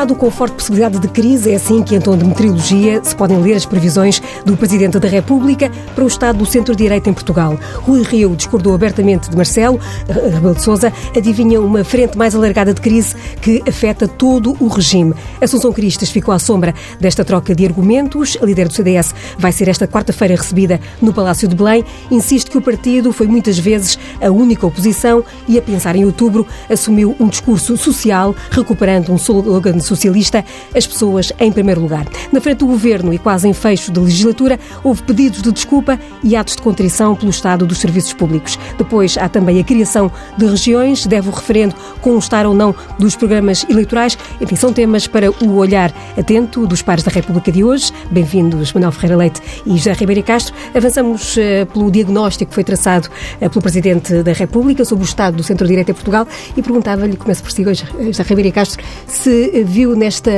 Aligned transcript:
lado, 0.00 0.14
com 0.14 0.30
forte 0.30 0.54
possibilidade 0.54 0.98
de 0.98 1.08
crise, 1.08 1.50
é 1.50 1.56
assim 1.56 1.82
que 1.82 1.94
em 1.94 2.00
tom 2.00 2.16
de 2.16 2.24
meteorologia 2.24 3.04
se 3.04 3.14
podem 3.14 3.38
ler 3.38 3.52
as 3.52 3.66
previsões 3.66 4.22
do 4.46 4.56
Presidente 4.56 4.98
da 4.98 5.06
República 5.06 5.70
para 5.94 6.02
o 6.02 6.06
estado 6.06 6.38
do 6.38 6.46
centro-direita 6.46 7.10
em 7.10 7.12
Portugal. 7.12 7.58
Rui 7.82 8.02
Rio 8.02 8.34
discordou 8.34 8.74
abertamente 8.74 9.28
de 9.28 9.36
Marcelo 9.36 9.78
Rebelo 10.08 10.54
de 10.54 10.62
Sousa, 10.62 10.90
adivinha 11.14 11.60
uma 11.60 11.84
frente 11.84 12.16
mais 12.16 12.34
alargada 12.34 12.72
de 12.72 12.80
crise 12.80 13.14
que 13.42 13.62
afeta 13.68 14.08
todo 14.08 14.56
o 14.58 14.68
regime. 14.68 15.12
Assunção 15.38 15.70
Cristas 15.70 16.08
ficou 16.08 16.32
à 16.32 16.38
sombra 16.38 16.74
desta 16.98 17.22
troca 17.22 17.54
de 17.54 17.66
argumentos. 17.66 18.38
A 18.40 18.46
líder 18.46 18.68
do 18.68 18.72
CDS 18.72 19.14
vai 19.36 19.52
ser 19.52 19.68
esta 19.68 19.86
quarta-feira 19.86 20.34
recebida 20.34 20.80
no 21.02 21.12
Palácio 21.12 21.46
de 21.46 21.54
Belém. 21.54 21.84
Insiste 22.10 22.50
que 22.50 22.56
o 22.56 22.62
partido 22.62 23.12
foi 23.12 23.26
muitas 23.26 23.58
vezes 23.58 23.98
a 24.18 24.30
única 24.30 24.66
oposição 24.66 25.22
e, 25.46 25.58
a 25.58 25.62
pensar 25.62 25.94
em 25.94 26.06
outubro, 26.06 26.46
assumiu 26.70 27.14
um 27.20 27.28
discurso 27.28 27.76
social, 27.76 28.34
recuperando 28.50 29.12
um 29.12 29.16
slogan 29.16 29.78
socialista, 29.90 30.44
as 30.74 30.86
pessoas 30.86 31.32
em 31.38 31.50
primeiro 31.50 31.80
lugar. 31.80 32.06
Na 32.32 32.40
frente 32.40 32.58
do 32.58 32.66
governo 32.66 33.12
e 33.12 33.18
quase 33.18 33.48
em 33.48 33.52
fecho 33.52 33.92
de 33.92 33.98
legislatura, 33.98 34.58
houve 34.84 35.02
pedidos 35.02 35.42
de 35.42 35.52
desculpa 35.52 35.98
e 36.22 36.36
atos 36.36 36.56
de 36.56 36.62
contrição 36.62 37.14
pelo 37.16 37.30
estado 37.30 37.66
dos 37.66 37.78
serviços 37.78 38.12
públicos. 38.12 38.58
Depois 38.78 39.16
há 39.18 39.28
também 39.28 39.58
a 39.58 39.64
criação 39.64 40.10
de 40.36 40.46
regiões, 40.46 41.06
deve 41.06 41.28
o 41.28 41.32
referendo 41.32 41.74
constar 42.00 42.46
ou 42.46 42.54
não 42.54 42.74
dos 42.98 43.16
programas 43.16 43.66
eleitorais. 43.68 44.16
Enfim, 44.40 44.56
são 44.56 44.72
temas 44.72 45.06
para 45.06 45.30
o 45.30 45.56
olhar 45.56 45.92
atento 46.16 46.66
dos 46.66 46.82
pares 46.82 47.04
da 47.04 47.10
República 47.10 47.50
de 47.50 47.64
hoje. 47.64 47.92
Bem-vindos, 48.10 48.72
Manuel 48.72 48.92
Ferreira 48.92 49.16
Leite 49.16 49.40
e 49.66 49.76
José 49.76 49.92
Ribeiro 49.92 50.22
Castro. 50.22 50.54
Avançamos 50.74 51.36
uh, 51.36 51.66
pelo 51.72 51.90
diagnóstico 51.90 52.50
que 52.50 52.54
foi 52.54 52.64
traçado 52.64 53.08
uh, 53.40 53.50
pelo 53.50 53.62
Presidente 53.62 54.22
da 54.22 54.32
República 54.32 54.84
sobre 54.84 55.04
o 55.04 55.06
estado 55.06 55.36
do 55.36 55.42
centro-direita 55.42 55.90
em 55.90 55.94
Portugal 55.94 56.26
e 56.56 56.62
perguntava-lhe, 56.62 57.16
começo 57.16 57.42
por 57.42 57.50
si 57.50 57.66
hoje, 57.66 57.84
José 57.98 58.22
Ribeiro 58.22 58.52
Castro, 58.52 58.82
se 59.06 59.64
viu 59.64 59.79
nesta, 59.88 60.30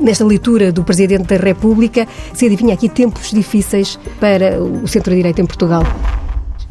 nesta 0.00 0.24
leitura 0.24 0.72
do 0.72 0.84
Presidente 0.84 1.26
da 1.26 1.36
República, 1.36 2.06
se 2.34 2.46
adivinha 2.46 2.74
aqui 2.74 2.88
tempos 2.88 3.30
difíceis 3.30 3.98
para 4.20 4.62
o 4.62 4.86
centro-direita 4.86 5.40
em 5.40 5.46
Portugal. 5.46 5.82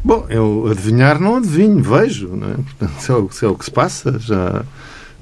Bom, 0.04 0.26
eu 0.28 0.66
adivinhar 0.70 1.20
não 1.20 1.36
adivinho, 1.36 1.80
vejo, 1.80 2.28
não 2.28 2.50
é? 2.50 2.54
Portanto, 2.54 2.92
se 2.98 3.10
é 3.10 3.14
o, 3.14 3.30
se 3.30 3.44
é 3.44 3.48
o 3.48 3.54
que 3.54 3.64
se 3.64 3.70
passa, 3.70 4.18
já, 4.18 4.64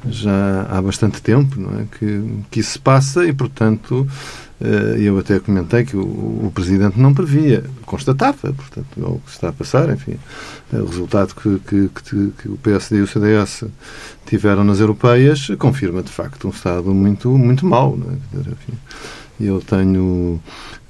já 0.09 0.67
há 0.71 0.81
bastante 0.81 1.21
tempo 1.21 1.61
não 1.61 1.81
é? 1.81 1.84
que, 1.98 2.25
que 2.51 2.61
isso 2.61 2.73
se 2.73 2.78
passa 2.78 3.27
e, 3.27 3.33
portanto, 3.33 4.06
eu 4.98 5.19
até 5.19 5.41
comentei 5.41 5.84
que 5.84 5.97
o, 5.97 6.53
Presidente 6.55 7.00
não 7.00 7.14
previa, 7.14 7.64
constatava, 7.86 8.53
portanto, 8.53 8.86
o 8.98 9.19
que 9.25 9.30
está 9.30 9.48
a 9.48 9.53
passar, 9.53 9.89
enfim, 9.89 10.16
é 10.72 10.77
o 10.77 10.84
resultado 10.84 11.34
que, 11.34 11.58
que, 11.61 11.89
que, 11.89 12.33
que 12.42 12.48
o 12.48 12.56
PSD 12.58 12.98
e 12.98 13.00
o 13.00 13.06
CDS 13.06 13.64
tiveram 14.27 14.62
nas 14.62 14.81
europeias 14.81 15.48
confirma, 15.58 16.03
de 16.03 16.11
facto, 16.11 16.47
um 16.47 16.50
Estado 16.50 16.92
muito, 16.92 17.31
muito 17.38 17.64
mau, 17.64 17.97
não 17.97 18.11
é? 18.11 18.41
Enfim, 18.41 18.75
eu 19.41 19.60
tenho 19.60 20.41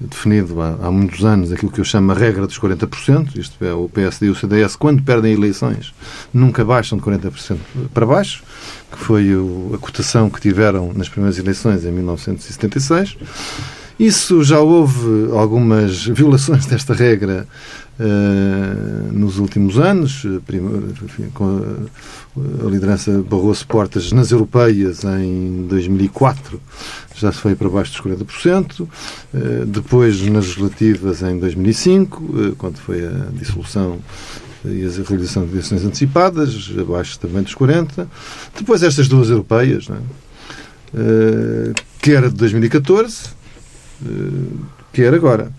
definido 0.00 0.60
há, 0.60 0.78
há, 0.82 0.90
muitos 0.90 1.24
anos 1.24 1.52
aquilo 1.52 1.70
que 1.70 1.80
eu 1.80 1.84
chamo 1.84 2.12
a 2.12 2.14
regra 2.14 2.46
dos 2.46 2.58
40%, 2.58 3.36
isto 3.36 3.64
é, 3.64 3.72
o 3.72 3.88
PSD 3.88 4.26
e 4.26 4.30
o 4.30 4.34
CDS, 4.34 4.76
quando 4.76 5.02
perdem 5.02 5.32
eleições, 5.32 5.92
nunca 6.32 6.64
baixam 6.64 6.98
de 6.98 7.04
40% 7.04 7.58
para 7.92 8.06
baixo, 8.06 8.42
que 8.90 8.98
foi 8.98 9.34
o, 9.34 9.72
a 9.74 9.78
cotação 9.78 10.30
que 10.30 10.40
tiveram 10.40 10.92
nas 10.94 11.08
primeiras 11.08 11.38
eleições 11.38 11.84
em 11.84 11.92
1976. 11.92 13.16
Isso 13.98 14.42
já 14.42 14.58
houve 14.60 15.30
algumas 15.32 16.06
violações 16.06 16.64
desta 16.66 16.94
regra 16.94 17.46
uh, 18.00 19.12
nos 19.12 19.38
últimos 19.38 19.78
anos, 19.78 20.24
primeiro, 20.46 20.92
enfim, 21.04 21.28
com 21.34 21.60
a, 22.36 22.70
liderança 22.70 23.22
Barroso 23.22 23.66
Portas 23.66 24.12
nas 24.12 24.30
europeias 24.30 25.04
em 25.04 25.66
2004 25.68 26.60
já 27.16 27.30
se 27.30 27.38
foi 27.38 27.54
para 27.54 27.68
baixo 27.68 27.92
dos 27.92 28.18
40%, 28.18 28.80
uh, 28.80 29.66
depois 29.66 30.20
nas 30.22 30.46
legislativas 30.46 31.22
em 31.22 31.38
2005, 31.38 32.22
uh, 32.22 32.56
quando 32.56 32.78
foi 32.78 33.04
a 33.04 33.28
dissolução 33.32 33.98
e 34.64 34.84
a 34.84 35.08
realização 35.08 35.44
de 35.44 35.52
eleições 35.52 35.84
antecipadas, 35.84 36.70
abaixo 36.78 37.18
também 37.18 37.42
dos 37.42 37.54
40%, 37.54 38.06
depois 38.58 38.82
estas 38.82 39.08
duas 39.08 39.28
europeias, 39.28 39.88
é? 39.90 39.98
que 42.00 42.12
era 42.12 42.28
de 42.28 42.34
2014 42.36 43.40
quer 44.92 45.14
agora. 45.14 45.52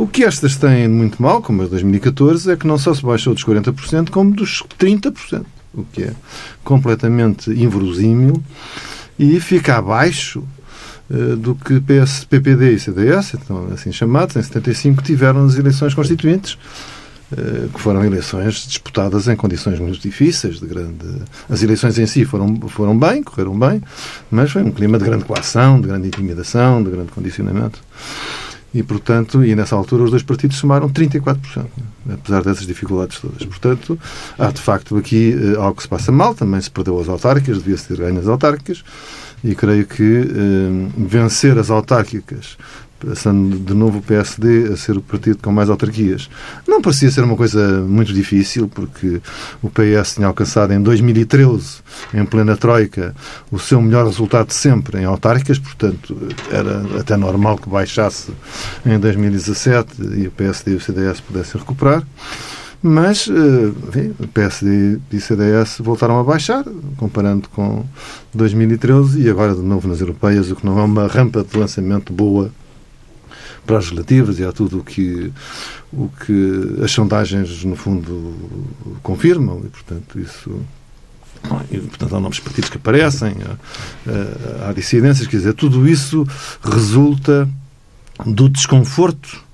O 0.00 0.06
que 0.06 0.24
estas 0.24 0.56
têm 0.56 0.88
muito 0.88 1.20
mal, 1.20 1.42
como 1.42 1.60
a 1.60 1.64
de 1.64 1.72
2014, 1.72 2.52
é 2.52 2.56
que 2.56 2.66
não 2.66 2.78
só 2.78 2.94
se 2.94 3.02
baixou 3.02 3.34
dos 3.34 3.44
40%, 3.44 4.08
como 4.10 4.34
dos 4.34 4.62
30%, 4.78 5.44
o 5.74 5.84
que 5.84 6.04
é 6.04 6.12
completamente 6.64 7.50
inverosímil 7.50 8.42
e 9.18 9.38
fica 9.38 9.76
abaixo 9.76 10.42
uh, 11.10 11.36
do 11.36 11.54
que 11.54 11.78
PS, 11.80 12.24
PPD 12.24 12.72
e 12.72 12.80
CDS, 12.80 13.34
então, 13.34 13.68
assim 13.74 13.92
chamados, 13.92 14.36
em 14.36 14.42
75, 14.42 15.02
tiveram 15.02 15.44
nas 15.44 15.56
eleições 15.56 15.92
constituintes 15.92 16.54
uh, 17.32 17.68
que 17.68 17.78
foram 17.78 18.02
eleições 18.02 18.66
disputadas 18.66 19.28
em 19.28 19.36
condições 19.36 19.78
muito 19.78 20.00
difíceis, 20.00 20.58
de 20.58 20.66
grande... 20.66 21.06
As 21.50 21.62
eleições 21.62 21.98
em 21.98 22.06
si 22.06 22.24
foram, 22.24 22.58
foram 22.70 22.98
bem, 22.98 23.22
correram 23.22 23.58
bem, 23.58 23.82
mas 24.30 24.50
foi 24.50 24.62
um 24.62 24.70
clima 24.70 24.98
de 24.98 25.04
grande 25.04 25.24
coação, 25.26 25.78
de 25.78 25.88
grande 25.88 26.08
intimidação, 26.08 26.82
de 26.82 26.90
grande 26.90 27.12
condicionamento. 27.12 27.78
E, 28.72 28.82
portanto, 28.82 29.44
e 29.44 29.54
nessa 29.56 29.74
altura 29.74 30.04
os 30.04 30.10
dois 30.10 30.22
partidos 30.22 30.56
somaram 30.56 30.88
34%, 30.88 31.66
né? 32.06 32.14
apesar 32.14 32.42
dessas 32.42 32.66
dificuldades 32.66 33.18
todas. 33.18 33.44
Portanto, 33.44 33.98
há 34.38 34.50
de 34.50 34.60
facto 34.60 34.96
aqui 34.96 35.34
uh, 35.34 35.60
algo 35.60 35.76
que 35.76 35.82
se 35.82 35.88
passa 35.88 36.12
mal, 36.12 36.34
também 36.34 36.60
se 36.60 36.70
perdeu 36.70 36.98
as 37.00 37.08
autárquicas, 37.08 37.58
devia-se 37.58 37.88
ter 37.88 37.96
ganho 37.96 38.20
as 38.20 38.28
autárquicas, 38.28 38.84
e 39.42 39.54
creio 39.54 39.86
que 39.86 40.20
uh, 40.20 40.92
vencer 40.96 41.58
as 41.58 41.70
autárquicas 41.70 42.56
passando 43.06 43.58
de 43.58 43.74
novo 43.74 43.98
o 43.98 44.02
PSD 44.02 44.72
a 44.72 44.76
ser 44.76 44.96
o 44.96 45.00
partido 45.00 45.38
com 45.42 45.50
mais 45.50 45.70
autarquias. 45.70 46.28
Não 46.66 46.82
parecia 46.82 47.10
ser 47.10 47.24
uma 47.24 47.36
coisa 47.36 47.80
muito 47.82 48.12
difícil, 48.12 48.68
porque 48.68 49.20
o 49.62 49.70
PS 49.70 50.14
tinha 50.14 50.26
alcançado 50.26 50.72
em 50.72 50.80
2013, 50.80 51.78
em 52.14 52.24
plena 52.24 52.56
Troika, 52.56 53.14
o 53.50 53.58
seu 53.58 53.80
melhor 53.80 54.06
resultado 54.06 54.52
sempre 54.52 55.00
em 55.00 55.04
autárquicas, 55.04 55.58
portanto, 55.58 56.16
era 56.50 57.00
até 57.00 57.16
normal 57.16 57.58
que 57.58 57.68
baixasse 57.68 58.32
em 58.84 58.98
2017 58.98 60.02
e 60.16 60.26
o 60.26 60.30
PSD 60.30 60.72
e 60.72 60.74
o 60.74 60.80
CDS 60.80 61.20
pudessem 61.20 61.60
recuperar. 61.60 62.04
Mas 62.82 63.28
eh, 63.28 63.88
enfim, 63.88 64.14
o 64.18 64.26
PSD 64.26 64.98
e 65.12 65.16
o 65.16 65.20
CDS 65.20 65.78
voltaram 65.80 66.18
a 66.18 66.24
baixar, 66.24 66.64
comparando 66.96 67.48
com 67.50 67.84
2013 68.32 69.20
e 69.20 69.28
agora 69.28 69.54
de 69.54 69.60
novo 69.60 69.86
nas 69.86 70.00
europeias, 70.00 70.50
o 70.50 70.56
que 70.56 70.64
não 70.64 70.78
é 70.78 70.82
uma 70.82 71.06
rampa 71.06 71.44
de 71.44 71.58
lançamento 71.58 72.10
boa 72.10 72.50
para 73.66 73.78
as 73.78 73.90
relativas 73.90 74.38
e 74.38 74.44
há 74.44 74.52
tudo 74.52 74.78
o 74.78 74.84
que, 74.84 75.32
o 75.92 76.08
que 76.08 76.82
as 76.82 76.90
sondagens, 76.90 77.64
no 77.64 77.76
fundo, 77.76 78.34
confirmam 79.02 79.62
e, 79.64 79.68
portanto, 79.68 80.18
isso. 80.18 80.60
E, 81.70 81.78
portanto, 81.78 82.16
há 82.16 82.20
novos 82.20 82.38
partidos 82.38 82.68
que 82.68 82.76
aparecem, 82.76 83.34
há, 83.46 84.68
há 84.68 84.72
dissidências, 84.72 85.26
quer 85.26 85.38
dizer, 85.38 85.54
tudo 85.54 85.88
isso 85.88 86.26
resulta 86.62 87.48
do 88.26 88.48
desconforto 88.48 89.42
eh, 89.42 89.49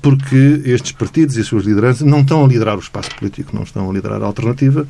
porque 0.00 0.62
estes 0.64 0.92
partidos 0.92 1.36
e 1.36 1.40
as 1.40 1.46
suas 1.46 1.64
lideranças 1.64 2.06
não 2.06 2.20
estão 2.20 2.44
a 2.44 2.48
liderar 2.48 2.76
o 2.76 2.80
espaço 2.80 3.10
político, 3.16 3.54
não 3.54 3.62
estão 3.62 3.88
a 3.90 3.92
liderar 3.92 4.22
a 4.22 4.26
alternativa, 4.26 4.86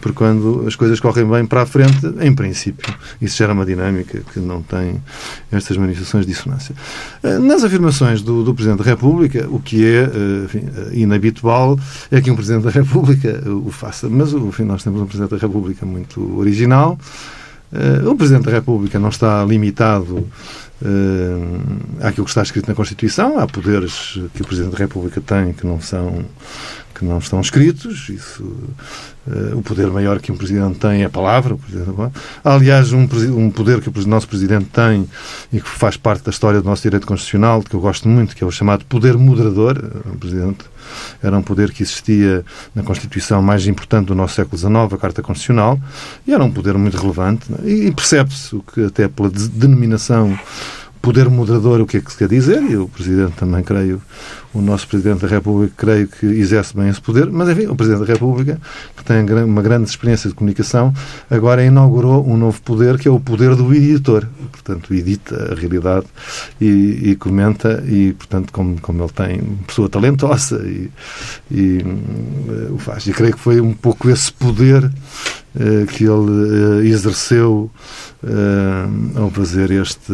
porque 0.00 0.16
quando 0.16 0.64
as 0.66 0.76
coisas 0.76 1.00
correm 1.00 1.26
bem 1.26 1.44
para 1.44 1.62
a 1.62 1.66
frente, 1.66 2.06
em 2.20 2.32
princípio, 2.32 2.94
isso 3.20 3.36
gera 3.36 3.52
uma 3.52 3.66
dinâmica 3.66 4.20
que 4.32 4.38
não 4.38 4.62
tem 4.62 5.02
estas 5.50 5.76
manifestações 5.76 6.24
de 6.24 6.32
dissonância. 6.32 6.74
Eh, 7.22 7.38
nas 7.38 7.64
afirmações 7.64 8.22
do, 8.22 8.44
do 8.44 8.54
Presidente 8.54 8.78
da 8.78 8.84
República, 8.84 9.48
o 9.50 9.58
que 9.58 9.84
é 9.84 10.04
eh, 10.04 10.44
enfim, 10.44 10.68
inabitual 10.92 11.78
é 12.10 12.20
que 12.20 12.30
um 12.30 12.36
Presidente 12.36 12.62
da 12.62 12.70
República 12.70 13.42
o 13.48 13.70
faça, 13.70 14.08
mas 14.08 14.32
enfim, 14.32 14.64
nós 14.64 14.84
temos 14.84 15.00
um 15.00 15.06
Presidente 15.06 15.30
da 15.30 15.38
República 15.38 15.84
muito 15.84 16.38
original. 16.38 16.98
O 18.06 18.16
Presidente 18.16 18.46
da 18.46 18.52
República 18.52 18.98
não 18.98 19.10
está 19.10 19.44
limitado 19.44 20.26
Uh, 20.80 21.60
há 22.00 22.08
aquilo 22.08 22.24
que 22.24 22.30
está 22.30 22.42
escrito 22.42 22.68
na 22.68 22.74
Constituição, 22.74 23.38
há 23.38 23.46
poderes 23.48 24.20
que 24.34 24.42
o 24.42 24.46
Presidente 24.46 24.72
da 24.72 24.78
República 24.78 25.20
tem 25.20 25.52
que 25.52 25.66
não 25.66 25.80
são 25.80 26.24
que 26.94 27.04
não 27.04 27.18
estão 27.18 27.40
escritos. 27.40 28.08
Isso, 28.08 28.42
uh, 28.42 29.56
o 29.56 29.62
poder 29.62 29.88
maior 29.88 30.20
que 30.20 30.32
um 30.32 30.36
Presidente 30.36 30.78
tem 30.78 31.02
é 31.02 31.06
a 31.06 31.10
palavra. 31.10 31.56
Aliás, 32.44 32.92
um, 32.92 33.08
um, 33.36 33.50
poder 33.50 33.80
que 33.80 33.88
o 33.88 34.08
nosso 34.08 34.28
Presidente 34.28 34.66
tem 34.66 35.08
e 35.52 35.60
que 35.60 35.68
faz 35.68 35.96
parte 35.96 36.24
da 36.24 36.30
história 36.30 36.60
do 36.60 36.68
nosso 36.68 36.82
direito 36.82 37.06
constitucional, 37.06 37.62
que 37.62 37.74
eu 37.74 37.80
gosto 37.80 38.08
muito, 38.08 38.34
que 38.34 38.42
é 38.42 38.46
o 38.46 38.50
chamado 38.50 38.84
poder 38.84 39.16
moderador. 39.16 39.78
O 40.06 40.16
Presidente 40.16 40.64
era 41.22 41.36
um 41.36 41.42
poder 41.42 41.72
que 41.72 41.82
existia 41.82 42.44
na 42.74 42.82
Constituição 42.82 43.42
mais 43.42 43.66
importante 43.66 44.06
do 44.06 44.14
nosso 44.14 44.34
século 44.34 44.56
XIX, 44.56 44.74
a 44.92 44.98
Carta 44.98 45.22
Constitucional, 45.22 45.78
e 46.26 46.32
era 46.32 46.42
um 46.42 46.50
poder 46.50 46.76
muito 46.78 46.96
relevante. 46.96 47.46
É? 47.64 47.68
E, 47.68 47.92
percebe-se 47.92 48.56
o 48.56 48.62
que, 48.62 48.84
até 48.84 49.08
pela 49.08 49.30
denominação 49.30 50.38
poder 51.00 51.28
moderador, 51.28 51.80
o 51.80 51.86
que 51.86 51.98
é 51.98 52.00
que 52.00 52.10
se 52.10 52.18
quer 52.18 52.28
dizer, 52.28 52.62
e 52.62 52.76
o 52.76 52.88
Presidente 52.88 53.32
também, 53.32 53.62
creio, 53.62 54.02
o 54.54 54.60
nosso 54.60 54.88
Presidente 54.88 55.20
da 55.20 55.28
República, 55.28 55.72
creio 55.76 56.08
que 56.08 56.26
exerce 56.26 56.76
bem 56.76 56.88
esse 56.88 57.00
poder, 57.00 57.30
mas 57.30 57.48
enfim, 57.48 57.66
o 57.66 57.76
Presidente 57.76 58.06
da 58.06 58.12
República, 58.12 58.60
que 58.96 59.04
tem 59.04 59.24
uma 59.44 59.62
grande 59.62 59.88
experiência 59.88 60.28
de 60.28 60.34
comunicação, 60.34 60.92
agora 61.30 61.64
inaugurou 61.64 62.26
um 62.26 62.36
novo 62.36 62.60
poder, 62.62 62.98
que 62.98 63.08
é 63.08 63.10
o 63.10 63.20
poder 63.20 63.54
do 63.54 63.72
editor. 63.74 64.26
Portanto, 64.50 64.92
edita 64.94 65.52
a 65.52 65.54
realidade 65.54 66.06
e, 66.60 67.10
e 67.10 67.16
comenta, 67.16 67.82
e, 67.86 68.12
portanto, 68.14 68.52
como, 68.52 68.80
como 68.80 69.02
ele 69.02 69.12
tem 69.12 69.40
pessoa 69.66 69.88
talentosa 69.88 70.62
e, 70.66 70.90
e 71.50 71.78
uh, 71.78 72.74
o 72.74 72.78
faz. 72.78 73.06
E 73.06 73.12
creio 73.12 73.34
que 73.34 73.40
foi 73.40 73.60
um 73.60 73.74
pouco 73.74 74.08
esse 74.08 74.32
poder 74.32 74.84
uh, 74.84 75.86
que 75.86 76.04
ele 76.04 76.10
uh, 76.10 76.82
exerceu 76.82 77.70
ao 79.14 79.30
fazer 79.30 79.70
este, 79.70 80.12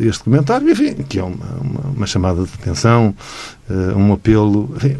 este 0.00 0.24
comentário, 0.24 0.68
enfim, 0.68 0.94
que 1.08 1.20
é 1.20 1.22
uma, 1.22 1.46
uma, 1.60 1.80
uma 1.98 2.06
chamada 2.06 2.42
de 2.42 2.50
atenção, 2.60 3.14
um 3.96 4.12
apelo, 4.12 4.74
enfim, 4.76 4.96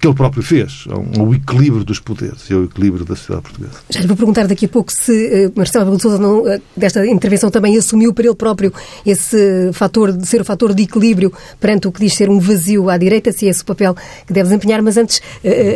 que 0.00 0.06
ele 0.06 0.14
próprio 0.14 0.42
fez, 0.42 0.86
ao, 0.90 1.34
equilíbrio 1.34 1.84
dos 1.84 1.98
poderes 1.98 2.48
e 2.48 2.54
ao 2.54 2.64
equilíbrio 2.64 3.04
da 3.04 3.16
sociedade 3.16 3.42
portuguesa. 3.42 3.80
Já 3.90 4.00
lhe 4.00 4.06
vou 4.06 4.16
perguntar 4.16 4.46
daqui 4.46 4.66
a 4.66 4.68
pouco 4.68 4.92
se 4.92 5.46
uh, 5.46 5.52
Marcelo 5.56 5.84
Rebelo 5.84 5.96
de 5.96 6.02
Sousa 6.02 6.18
não, 6.18 6.42
uh, 6.42 6.62
desta 6.76 7.04
intervenção 7.06 7.50
também 7.50 7.76
assumiu 7.76 8.12
para 8.14 8.26
ele 8.26 8.34
próprio 8.34 8.72
esse 9.04 9.70
fator 9.72 10.12
de 10.12 10.26
ser 10.26 10.40
o 10.40 10.44
fator 10.44 10.72
de 10.72 10.84
equilíbrio 10.84 11.32
perante 11.58 11.88
o 11.88 11.92
que 11.92 12.00
diz 12.00 12.14
ser 12.14 12.30
um 12.30 12.38
vazio 12.38 12.88
à 12.88 12.96
direita, 12.96 13.32
se 13.32 13.46
é 13.46 13.50
esse 13.50 13.62
o 13.62 13.66
papel 13.66 13.94
que 14.26 14.32
deve 14.32 14.48
desempenhar, 14.48 14.80
mas 14.82 14.96
antes 14.96 15.20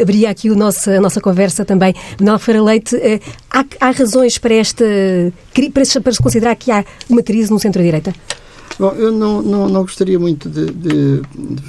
abria 0.00 0.30
aqui 0.30 0.50
o 0.50 0.54
nosso, 0.54 0.90
a 0.90 1.00
nossa 1.00 1.20
conversa 1.20 1.64
também. 1.64 1.94
Manuel 2.20 2.38
Ferreira 2.38 2.64
Leite, 2.64 2.96
há, 3.50 3.64
há, 3.80 3.90
razões 3.90 4.38
para 4.38 4.54
esta 4.54 4.84
para, 5.52 6.00
para 6.00 6.12
se 6.12 6.22
considerar 6.22 6.54
que 6.54 6.70
há 6.70 6.84
uma 7.08 7.22
crise 7.22 7.50
no 7.50 7.58
centro-direita? 7.58 8.12
Bom, 8.78 8.90
eu 8.92 9.12
não, 9.12 9.42
não, 9.42 9.68
não 9.68 9.82
gostaria 9.82 10.18
muito 10.18 10.48
de, 10.48 10.66
de, 10.72 11.22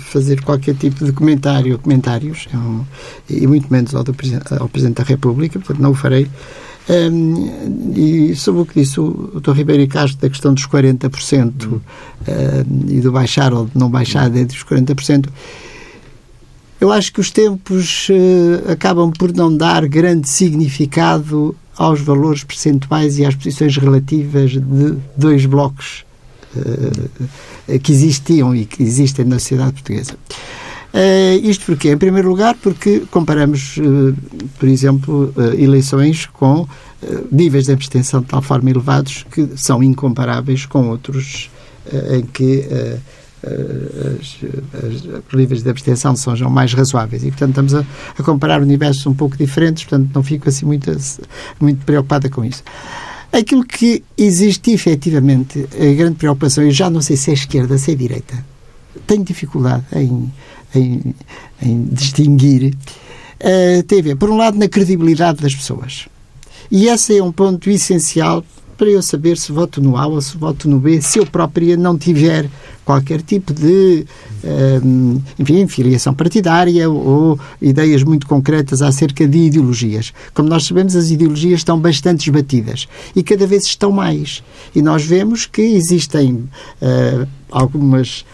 fazer 0.05 0.41
qualquer 0.41 0.75
tipo 0.75 1.03
de 1.03 1.11
comentário, 1.11 1.77
comentários, 1.79 2.47
é 2.53 3.33
e 3.33 3.45
muito 3.45 3.71
menos 3.71 3.93
ao, 3.93 4.03
do, 4.03 4.15
ao 4.59 4.69
Presidente 4.69 4.97
da 4.97 5.03
República, 5.03 5.59
portanto 5.59 5.81
não 5.81 5.91
o 5.91 5.95
farei. 5.95 6.27
Um, 6.89 7.93
e 7.95 8.35
sobre 8.35 8.61
o 8.61 8.65
que 8.65 8.81
disse 8.81 8.99
o, 8.99 9.31
o 9.35 9.39
Dr. 9.39 9.51
Ribeiro 9.51 9.83
e 9.83 9.87
Castro 9.87 10.19
da 10.19 10.29
questão 10.29 10.53
dos 10.53 10.67
40% 10.67 11.71
um, 11.71 11.81
e 12.89 12.99
do 12.99 13.11
baixar 13.11 13.53
ou 13.53 13.65
de 13.65 13.77
não 13.77 13.89
baixar 13.89 14.29
dentro 14.29 14.57
dos 14.57 14.65
40%, 14.65 15.29
eu 16.81 16.91
acho 16.91 17.13
que 17.13 17.21
os 17.21 17.31
tempos 17.31 18.09
uh, 18.09 18.71
acabam 18.71 19.11
por 19.11 19.33
não 19.33 19.55
dar 19.55 19.87
grande 19.87 20.27
significado 20.27 21.55
aos 21.77 22.01
valores 22.01 22.43
percentuais 22.43 23.17
e 23.17 23.25
às 23.25 23.33
posições 23.33 23.77
relativas 23.77 24.51
de 24.51 24.97
dois 25.15 25.45
blocos 25.45 26.03
que 27.81 27.91
existiam 27.91 28.55
e 28.55 28.65
que 28.65 28.83
existem 28.83 29.25
na 29.25 29.39
sociedade 29.39 29.73
portuguesa. 29.73 30.15
Uh, 30.93 31.43
isto 31.43 31.65
porque, 31.65 31.89
em 31.89 31.97
primeiro 31.97 32.29
lugar, 32.29 32.55
porque 32.61 33.01
comparamos, 33.09 33.77
uh, 33.77 34.15
por 34.59 34.69
exemplo, 34.69 35.33
uh, 35.35 35.59
eleições 35.59 36.27
com 36.27 36.67
níveis 37.31 37.65
de 37.65 37.73
abstenção 37.73 38.21
de 38.21 38.27
tal 38.27 38.41
forma 38.41 38.69
elevados 38.69 39.25
que 39.29 39.49
são 39.57 39.83
incomparáveis 39.83 40.65
com 40.65 40.87
outros 40.87 41.51
em 42.13 42.21
que 42.21 42.63
os 44.21 45.33
níveis 45.33 45.63
de 45.63 45.69
abstenção 45.69 46.15
sejam 46.15 46.49
mais 46.49 46.73
razoáveis. 46.73 47.25
E, 47.25 47.27
portanto, 47.27 47.49
estamos 47.49 47.75
a, 47.75 47.85
a, 48.17 48.23
comparar 48.23 48.61
universos 48.61 49.05
um 49.05 49.13
pouco 49.13 49.35
diferentes, 49.35 49.83
portanto, 49.83 50.11
não 50.15 50.23
fico 50.23 50.47
assim 50.47 50.65
muito, 50.65 50.89
muito 51.59 51.85
preocupada 51.85 52.29
com 52.29 52.45
isso. 52.45 52.63
Aquilo 53.33 53.65
que 53.65 54.03
existe 54.15 54.71
efetivamente, 54.71 55.67
a 55.73 55.93
grande 55.95 56.17
preocupação, 56.17 56.63
eu 56.63 56.69
já 56.69 56.87
não 56.87 57.01
sei 57.01 57.17
se 57.17 57.31
é 57.31 57.33
esquerda, 57.33 57.79
se 57.79 57.91
é 57.91 57.95
direita, 57.95 58.45
tenho 59.07 59.23
dificuldade 59.23 59.83
em, 59.95 60.31
em, 60.75 61.15
em 61.59 61.83
distinguir, 61.85 62.75
uh, 62.75 63.83
tem 63.87 63.99
a 63.99 64.03
ver, 64.03 64.15
por 64.17 64.29
um 64.29 64.37
lado, 64.37 64.59
na 64.59 64.67
credibilidade 64.67 65.41
das 65.41 65.55
pessoas. 65.55 66.07
E 66.69 66.87
esse 66.87 67.17
é 67.17 67.23
um 67.23 67.31
ponto 67.31 67.71
essencial 67.71 68.45
para 68.77 68.89
eu 68.89 69.01
saber 69.01 69.37
se 69.37 69.51
voto 69.51 69.81
no 69.81 69.97
A 69.97 70.05
ou 70.07 70.21
se 70.21 70.37
voto 70.37 70.69
no 70.69 70.79
B, 70.79 71.01
se 71.01 71.19
eu 71.19 71.25
própria 71.25 71.77
não 71.77 71.97
tiver 71.97 72.49
qualquer 72.85 73.21
tipo 73.21 73.53
de 73.53 74.05
um, 74.83 75.21
enfim, 75.39 75.67
filiação 75.67 76.13
partidária 76.13 76.89
ou 76.89 77.39
ideias 77.61 78.03
muito 78.03 78.27
concretas 78.27 78.81
acerca 78.81 79.27
de 79.27 79.37
ideologias. 79.37 80.13
Como 80.33 80.49
nós 80.49 80.65
sabemos, 80.65 80.95
as 80.95 81.09
ideologias 81.09 81.61
estão 81.61 81.79
bastante 81.79 82.29
esbatidas 82.29 82.87
e 83.15 83.23
cada 83.23 83.47
vez 83.47 83.65
estão 83.65 83.91
mais. 83.91 84.43
E 84.75 84.81
nós 84.81 85.03
vemos 85.03 85.45
que 85.45 85.61
existem 85.61 86.33
uh, 86.81 87.27
algumas 87.53 88.25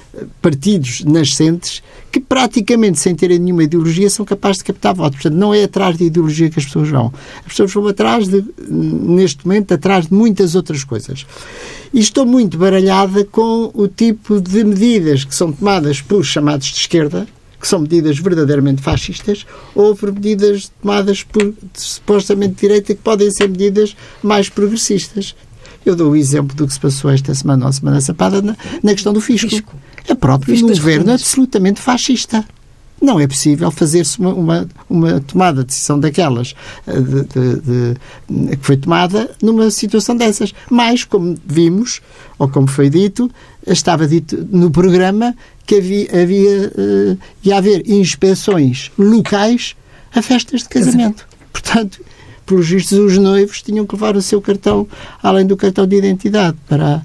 partidos 0.41 1.03
nascentes 1.03 1.83
que 2.11 2.19
praticamente 2.19 2.99
sem 2.99 3.13
terem 3.13 3.37
nenhuma 3.37 3.63
ideologia 3.63 4.09
são 4.09 4.25
capazes 4.25 4.59
de 4.59 4.63
captar 4.65 4.95
votos. 4.95 5.21
Portanto, 5.21 5.37
não 5.37 5.53
é 5.53 5.63
atrás 5.63 5.97
de 5.97 6.05
ideologia 6.05 6.49
que 6.49 6.59
as 6.59 6.65
pessoas 6.65 6.89
vão. 6.89 7.13
As 7.39 7.47
pessoas 7.47 7.73
vão 7.73 7.87
atrás 7.87 8.27
de, 8.27 8.43
neste 8.67 9.45
momento, 9.45 9.73
atrás 9.73 10.07
de 10.07 10.13
muitas 10.13 10.55
outras 10.55 10.83
coisas. 10.83 11.25
E 11.93 11.99
estou 11.99 12.25
muito 12.25 12.57
baralhada 12.57 13.25
com 13.25 13.71
o 13.73 13.87
tipo 13.87 14.39
de 14.39 14.63
medidas 14.63 15.23
que 15.23 15.35
são 15.35 15.51
tomadas 15.51 16.01
pelos 16.01 16.27
chamados 16.27 16.67
de 16.67 16.77
esquerda, 16.77 17.27
que 17.59 17.67
são 17.67 17.79
medidas 17.79 18.17
verdadeiramente 18.17 18.81
fascistas, 18.81 19.45
ou 19.75 19.93
por 19.95 20.13
medidas 20.13 20.71
tomadas 20.81 21.23
por 21.23 21.53
supostamente 21.73 22.61
direita, 22.61 22.95
que 22.95 23.01
podem 23.01 23.29
ser 23.31 23.49
medidas 23.49 23.95
mais 24.23 24.47
progressistas. 24.47 25.35
Eu 25.85 25.95
dou 25.95 26.11
o 26.11 26.15
exemplo 26.15 26.55
do 26.55 26.67
que 26.67 26.73
se 26.73 26.79
passou 26.79 27.09
esta 27.09 27.33
semana 27.33 27.65
ou 27.65 27.71
semana 27.71 27.99
passada 28.01 28.41
na, 28.41 28.55
na 28.83 28.91
questão 28.93 29.13
do 29.13 29.21
fisco. 29.21 29.49
fisco. 29.49 29.75
É 30.07 30.15
próprio 30.15 30.55
um 30.65 30.67
governo 30.67 31.11
absolutamente 31.11 31.79
fascista. 31.79 32.45
Não 33.01 33.17
é 33.19 33.25
possível 33.27 33.71
fazer-se 33.71 34.19
uma, 34.19 34.33
uma, 34.33 34.69
uma, 34.89 35.19
tomada 35.21 35.61
de 35.61 35.67
decisão 35.67 35.97
daquelas 35.97 36.53
eh, 36.85 36.99
de, 36.99 37.23
de, 37.23 37.61
de, 38.27 38.57
que 38.57 38.65
foi 38.65 38.75
tomada 38.75 39.31
numa 39.41 39.71
situação 39.71 40.17
dessas. 40.17 40.53
Mas, 40.69 41.05
como 41.05 41.37
vimos, 41.45 42.01
ou 42.37 42.49
como 42.49 42.67
foi 42.67 42.89
dito, 42.89 43.31
estava 43.65 44.05
dito 44.05 44.45
no 44.51 44.69
programa 44.69 45.33
que 45.65 45.75
havia, 45.75 46.23
havia 46.23 46.73
uh, 46.75 47.17
ia 47.43 47.57
haver 47.57 47.87
inspeções 47.89 48.91
locais 48.97 49.75
a 50.13 50.21
festas 50.21 50.63
de 50.63 50.69
casamento. 50.69 51.27
Portanto, 51.53 52.01
pelos 52.49 52.67
vistos, 52.67 52.97
os 52.97 53.17
noivos 53.19 53.61
tinham 53.61 53.85
que 53.85 53.93
levar 53.93 54.15
o 54.15 54.21
seu 54.21 54.41
cartão, 54.41 54.87
além 55.21 55.45
do 55.45 55.55
cartão 55.55 55.85
de 55.85 55.95
identidade, 55.95 56.57
para, 56.67 57.03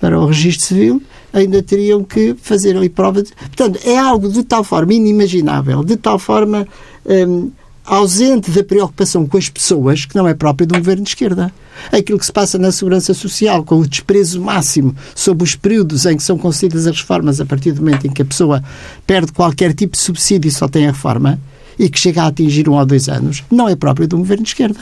para 0.00 0.20
o 0.20 0.26
registro 0.26 0.66
civil, 0.66 1.02
ainda 1.32 1.60
teriam 1.60 2.04
que 2.04 2.36
fazer 2.40 2.76
ali 2.76 2.88
prova. 2.88 3.20
De... 3.20 3.32
Portanto, 3.32 3.80
é 3.84 3.98
algo 3.98 4.28
de 4.28 4.44
tal 4.44 4.62
forma 4.62 4.94
inimaginável, 4.94 5.82
de 5.82 5.96
tal 5.96 6.16
forma 6.16 6.66
hum, 7.04 7.50
ausente 7.84 8.52
da 8.52 8.62
preocupação 8.62 9.26
com 9.26 9.36
as 9.36 9.48
pessoas, 9.48 10.04
que 10.04 10.14
não 10.14 10.28
é 10.28 10.32
próprio 10.32 10.64
de 10.64 10.76
um 10.76 10.78
governo 10.78 11.02
de 11.02 11.10
esquerda. 11.10 11.52
Aquilo 11.90 12.20
que 12.20 12.26
se 12.26 12.32
passa 12.32 12.56
na 12.56 12.70
segurança 12.70 13.12
social, 13.12 13.64
com 13.64 13.80
o 13.80 13.86
desprezo 13.86 14.40
máximo 14.40 14.94
sobre 15.12 15.42
os 15.42 15.56
períodos 15.56 16.06
em 16.06 16.16
que 16.16 16.22
são 16.22 16.38
concedidas 16.38 16.86
as 16.86 17.00
reformas, 17.00 17.40
a 17.40 17.44
partir 17.44 17.72
do 17.72 17.82
momento 17.82 18.06
em 18.06 18.12
que 18.12 18.22
a 18.22 18.24
pessoa 18.24 18.62
perde 19.04 19.32
qualquer 19.32 19.74
tipo 19.74 19.96
de 19.96 19.98
subsídio 19.98 20.48
e 20.48 20.52
só 20.52 20.68
tem 20.68 20.86
a 20.86 20.92
reforma, 20.92 21.40
e 21.78 21.88
que 21.88 21.98
chega 21.98 22.22
a 22.22 22.26
atingir 22.26 22.68
um 22.68 22.74
ou 22.74 22.86
dois 22.86 23.08
anos, 23.08 23.42
não 23.50 23.68
é 23.68 23.76
próprio 23.76 24.06
de 24.06 24.14
um 24.14 24.18
governo 24.18 24.44
de 24.44 24.50
esquerda. 24.50 24.80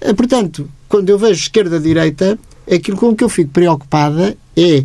Eh, 0.00 0.12
portanto, 0.12 0.68
quando 0.88 1.08
eu 1.08 1.18
vejo 1.18 1.40
esquerda-direita, 1.40 2.38
aquilo 2.70 2.96
com 2.96 3.14
que 3.14 3.24
eu 3.24 3.28
fico 3.28 3.50
preocupada 3.50 4.36
é 4.56 4.84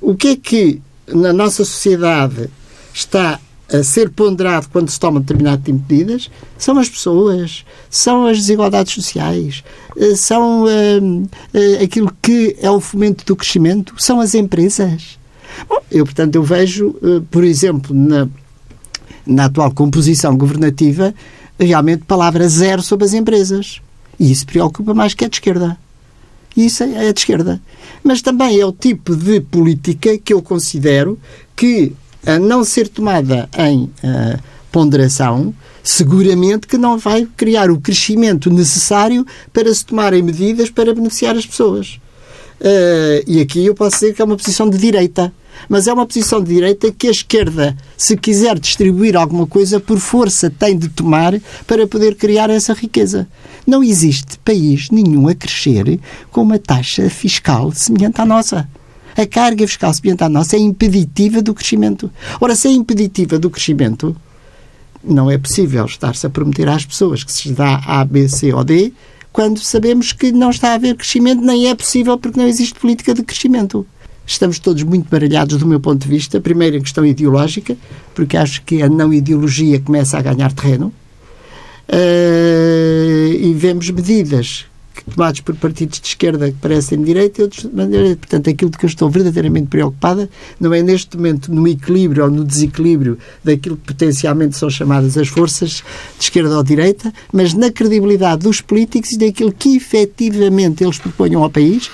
o 0.00 0.14
que 0.14 0.28
é 0.28 0.36
que 0.36 0.80
na 1.06 1.32
nossa 1.32 1.64
sociedade 1.64 2.48
está 2.92 3.40
a 3.72 3.82
ser 3.82 4.10
ponderado 4.10 4.68
quando 4.70 4.88
se 4.88 4.98
toma 4.98 5.20
determinado 5.20 5.62
tipo 5.62 5.78
de 5.78 5.94
medidas 5.94 6.30
são 6.56 6.78
as 6.78 6.88
pessoas, 6.88 7.64
são 7.90 8.26
as 8.26 8.38
desigualdades 8.38 8.94
sociais, 8.94 9.62
eh, 9.96 10.14
são 10.14 10.64
uh, 10.64 11.28
aquilo 11.82 12.10
que 12.22 12.56
é 12.60 12.70
o 12.70 12.80
fomento 12.80 13.26
do 13.26 13.36
crescimento, 13.36 13.94
são 13.98 14.20
as 14.20 14.34
empresas. 14.34 15.18
Bom, 15.68 15.78
eu, 15.90 16.04
portanto, 16.04 16.36
eu 16.36 16.42
vejo, 16.42 16.94
por 17.30 17.42
exemplo, 17.42 17.94
na 17.94 18.28
na 19.28 19.44
atual 19.44 19.70
composição 19.72 20.36
governativa, 20.36 21.14
realmente 21.58 22.04
palavra 22.04 22.48
zero 22.48 22.82
sobre 22.82 23.04
as 23.04 23.12
empresas. 23.12 23.80
E 24.18 24.32
isso 24.32 24.46
preocupa 24.46 24.94
mais 24.94 25.14
que 25.14 25.24
a 25.24 25.28
de 25.28 25.36
esquerda. 25.36 25.78
Isso 26.56 26.82
é 26.82 27.12
de 27.12 27.20
esquerda. 27.20 27.60
Mas 28.02 28.22
também 28.22 28.58
é 28.58 28.66
o 28.66 28.72
tipo 28.72 29.14
de 29.14 29.40
política 29.40 30.18
que 30.18 30.32
eu 30.32 30.42
considero 30.42 31.18
que, 31.54 31.92
a 32.26 32.38
não 32.38 32.64
ser 32.64 32.88
tomada 32.88 33.48
em 33.56 33.84
uh, 33.84 34.42
ponderação, 34.72 35.54
seguramente 35.84 36.66
que 36.66 36.76
não 36.76 36.98
vai 36.98 37.28
criar 37.36 37.70
o 37.70 37.80
crescimento 37.80 38.50
necessário 38.50 39.24
para 39.52 39.72
se 39.72 39.84
tomarem 39.84 40.22
medidas 40.22 40.68
para 40.68 40.94
beneficiar 40.94 41.36
as 41.36 41.46
pessoas. 41.46 42.00
Uh, 42.60 43.22
e 43.24 43.40
aqui 43.40 43.64
eu 43.64 43.74
posso 43.74 44.00
dizer 44.00 44.14
que 44.14 44.20
é 44.20 44.24
uma 44.24 44.36
posição 44.36 44.68
de 44.68 44.78
direita 44.78 45.32
mas 45.68 45.86
é 45.86 45.92
uma 45.92 46.06
posição 46.06 46.42
de 46.42 46.54
direita 46.54 46.92
que 46.92 47.08
a 47.08 47.10
esquerda, 47.10 47.76
se 47.96 48.16
quiser 48.16 48.58
distribuir 48.58 49.16
alguma 49.16 49.46
coisa, 49.46 49.80
por 49.80 49.98
força 49.98 50.50
tem 50.50 50.76
de 50.76 50.88
tomar 50.88 51.40
para 51.66 51.86
poder 51.86 52.16
criar 52.16 52.50
essa 52.50 52.72
riqueza. 52.74 53.26
Não 53.66 53.82
existe 53.82 54.38
país 54.38 54.90
nenhum 54.90 55.28
a 55.28 55.34
crescer 55.34 56.00
com 56.30 56.42
uma 56.42 56.58
taxa 56.58 57.08
fiscal 57.10 57.72
semelhante 57.72 58.20
à 58.20 58.24
nossa. 58.24 58.68
a 59.16 59.26
carga 59.26 59.66
fiscal 59.66 59.92
semelhante 59.92 60.22
à 60.24 60.28
nossa 60.28 60.56
é 60.56 60.58
impeditiva 60.60 61.42
do 61.42 61.52
crescimento. 61.52 62.10
Ora, 62.40 62.54
se 62.54 62.68
é 62.68 62.70
impeditiva 62.70 63.38
do 63.38 63.50
crescimento, 63.50 64.16
não 65.02 65.30
é 65.30 65.36
possível 65.36 65.84
estar-se 65.86 66.26
a 66.26 66.30
prometer 66.30 66.68
às 66.68 66.84
pessoas 66.84 67.24
que 67.24 67.32
se 67.32 67.50
dá 67.52 67.82
A, 67.86 68.04
B, 68.04 68.28
C 68.28 68.52
ou 68.52 68.62
D, 68.62 68.92
quando 69.32 69.60
sabemos 69.60 70.12
que 70.12 70.32
não 70.32 70.50
está 70.50 70.70
a 70.70 70.74
haver 70.74 70.96
crescimento, 70.96 71.42
nem 71.42 71.68
é 71.68 71.74
possível 71.74 72.18
porque 72.18 72.38
não 72.38 72.46
existe 72.46 72.78
política 72.78 73.14
de 73.14 73.22
crescimento. 73.22 73.86
Estamos 74.28 74.58
todos 74.58 74.82
muito 74.82 75.08
baralhados 75.08 75.56
do 75.56 75.66
meu 75.66 75.80
ponto 75.80 76.02
de 76.02 76.08
vista. 76.08 76.38
Primeiro, 76.38 76.76
em 76.76 76.82
questão 76.82 77.04
ideológica, 77.04 77.74
porque 78.14 78.36
acho 78.36 78.62
que 78.62 78.82
a 78.82 78.88
não 78.88 79.10
ideologia 79.10 79.80
começa 79.80 80.18
a 80.18 80.22
ganhar 80.22 80.52
terreno. 80.52 80.92
Uh, 81.88 83.32
e 83.32 83.54
vemos 83.56 83.88
medidas 83.88 84.66
tomadas 85.14 85.40
por 85.40 85.54
partidos 85.56 86.00
de 86.00 86.08
esquerda 86.08 86.50
que 86.50 86.58
parecem 86.58 86.98
de 86.98 87.04
direita 87.04 87.40
e 87.40 87.44
outros 87.44 87.64
de 87.64 87.86
direita. 87.86 88.16
Portanto, 88.16 88.50
aquilo 88.50 88.70
de 88.70 88.76
que 88.76 88.84
eu 88.84 88.88
estou 88.88 89.08
verdadeiramente 89.08 89.68
preocupada 89.68 90.28
não 90.60 90.74
é 90.74 90.82
neste 90.82 91.16
momento 91.16 91.50
no 91.50 91.66
equilíbrio 91.66 92.24
ou 92.24 92.30
no 92.30 92.44
desequilíbrio 92.44 93.18
daquilo 93.42 93.76
que 93.76 93.94
potencialmente 93.94 94.58
são 94.58 94.68
chamadas 94.68 95.16
as 95.16 95.28
forças 95.28 95.82
de 96.18 96.24
esquerda 96.24 96.54
ou 96.54 96.62
direita, 96.62 97.12
mas 97.32 97.54
na 97.54 97.70
credibilidade 97.70 98.42
dos 98.42 98.60
políticos 98.60 99.12
e 99.12 99.18
daquilo 99.18 99.52
que 99.52 99.76
efetivamente 99.76 100.84
eles 100.84 100.98
proponham 100.98 101.42
ao 101.42 101.48
país, 101.48 101.90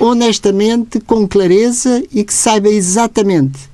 honestamente, 0.00 0.98
com 0.98 1.28
clareza 1.28 2.02
e 2.10 2.24
que 2.24 2.32
saiba 2.32 2.70
exatamente 2.70 3.70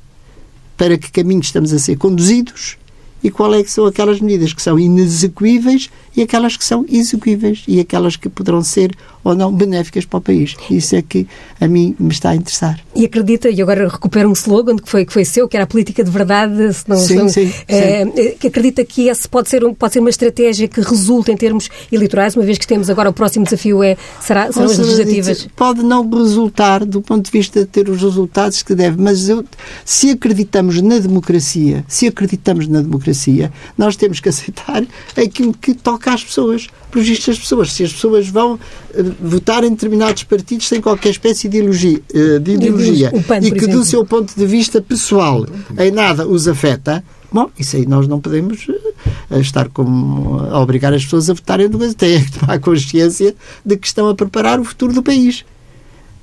para 0.77 0.99
que 0.99 1.11
caminho 1.11 1.41
estamos 1.41 1.73
a 1.73 1.79
ser 1.79 1.97
conduzidos 1.97 2.77
e 3.23 3.31
qual 3.31 3.55
é 3.55 3.63
que 3.63 3.71
são 3.71 3.87
aquelas 3.87 4.21
medidas 4.21 4.53
que 4.53 4.61
são 4.61 4.79
inexecuíveis 4.79 5.89
e 6.15 6.23
aquelas 6.23 6.57
que 6.57 6.65
são 6.65 6.85
execuíveis 6.89 7.63
e 7.67 7.81
aquelas 7.81 8.17
que 8.17 8.29
poderão 8.29 8.63
ser 8.63 8.91
ou 9.27 9.35
não 9.35 9.53
benéficas 9.53 10.05
para 10.05 10.19
o 10.19 10.21
país. 10.21 10.55
Isso 10.71 10.95
é 10.95 11.03
que 11.03 11.27
a 11.61 11.67
mim 11.67 11.97
me 11.99 12.13
está 12.13 12.31
a 12.31 12.37
interessar. 12.37 12.79
E 12.95 13.05
acredita, 13.05 13.51
e 13.51 13.61
agora 13.61 13.89
recupero 13.89 14.29
um 14.29 14.33
slogan 14.33 14.77
que 14.77 14.89
foi, 14.89 15.05
que 15.05 15.13
foi 15.13 15.25
seu, 15.25 15.49
que 15.49 15.57
era 15.57 15.65
a 15.65 15.67
política 15.67 16.05
de 16.05 16.11
verdade, 16.11 16.73
se 16.73 16.89
não, 16.89 16.97
sim, 16.97 17.29
sim, 17.29 17.53
é, 17.67 18.07
que 18.39 18.47
acredita 18.47 18.85
que 18.85 19.09
esse 19.09 19.29
pode 19.29 19.49
ser, 19.49 19.65
um, 19.65 19.75
pode 19.75 19.95
ser 19.95 19.99
uma 19.99 20.11
estratégia 20.11 20.69
que 20.69 20.81
resulte 20.81 21.33
em 21.33 21.37
termos 21.37 21.69
eleitorais, 21.91 22.37
uma 22.37 22.45
vez 22.45 22.57
que 22.57 22.67
temos 22.69 22.89
agora 22.89 23.11
o 23.11 23.13
próximo 23.13 23.45
desafio 23.45 23.83
é, 23.83 23.97
será, 24.21 24.53
serão 24.53 24.71
as 24.71 24.79
legislativas? 24.79 25.49
Pode 25.57 25.83
não 25.83 26.09
resultar 26.09 26.85
do 26.85 27.03
ponto 27.03 27.25
de 27.25 27.33
vista 27.33 27.61
de 27.61 27.67
ter 27.67 27.89
os 27.89 28.01
resultados 28.01 28.63
que 28.63 28.77
deve, 28.77 29.03
mas 29.03 29.29
eu, 29.29 29.45
se 29.85 30.11
acreditamos 30.11 30.81
na 30.81 31.01
democracia, 31.01 31.85
se 31.89 32.07
acreditamos 32.07 32.69
na 32.69 32.81
democracia, 32.81 33.53
nós 33.77 33.97
temos 33.97 34.21
que 34.21 34.29
aceitar 34.29 34.85
aquilo 35.17 35.53
que 35.53 35.75
toca 35.75 36.15
às 36.15 36.23
pessoas. 36.23 36.69
Por 36.91 37.03
isto, 37.03 37.31
as 37.31 37.39
pessoas, 37.39 37.73
se 37.73 37.85
as 37.85 37.93
pessoas 37.93 38.29
vão 38.29 38.59
eh, 38.95 39.03
votar 39.21 39.65
em 39.65 39.71
determinados 39.71 40.23
partidos 40.23 40.69
sem 40.69 40.81
qualquer 40.81 41.11
espécie 41.11 41.49
de 41.49 41.59
ideologia, 41.59 42.01
eh, 42.15 42.39
de 42.39 42.53
ideologia 42.53 43.13
PAN, 43.27 43.39
e 43.39 43.51
que 43.51 43.59
exemplo. 43.59 43.79
do 43.79 43.85
seu 43.85 44.05
ponto 44.05 44.35
de 44.35 44.47
vista 44.47 44.81
pessoal 44.81 45.47
em 45.79 45.91
nada 45.91 46.27
os 46.27 46.47
afeta, 46.49 47.05
bom, 47.31 47.51
isso 47.59 47.77
aí 47.77 47.87
nós 47.87 48.07
não 48.09 48.21
podemos 48.21 48.67
uh, 48.69 49.39
estar 49.41 49.69
como 49.69 50.41
a 50.41 50.61
obrigar 50.61 50.95
as 50.95 51.05
pessoas 51.05 51.29
a 51.29 51.35
votarem 51.35 51.69
no 51.69 51.79
têm 51.95 52.25
que 52.25 52.39
tomar 52.39 52.59
consciência 52.61 53.35
de 53.65 53.77
que 53.77 53.87
estão 53.87 54.09
a 54.09 54.15
preparar 54.15 54.61
o 54.61 54.65
futuro 54.65 54.93
do 54.93 55.03
país. 55.03 55.45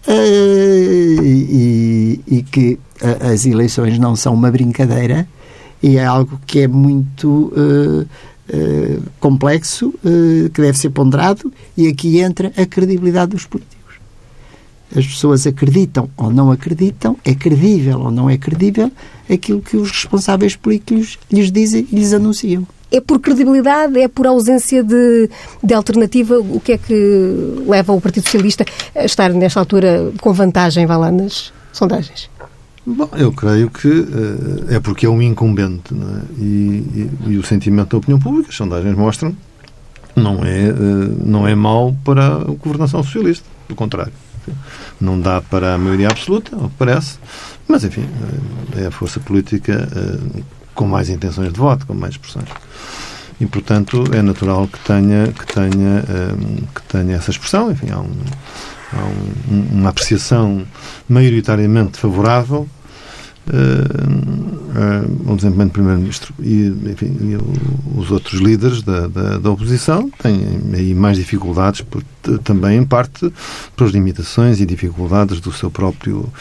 Uh, 0.05 1.23
e, 1.23 2.19
e, 2.27 2.43
que 2.43 2.77
uh, 3.01 3.31
as 3.31 3.45
eleições 3.45 3.97
não 3.97 4.17
são 4.17 4.33
uma 4.33 4.51
brincadeira 4.51 5.25
e 5.81 5.95
é 5.95 6.03
algo 6.03 6.41
que 6.45 6.59
é 6.59 6.67
muito 6.67 7.53
eh, 8.55 8.99
complexo 9.19 9.87
uh, 9.87 10.49
que 10.51 10.61
deve 10.61 10.77
ser 10.77 10.91
ponderado 10.91 11.51
e 11.75 11.87
aqui 11.87 12.19
entra 12.19 12.53
a 12.55 12.67
credibilidade 12.67 13.31
dos 13.31 13.47
políticos. 13.47 13.95
As 14.95 15.07
pessoas 15.07 15.47
acreditam 15.47 16.07
ou 16.15 16.29
não 16.29 16.51
acreditam, 16.51 17.17
é 17.25 17.33
credível 17.33 17.99
ou 17.99 18.11
não 18.11 18.29
é 18.29 18.37
credível 18.37 18.91
aquilo 19.27 19.59
que 19.59 19.75
os 19.75 19.89
responsáveis 19.89 20.55
políticos 20.55 21.17
lhes 21.31 21.51
dizem 21.51 21.87
e 21.91 21.95
lhes 21.95 22.13
anunciam. 22.13 22.67
É 22.91 23.01
por 23.01 23.19
credibilidade, 23.19 23.99
é 23.99 24.07
por 24.07 24.27
ausência 24.27 24.83
de, 24.83 25.27
de 25.63 25.73
alternativa? 25.73 26.37
O 26.37 26.59
que 26.59 26.73
é 26.73 26.77
que 26.77 26.93
leva 27.65 27.91
o 27.91 27.99
Partido 27.99 28.25
Socialista 28.25 28.63
a 28.95 29.03
estar 29.03 29.33
nesta 29.33 29.59
altura 29.59 30.11
com 30.21 30.31
vantagem, 30.31 30.85
vá 30.85 30.95
lá, 30.95 31.11
nas 31.11 31.51
sondagens? 31.71 32.29
Bom, 32.85 33.09
eu 33.13 33.31
creio 33.31 33.69
que 33.69 33.87
uh, 33.87 34.65
é 34.69 34.79
porque 34.79 35.05
é 35.05 35.09
um 35.09 35.21
incumbente 35.21 35.93
é? 35.93 36.41
e, 36.41 37.09
e, 37.25 37.31
e, 37.31 37.37
o 37.37 37.43
sentimento 37.43 37.91
da 37.91 37.97
opinião 37.97 38.19
pública, 38.19 38.49
as 38.49 38.55
sondagens 38.55 38.95
mostram, 38.97 39.35
não 40.13 40.43
é, 40.43 40.69
uh, 40.69 41.25
não 41.25 41.47
é 41.47 41.55
mau 41.55 41.95
para 42.03 42.35
a 42.35 42.43
governação 42.43 43.01
socialista. 43.01 43.45
Do 43.69 43.75
contrário. 43.75 44.11
Não 44.99 45.19
dá 45.19 45.39
para 45.41 45.75
a 45.75 45.77
maioria 45.77 46.09
absoluta, 46.09 46.53
ao 46.57 46.69
que 46.69 46.75
parece, 46.77 47.17
mas 47.69 47.85
enfim, 47.85 48.01
uh, 48.01 48.79
é 48.79 48.87
a 48.87 48.91
força 48.91 49.17
política 49.21 49.87
com 50.75 50.85
mais 50.85 51.09
intenções 51.09 51.53
de 51.53 51.59
voto, 51.59 51.87
com 51.87 51.93
mais 51.93 52.15
expressões. 52.15 52.49
E, 53.39 53.45
portanto, 53.45 54.03
é 54.11 54.21
natural 54.21 54.67
que 54.67 54.79
tenha, 54.79 55.27
que 55.27 55.45
tenha, 55.45 56.03
que 56.73 56.81
tenha 56.83 57.15
essa 57.15 57.31
expressão. 57.31 57.71
Enfim, 57.71 57.89
há 57.91 57.99
um 57.99 58.09
um, 59.51 59.79
uma 59.79 59.89
apreciação 59.89 60.65
maioritariamente 61.07 61.97
favorável 61.97 62.67
uh, 63.47 65.27
uh, 65.27 65.29
ao 65.29 65.35
desempenho 65.35 65.67
do 65.67 65.71
Primeiro-Ministro. 65.71 66.33
E, 66.39 66.67
enfim, 66.91 67.17
e 67.21 67.99
os 67.99 68.11
outros 68.11 68.39
líderes 68.39 68.81
da, 68.81 69.07
da, 69.07 69.37
da, 69.37 69.51
oposição 69.51 70.09
têm 70.21 70.41
aí 70.73 70.93
mais 70.93 71.17
dificuldades, 71.17 71.81
por, 71.81 72.03
também 72.43 72.79
em 72.79 72.85
parte 72.85 73.31
pelas 73.75 73.93
limitações 73.93 74.59
e 74.59 74.65
dificuldades 74.65 75.39
do 75.39 75.51
seu 75.51 75.69
próprio 75.69 76.31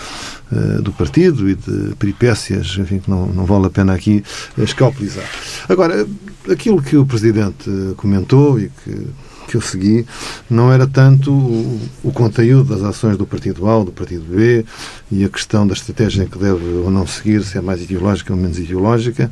uh, 0.50 0.82
do 0.82 0.92
partido 0.92 1.48
e 1.48 1.54
de 1.54 1.94
peripécias, 1.96 2.76
enfim, 2.78 2.98
que 2.98 3.10
não, 3.10 3.26
não 3.26 3.44
vale 3.44 3.66
a 3.66 3.70
pena 3.70 3.94
aqui 3.94 4.22
escalpelizar. 4.58 5.28
Agora, 5.68 6.06
aquilo 6.50 6.82
que 6.82 6.96
o 6.96 7.06
Presidente 7.06 7.70
comentou 7.96 8.58
e 8.58 8.68
que 8.68 9.06
que 9.52 9.56
eu 9.56 9.60
segui 9.60 10.06
não 10.48 10.72
era 10.72 10.86
tanto 10.86 11.30
o, 11.30 11.80
o 12.02 12.10
conteúdo 12.10 12.74
das 12.74 12.82
ações 12.82 13.18
do 13.18 13.26
Partido 13.26 13.68
A 13.68 13.76
ou 13.76 13.84
do 13.84 13.92
Partido 13.92 14.24
B 14.24 14.64
e 15.10 15.24
a 15.24 15.28
questão 15.28 15.66
da 15.66 15.74
estratégia 15.74 16.24
que 16.24 16.38
deve 16.38 16.64
ou 16.64 16.90
não 16.90 17.06
seguir, 17.06 17.44
se 17.44 17.58
é 17.58 17.60
mais 17.60 17.82
ideológica 17.82 18.32
ou 18.32 18.38
menos 18.38 18.58
ideológica, 18.58 19.30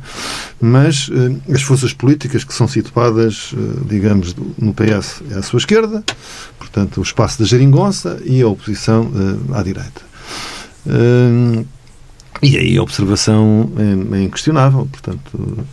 mas 0.61 1.09
eh, 1.11 1.53
as 1.53 1.63
forças 1.63 1.91
políticas 1.91 2.43
que 2.43 2.53
são 2.53 2.67
situadas, 2.67 3.51
eh, 3.53 3.79
digamos, 3.89 4.35
no 4.59 4.73
PS 4.75 5.23
à 5.35 5.41
sua 5.41 5.57
esquerda, 5.57 6.03
portanto, 6.59 6.99
o 6.99 7.03
espaço 7.03 7.39
da 7.39 7.45
geringonça 7.45 8.21
e 8.23 8.43
a 8.43 8.47
oposição 8.47 9.11
eh, 9.15 9.57
à 9.57 9.63
direita. 9.63 10.01
Eh, 12.41 12.47
e 12.47 12.57
aí 12.57 12.77
a 12.77 12.83
observação 12.83 13.71
é, 13.77 14.17
é 14.17 14.23
inquestionável, 14.23 14.87
portanto 14.91 15.65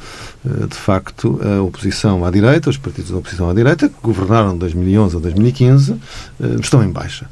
eh, 0.47 0.67
de 0.67 0.77
facto, 0.77 1.41
a 1.43 1.63
oposição 1.63 2.25
à 2.25 2.31
direita, 2.31 2.71
os 2.71 2.77
partidos 2.77 3.11
da 3.11 3.19
oposição 3.19 3.51
à 3.51 3.55
direita, 3.55 3.89
que 3.89 3.97
governaram 4.03 4.53
de 4.53 4.59
2011 4.61 5.17
a 5.17 5.21
2015, 5.21 5.93
eh, 5.93 6.47
estão 6.61 6.83
em 6.83 6.91
baixa. 6.91 7.29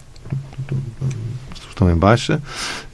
Estão 1.69 1.90
em 1.90 1.97
baixa. 1.97 2.43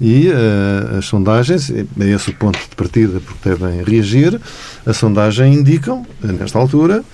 E 0.00 0.28
uh, 0.28 0.98
as 0.98 1.04
sondagens, 1.04 1.70
é 1.70 1.84
esse 2.00 2.30
o 2.30 2.34
ponto 2.34 2.58
de 2.58 2.74
partida 2.74 3.20
porque 3.20 3.48
devem 3.48 3.84
reagir, 3.84 4.40
a 4.84 4.92
sondagem 4.92 5.54
indicam, 5.54 6.04
nesta 6.20 6.58
altura, 6.58 7.04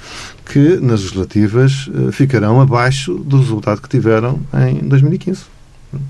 que 0.47 0.79
nas 0.81 1.03
legislativas 1.03 1.91
ficarão 2.11 2.59
abaixo 2.59 3.17
do 3.17 3.39
resultado 3.39 3.83
que 3.83 3.89
tiveram 3.91 4.41
em 4.67 4.77
2015 4.89 5.58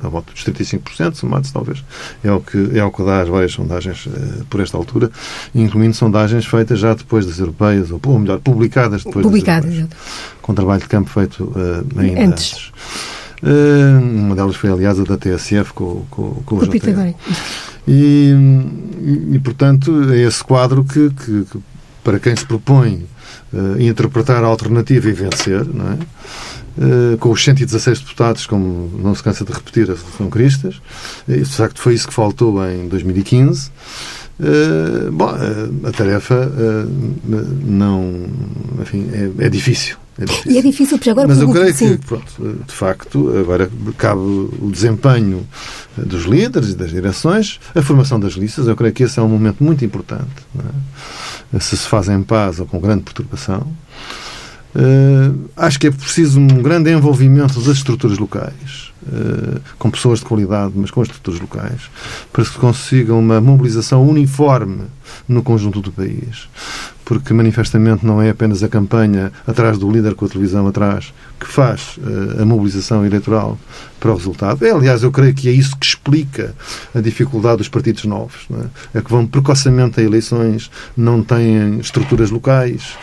à 0.03 0.09
volta 0.09 0.33
dos 0.33 0.45
35%, 0.45 1.15
somados 1.15 1.51
talvez, 1.51 1.85
é 2.23 2.33
o 2.33 2.41
que, 2.41 2.79
é 2.79 2.85
o 2.85 2.91
que 2.91 3.05
dá 3.05 3.21
as 3.21 3.29
várias 3.29 3.53
sondagens 3.53 4.07
uh, 4.07 4.45
por 4.51 4.61
esta 4.61 4.77
altura, 4.77 5.11
incluindo 5.55 5.95
sondagens 5.95 6.47
feitas 6.47 6.79
já 6.79 6.95
depois 6.95 7.27
das 7.27 7.39
europeias, 7.39 7.91
ou, 7.91 8.01
ou 8.07 8.19
melhor, 8.19 8.41
publicadas 8.41 9.05
depois 9.05 9.25
publicadas, 9.25 9.71
das 9.71 9.79
europeias, 9.79 10.09
com 10.43 10.55
trabalho 10.55 10.81
de 10.81 10.89
campo 10.89 11.11
feito 11.11 11.45
uh, 11.45 12.01
ainda 12.01 12.23
antes. 12.23 12.53
antes. 12.53 12.73
Uh, 13.43 14.01
uma 14.01 14.35
delas 14.35 14.57
foi, 14.57 14.71
aliás, 14.71 14.99
a 14.99 15.05
da 15.05 15.17
TSF 15.17 15.73
com, 15.73 16.05
com, 16.11 16.43
com 16.45 16.57
o. 16.57 16.61
E, 17.87 18.35
e, 19.01 19.35
e, 19.35 19.39
portanto, 19.39 20.11
é 20.11 20.19
esse 20.19 20.45
quadro 20.45 20.85
que, 20.85 21.09
que, 21.11 21.45
que 21.45 21.59
para 22.09 22.19
quem 22.19 22.35
se 22.35 22.47
propõe 22.47 23.07
interpretar 23.79 24.43
a 24.45 24.47
alternativa 24.47 25.09
e 25.09 25.13
vencer, 25.13 25.65
não 25.65 25.93
é? 25.93 25.99
Eh, 26.81 27.17
com 27.19 27.31
os 27.31 27.43
116 27.43 28.01
deputados, 28.01 28.47
como 28.47 28.91
não 29.03 29.15
se 29.15 29.23
cansa 29.23 29.45
de 29.45 29.53
repetir, 29.53 29.91
a 29.91 29.97
São 30.17 30.31
Cristas. 30.31 30.81
De 31.27 31.45
facto, 31.45 31.81
foi 31.81 31.95
isso 31.95 32.07
que 32.07 32.15
faltou 32.15 32.65
em 32.69 32.87
2015. 32.89 33.69
Uh, 33.69 33.71
eh, 34.41 35.11
bom, 35.11 35.33
uh, 35.33 35.89
a 35.89 35.91
tarefa 35.91 36.47
uh, 36.47 36.89
não, 37.67 38.27
enfim, 38.81 39.11
é, 39.13 39.47
é, 39.47 39.49
difícil. 39.49 39.97
É 40.17 40.25
difícil. 40.25 40.53
E 40.53 40.59
é 40.59 40.63
difícil, 40.63 40.97
porque 40.97 41.11
agora... 41.11 41.27
Mas 41.27 41.41
eu 41.41 41.51
creio 41.51 41.75
que, 41.75 41.99
pronto, 42.07 42.63
de 42.65 42.73
facto, 42.73 43.37
agora 43.37 43.69
cabe 43.97 44.21
o 44.21 44.71
desempenho 44.71 45.45
dos 45.97 46.25
líderes 46.25 46.71
e 46.71 46.77
das 46.77 46.91
direções, 46.91 47.59
a 47.75 47.83
formação 47.83 48.21
das 48.21 48.35
listas, 48.35 48.69
eu 48.69 48.77
creio 48.77 48.95
que 48.95 49.03
esse 49.03 49.19
é 49.19 49.23
um 49.23 49.29
momento 49.29 49.63
muito 49.63 49.85
importante. 49.85 50.47
É? 50.57 50.63
Se 51.61 51.77
se 51.77 51.89
faz 51.89 52.09
em 52.09 52.23
paz 52.23 52.61
ou 52.61 52.67
com 52.67 52.79
grande 52.79 53.05
perturbação, 53.05 53.67
Uh, 54.75 55.49
acho 55.57 55.81
que 55.81 55.87
é 55.87 55.91
preciso 55.91 56.39
um 56.39 56.63
grande 56.63 56.91
envolvimento 56.91 57.59
das 57.61 57.79
estruturas 57.79 58.19
locais, 58.19 58.93
uh, 59.03 59.61
com 59.79 59.91
pessoas 59.91 60.19
de 60.19 60.27
qualidade, 60.27 60.73
mas 60.77 60.91
com 60.91 61.01
as 61.01 61.09
estruturas 61.09 61.41
locais, 61.41 61.91
para 62.33 62.45
que 62.45 62.51
se 62.51 62.59
consiga 62.59 63.15
uma 63.15 63.41
mobilização 63.41 64.07
uniforme 64.07 64.83
no 65.27 65.43
conjunto 65.43 65.81
do 65.81 65.91
país. 65.91 66.49
Porque 67.03 67.33
manifestamente 67.33 68.05
não 68.05 68.21
é 68.21 68.29
apenas 68.29 68.63
a 68.63 68.69
campanha 68.69 69.33
atrás 69.47 69.79
do 69.79 69.91
líder 69.91 70.15
com 70.15 70.27
a 70.27 70.29
televisão 70.29 70.67
atrás 70.67 71.15
que 71.41 71.47
faz 71.47 71.97
uh, 71.97 72.43
a 72.43 72.45
mobilização 72.45 73.07
eleitoral 73.07 73.59
para 73.99 74.13
o 74.13 74.17
resultado. 74.17 74.65
É, 74.65 74.71
aliás, 74.71 75.03
eu 75.03 75.11
creio 75.11 75.35
que 75.35 75.49
é 75.49 75.53
isso 75.53 75.77
que 75.77 75.87
explica 75.87 76.55
a 76.95 77.01
dificuldade 77.01 77.59
dos 77.59 77.69
partidos 77.69 78.05
novos, 78.05 78.47
é? 78.95 78.99
é? 78.99 79.03
que 79.03 79.11
vão 79.11 79.27
precocemente 79.27 80.01
a 80.01 80.03
eleições, 80.03 80.71
não 80.97 81.23
têm 81.23 81.79
estruturas 81.81 82.31
locais 82.31 82.97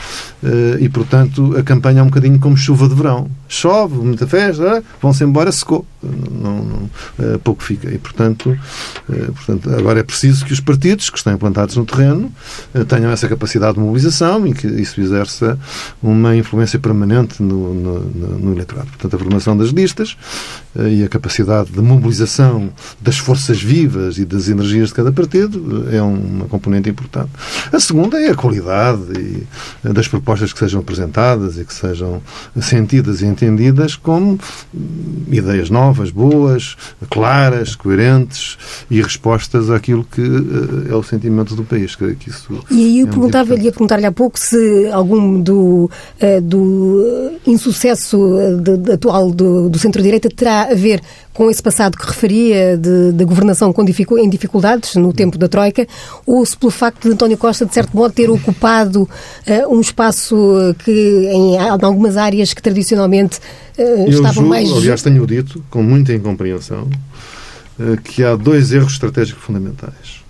uh, 0.43 0.79
e, 0.79 0.89
portanto, 0.89 1.55
a 1.57 1.63
campanha 1.63 1.99
é 1.99 2.03
um 2.03 2.07
bocadinho 2.07 2.39
como 2.39 2.57
chuva 2.57 2.87
de 2.87 2.95
verão. 2.95 3.29
Chove, 3.47 3.95
muita 3.95 4.25
festa, 4.25 4.83
vão-se 5.01 5.23
embora, 5.23 5.51
secou. 5.51 5.85
Não, 6.03 6.63
não, 6.63 6.89
uh, 7.19 7.39
pouco 7.39 7.63
fica. 7.63 7.91
E, 7.91 7.97
portanto, 7.97 8.57
portanto, 9.07 9.73
agora 9.75 9.99
é 9.99 10.03
preciso 10.03 10.45
que 10.45 10.53
os 10.53 10.59
partidos 10.59 11.09
que 11.09 11.17
estão 11.17 11.33
implantados 11.33 11.75
no 11.75 11.85
terreno 11.85 12.31
tenham 12.87 13.11
essa 13.11 13.27
capacidade 13.27 13.75
de 13.75 13.79
mobilização 13.79 14.45
e 14.45 14.53
que 14.53 14.67
isso 14.67 14.99
exerça 15.01 15.57
uma 16.01 16.35
influência 16.35 16.79
permanente 16.79 17.41
no, 17.41 17.73
no, 17.73 17.99
no 18.39 18.53
eleitorado. 18.53 18.87
Portanto, 18.87 19.15
a 19.15 19.19
formação 19.19 19.57
das 19.57 19.69
listas 19.69 20.15
eh, 20.75 20.84
e 20.89 21.03
a 21.03 21.09
capacidade 21.09 21.71
de 21.71 21.81
mobilização 21.81 22.69
das 23.01 23.17
forças 23.17 23.61
vivas 23.61 24.17
e 24.17 24.25
das 24.25 24.47
energias 24.47 24.89
de 24.89 24.95
cada 24.95 25.11
partido 25.11 25.87
eh, 25.91 25.97
é 25.97 26.01
uma 26.01 26.45
componente 26.45 26.89
importante. 26.89 27.31
A 27.71 27.79
segunda 27.79 28.19
é 28.19 28.31
a 28.31 28.35
qualidade 28.35 29.43
eh, 29.83 29.93
das 29.93 30.07
propostas 30.07 30.53
que 30.53 30.59
sejam 30.59 30.79
apresentadas 30.79 31.57
e 31.57 31.65
que 31.65 31.73
sejam 31.73 32.21
sentidas 32.61 33.21
e 33.21 33.25
entendidas 33.25 33.95
como 33.95 34.39
ideias 35.29 35.69
novas, 35.69 36.11
boas, 36.11 36.75
claras, 37.09 37.75
coerentes 37.75 38.57
e 38.89 39.01
respostas 39.01 39.69
àquilo 39.69 40.03
que 40.03 40.21
é 40.89 40.95
o 40.95 41.03
sentimento 41.03 41.55
do 41.55 41.63
país. 41.63 41.95
Que 41.95 42.15
isso 42.27 42.63
e 42.69 42.83
aí 42.83 42.99
eu 42.99 43.07
é 43.07 43.09
perguntava-lhe 43.09 43.71
perguntar-lhe 43.71 44.05
há 44.05 44.11
pouco 44.11 44.39
se 44.39 44.89
algum 44.91 45.41
do, 45.41 45.89
do 46.43 47.31
insucesso 47.45 48.17
de, 48.61 48.77
de, 48.77 48.91
atual 48.93 49.31
do, 49.31 49.69
do 49.69 49.79
centro-direita 49.79 50.29
terá 50.29 50.73
a 50.75 50.77
ver 50.77 51.01
com 51.33 51.49
esse 51.49 51.61
passado 51.61 51.97
que 51.97 52.05
referia 52.05 52.77
de, 52.77 53.11
de 53.11 53.25
governação 53.25 53.73
com 53.73 53.83
dificu 53.83 54.17
em 54.17 54.29
dificuldades 54.29 54.95
no 54.95 55.11
tempo 55.11 55.37
da 55.37 55.47
Troika, 55.47 55.87
ou 56.25 56.45
se 56.45 56.55
pelo 56.57 56.71
facto 56.71 57.07
de 57.07 57.13
António 57.13 57.37
Costa, 57.37 57.65
de 57.65 57.73
certo 57.73 57.95
modo, 57.95 58.13
ter 58.13 58.29
ocupado 58.29 59.03
uh, 59.03 59.09
um 59.75 59.81
espaço 59.81 60.35
que 60.83 60.91
em, 60.91 61.55
em, 61.55 61.57
algumas 61.57 62.17
áreas 62.17 62.53
que 62.53 62.61
tradicionalmente 62.61 63.39
uh, 63.77 64.09
estavam 64.09 64.33
julgo, 64.33 64.49
mais... 64.49 64.71
Aliás, 64.71 65.01
tenho 65.01 65.25
dito, 65.25 65.63
com 65.69 65.81
muita 65.81 66.13
incompreensão, 66.13 66.89
uh, 67.79 67.97
que 68.03 68.23
há 68.23 68.35
dois 68.35 68.71
erros 68.71 68.93
estratégicos 68.93 69.43
fundamentais. 69.43 70.23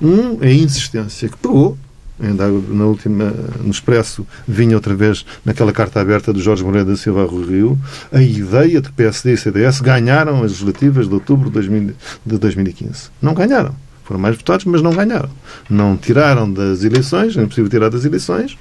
Um 0.00 0.38
é 0.42 0.48
a 0.48 0.52
insistência 0.52 1.28
que 1.28 1.36
pegou 1.36 1.76
ainda 2.22 2.48
na 2.48 2.84
última, 2.84 3.32
no 3.62 3.70
Expresso, 3.70 4.26
vinha 4.46 4.76
outra 4.76 4.94
vez 4.94 5.24
naquela 5.44 5.72
carta 5.72 6.00
aberta 6.00 6.32
do 6.32 6.40
Jorge 6.40 6.64
Moreira 6.64 6.84
da 6.84 6.96
Silva 6.96 7.22
ao 7.22 7.40
Rio, 7.40 7.78
a 8.12 8.22
ideia 8.22 8.80
de 8.80 8.88
que 8.88 8.94
PSD 8.94 9.32
e 9.32 9.36
CDS 9.36 9.80
ganharam 9.80 10.36
as 10.36 10.52
legislativas 10.52 11.08
de 11.08 11.14
outubro 11.14 11.50
de 11.50 12.38
2015. 12.38 13.10
Não 13.20 13.34
ganharam. 13.34 13.74
Foram 14.10 14.22
mais 14.22 14.36
votados, 14.36 14.64
mas 14.64 14.82
não 14.82 14.90
ganharam. 14.90 15.30
Não 15.70 15.96
tiraram 15.96 16.52
das 16.52 16.82
eleições, 16.82 17.36
é 17.36 17.42
impossível 17.44 17.70
tirar 17.70 17.90
das 17.90 18.04
eleições, 18.04 18.58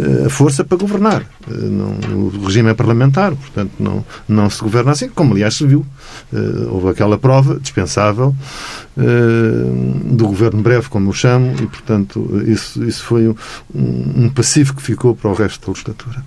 eh, 0.00 0.24
a 0.26 0.28
força 0.28 0.64
para 0.64 0.76
governar. 0.76 1.22
Eh, 1.48 1.54
não, 1.54 1.94
o 2.18 2.44
regime 2.44 2.70
é 2.70 2.74
parlamentar, 2.74 3.30
portanto, 3.36 3.70
não, 3.78 4.04
não 4.28 4.50
se 4.50 4.60
governa 4.60 4.90
assim, 4.90 5.08
como 5.08 5.32
aliás 5.32 5.54
se 5.54 5.64
viu. 5.64 5.86
Eh, 6.32 6.66
houve 6.68 6.88
aquela 6.88 7.16
prova 7.16 7.60
dispensável 7.60 8.34
do 8.96 10.26
governo 10.26 10.60
breve, 10.60 10.88
como 10.90 11.08
eu 11.08 11.12
chamo, 11.14 11.54
e, 11.62 11.66
portanto, 11.66 12.42
isso, 12.46 12.84
isso 12.84 13.02
foi 13.02 13.28
um, 13.28 13.34
um 13.74 14.28
passivo 14.28 14.74
que 14.74 14.82
ficou 14.82 15.14
para 15.14 15.30
o 15.30 15.32
resto 15.32 15.64
da 15.64 15.72
legislatura. 15.72 16.22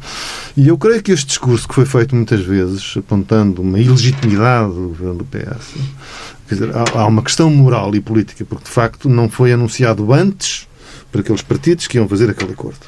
E 0.58 0.70
eu 0.70 0.78
creio 0.78 1.04
que 1.04 1.12
este 1.12 1.28
discurso, 1.28 1.68
que 1.68 1.76
foi 1.76 1.86
feito 1.86 2.16
muitas 2.16 2.40
vezes, 2.40 2.96
apontando 2.98 3.62
uma 3.62 3.78
ilegitimidade 3.78 4.74
do 4.74 4.88
governo 4.88 5.16
do 5.16 5.26
PS, 5.26 5.76
Quer 6.58 6.66
dizer, 6.66 6.72
há, 6.96 7.06
uma 7.06 7.22
questão 7.22 7.50
moral 7.50 7.96
e 7.96 8.02
política, 8.02 8.46
porque 8.46 8.66
de 8.66 8.70
facto 8.70 9.10
não 9.10 9.30
foi 9.30 9.52
anunciado 9.52 10.14
antes 10.14 10.68
para 11.12 11.22
aqueles 11.22 11.42
partidos 11.42 11.88
que 11.88 11.98
iam 11.98 12.08
fazer 12.08 12.30
aquele 12.30 12.54
acordo. 12.54 12.80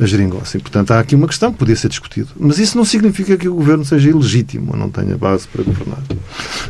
A 0.00 0.06
geringonça. 0.06 0.56
E, 0.56 0.60
portanto, 0.60 0.90
há 0.90 0.98
aqui 0.98 1.14
uma 1.14 1.28
questão 1.28 1.52
que 1.52 1.58
podia 1.58 1.76
ser 1.76 1.88
discutida. 1.88 2.28
Mas 2.36 2.58
isso 2.58 2.76
não 2.76 2.84
significa 2.84 3.36
que 3.36 3.48
o 3.48 3.54
governo 3.54 3.84
seja 3.84 4.10
ilegítimo 4.10 4.72
ou 4.72 4.78
não 4.78 4.90
tenha 4.90 5.16
base 5.16 5.46
para 5.46 5.62
governar. 5.62 6.02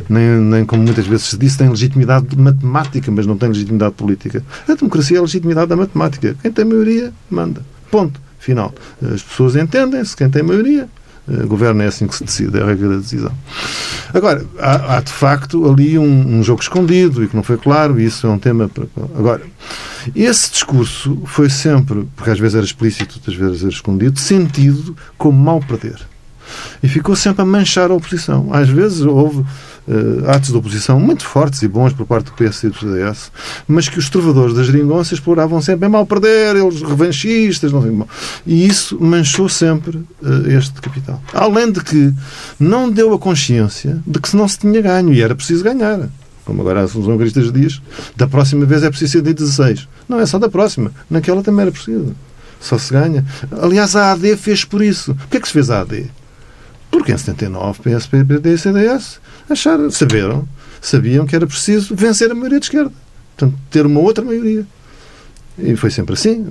Nem, 0.07 0.23
nem, 0.39 0.65
como 0.65 0.83
muitas 0.83 1.07
vezes 1.07 1.27
se 1.27 1.37
disse, 1.37 1.57
tem 1.57 1.69
legitimidade 1.69 2.37
matemática, 2.37 3.09
mas 3.09 3.25
não 3.25 3.37
tem 3.37 3.49
legitimidade 3.49 3.95
política. 3.95 4.43
A 4.67 4.75
democracia 4.75 5.17
é 5.17 5.19
a 5.19 5.23
legitimidade 5.23 5.67
da 5.67 5.75
matemática. 5.75 6.35
Quem 6.41 6.51
tem 6.51 6.65
maioria, 6.65 7.11
manda. 7.29 7.65
Ponto. 7.89 8.21
Final. 8.43 8.73
As 9.01 9.23
pessoas 9.23 9.55
entendem-se, 9.55 10.17
quem 10.17 10.29
tem 10.29 10.43
maioria, 10.43 10.89
governo 11.47 11.81
é 11.81 11.87
assim 11.87 12.05
que 12.05 12.15
se 12.15 12.23
decide, 12.23 12.57
é 12.57 12.61
a 12.61 12.65
regra 12.65 12.89
da 12.89 12.95
decisão. 12.97 13.31
Agora, 14.13 14.45
há, 14.59 14.97
há 14.97 15.01
de 15.01 15.11
facto 15.11 15.69
ali 15.69 15.97
um, 15.97 16.37
um, 16.37 16.43
jogo 16.43 16.61
escondido 16.61 17.23
e 17.23 17.27
que 17.27 17.35
não 17.35 17.43
foi 17.43 17.57
claro, 17.57 17.99
e 17.99 18.05
isso 18.05 18.27
é 18.27 18.29
um 18.29 18.37
tema. 18.37 18.67
Para... 18.67 18.85
Agora, 19.17 19.41
esse 20.15 20.51
discurso 20.51 21.21
foi 21.25 21.49
sempre, 21.49 22.07
porque 22.15 22.29
às 22.29 22.39
vezes 22.39 22.55
era 22.55 22.65
explícito, 22.65 23.15
outras 23.15 23.35
vezes 23.35 23.61
era 23.61 23.71
escondido, 23.71 24.19
sentido 24.19 24.95
como 25.17 25.37
mal 25.37 25.59
perder. 25.61 25.99
E 26.81 26.87
ficou 26.87 27.15
sempre 27.15 27.41
a 27.41 27.45
manchar 27.45 27.89
a 27.89 27.93
oposição. 27.93 28.49
Às 28.51 28.69
vezes 28.69 29.01
houve 29.01 29.45
uh, 29.87 30.29
atos 30.29 30.49
de 30.49 30.57
oposição 30.57 30.99
muito 30.99 31.25
fortes 31.25 31.61
e 31.61 31.67
bons 31.67 31.93
por 31.93 32.05
parte 32.05 32.25
do 32.25 32.31
PS 32.33 32.63
e 32.63 32.69
do 32.69 32.77
CDS, 32.77 33.31
mas 33.67 33.89
que 33.89 33.99
os 33.99 34.09
trovadores 34.09 34.55
das 34.55 34.67
geringonças 34.67 35.13
exploravam 35.13 35.61
sempre. 35.61 35.85
É 35.85 35.89
mal 35.89 36.05
perder, 36.05 36.55
eles 36.55 36.81
revanchistas, 36.81 37.71
não 37.71 37.81
sei 37.81 37.91
E 38.45 38.65
isso 38.65 38.97
manchou 39.01 39.49
sempre 39.49 39.97
uh, 39.97 40.47
este 40.47 40.81
capital. 40.81 41.21
Além 41.33 41.71
de 41.71 41.83
que 41.83 42.13
não 42.59 42.89
deu 42.89 43.13
a 43.13 43.19
consciência 43.19 44.01
de 44.05 44.19
que 44.19 44.29
se 44.29 44.35
não 44.35 44.47
se 44.47 44.59
tinha 44.59 44.81
ganho 44.81 45.13
e 45.13 45.21
era 45.21 45.35
preciso 45.35 45.63
ganhar 45.63 46.09
como 46.45 46.61
agora 46.61 46.83
os 46.83 46.93
longaristas 46.93 47.51
diz, 47.51 47.81
da 48.17 48.27
próxima 48.27 48.65
vez 48.65 48.83
é 48.83 48.89
preciso 48.89 49.13
ser 49.13 49.21
de 49.21 49.33
16. 49.33 49.87
Não 50.09 50.19
é 50.19 50.25
só 50.25 50.37
da 50.37 50.49
próxima, 50.49 50.91
naquela 51.09 51.41
também 51.41 51.61
era 51.61 51.71
preciso. 51.71 52.13
Só 52.59 52.77
se 52.77 52.93
ganha. 52.93 53.25
Aliás, 53.61 53.95
a 53.95 54.11
AD 54.11 54.37
fez 54.37 54.63
por 54.63 54.81
isso. 54.81 55.13
Porquê 55.15 55.37
é 55.37 55.39
que 55.39 55.47
se 55.47 55.53
fez 55.53 55.69
a 55.69 55.81
AD? 55.81 56.09
Porque 56.89 57.11
em 57.11 57.17
79, 57.17 57.79
PSP, 57.81 58.23
PD 58.23 58.53
e 58.53 58.57
CDS 58.57 59.19
acharam, 59.49 59.89
saberam, 59.89 60.47
sabiam 60.81 61.25
que 61.25 61.35
era 61.35 61.47
preciso 61.47 61.95
vencer 61.95 62.31
a 62.31 62.35
maioria 62.35 62.59
de 62.59 62.65
esquerda. 62.65 62.91
Portanto, 63.35 63.59
ter 63.69 63.85
uma 63.85 63.99
outra 63.99 64.23
maioria. 64.23 64.65
E 65.57 65.75
foi 65.75 65.91
sempre 65.91 66.13
assim. 66.13 66.47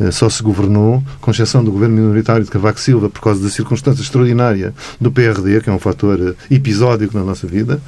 Eh, 0.00 0.10
só 0.10 0.28
se 0.28 0.42
governou, 0.42 1.02
com 1.20 1.30
exceção 1.30 1.62
do 1.62 1.70
governo 1.70 1.94
minoritário 1.94 2.44
de 2.44 2.50
Cavaco 2.50 2.80
Silva, 2.80 3.08
por 3.08 3.20
causa 3.20 3.42
da 3.42 3.48
circunstância 3.48 4.02
extraordinária 4.02 4.74
do 5.00 5.12
PRD, 5.12 5.60
que 5.60 5.70
é 5.70 5.72
um 5.72 5.78
fator 5.78 6.18
eh, 6.20 6.54
episódico 6.54 7.16
na 7.16 7.24
nossa 7.24 7.46
vida, 7.46 7.80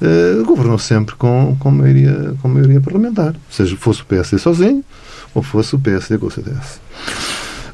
uh, 0.00 0.44
governou 0.44 0.78
sempre 0.78 1.14
com, 1.14 1.56
com, 1.58 1.70
maioria, 1.70 2.34
com 2.42 2.48
maioria 2.48 2.80
parlamentar. 2.80 3.34
Seja 3.50 3.74
fosse 3.76 4.02
o 4.02 4.04
PSD 4.04 4.38
sozinho 4.38 4.84
ou 5.34 5.42
fosse 5.42 5.74
o 5.74 5.78
PSD 5.78 6.18
com 6.18 6.26
o 6.26 6.30
CDS. 6.30 6.80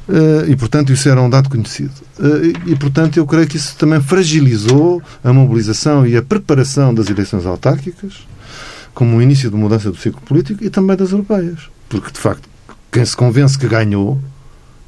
Eh, 0.09 0.51
e, 0.51 0.55
portanto, 0.55 0.91
isso 0.91 1.07
era 1.07 1.21
um 1.21 1.29
dado 1.29 1.49
conhecido. 1.49 1.91
Eh, 2.19 2.53
e, 2.71 2.75
portanto, 2.75 3.17
eu 3.17 3.25
creio 3.25 3.47
que 3.47 3.57
isso 3.57 3.75
também 3.77 4.01
fragilizou 4.01 5.01
a 5.23 5.31
mobilização 5.31 6.05
e 6.05 6.17
a 6.17 6.21
preparação 6.21 6.93
das 6.93 7.09
eleições 7.09 7.45
autárquicas 7.45 8.27
como 8.93 9.17
o 9.17 9.21
início 9.21 9.49
de 9.49 9.55
mudança 9.55 9.89
do 9.89 9.97
ciclo 9.97 10.19
político 10.21 10.63
e 10.63 10.69
também 10.69 10.97
das 10.97 11.11
europeias. 11.11 11.69
Porque, 11.87 12.11
de 12.11 12.19
facto, 12.19 12.49
quem 12.91 13.05
se 13.05 13.15
convence 13.15 13.57
que 13.57 13.67
ganhou 13.67 14.19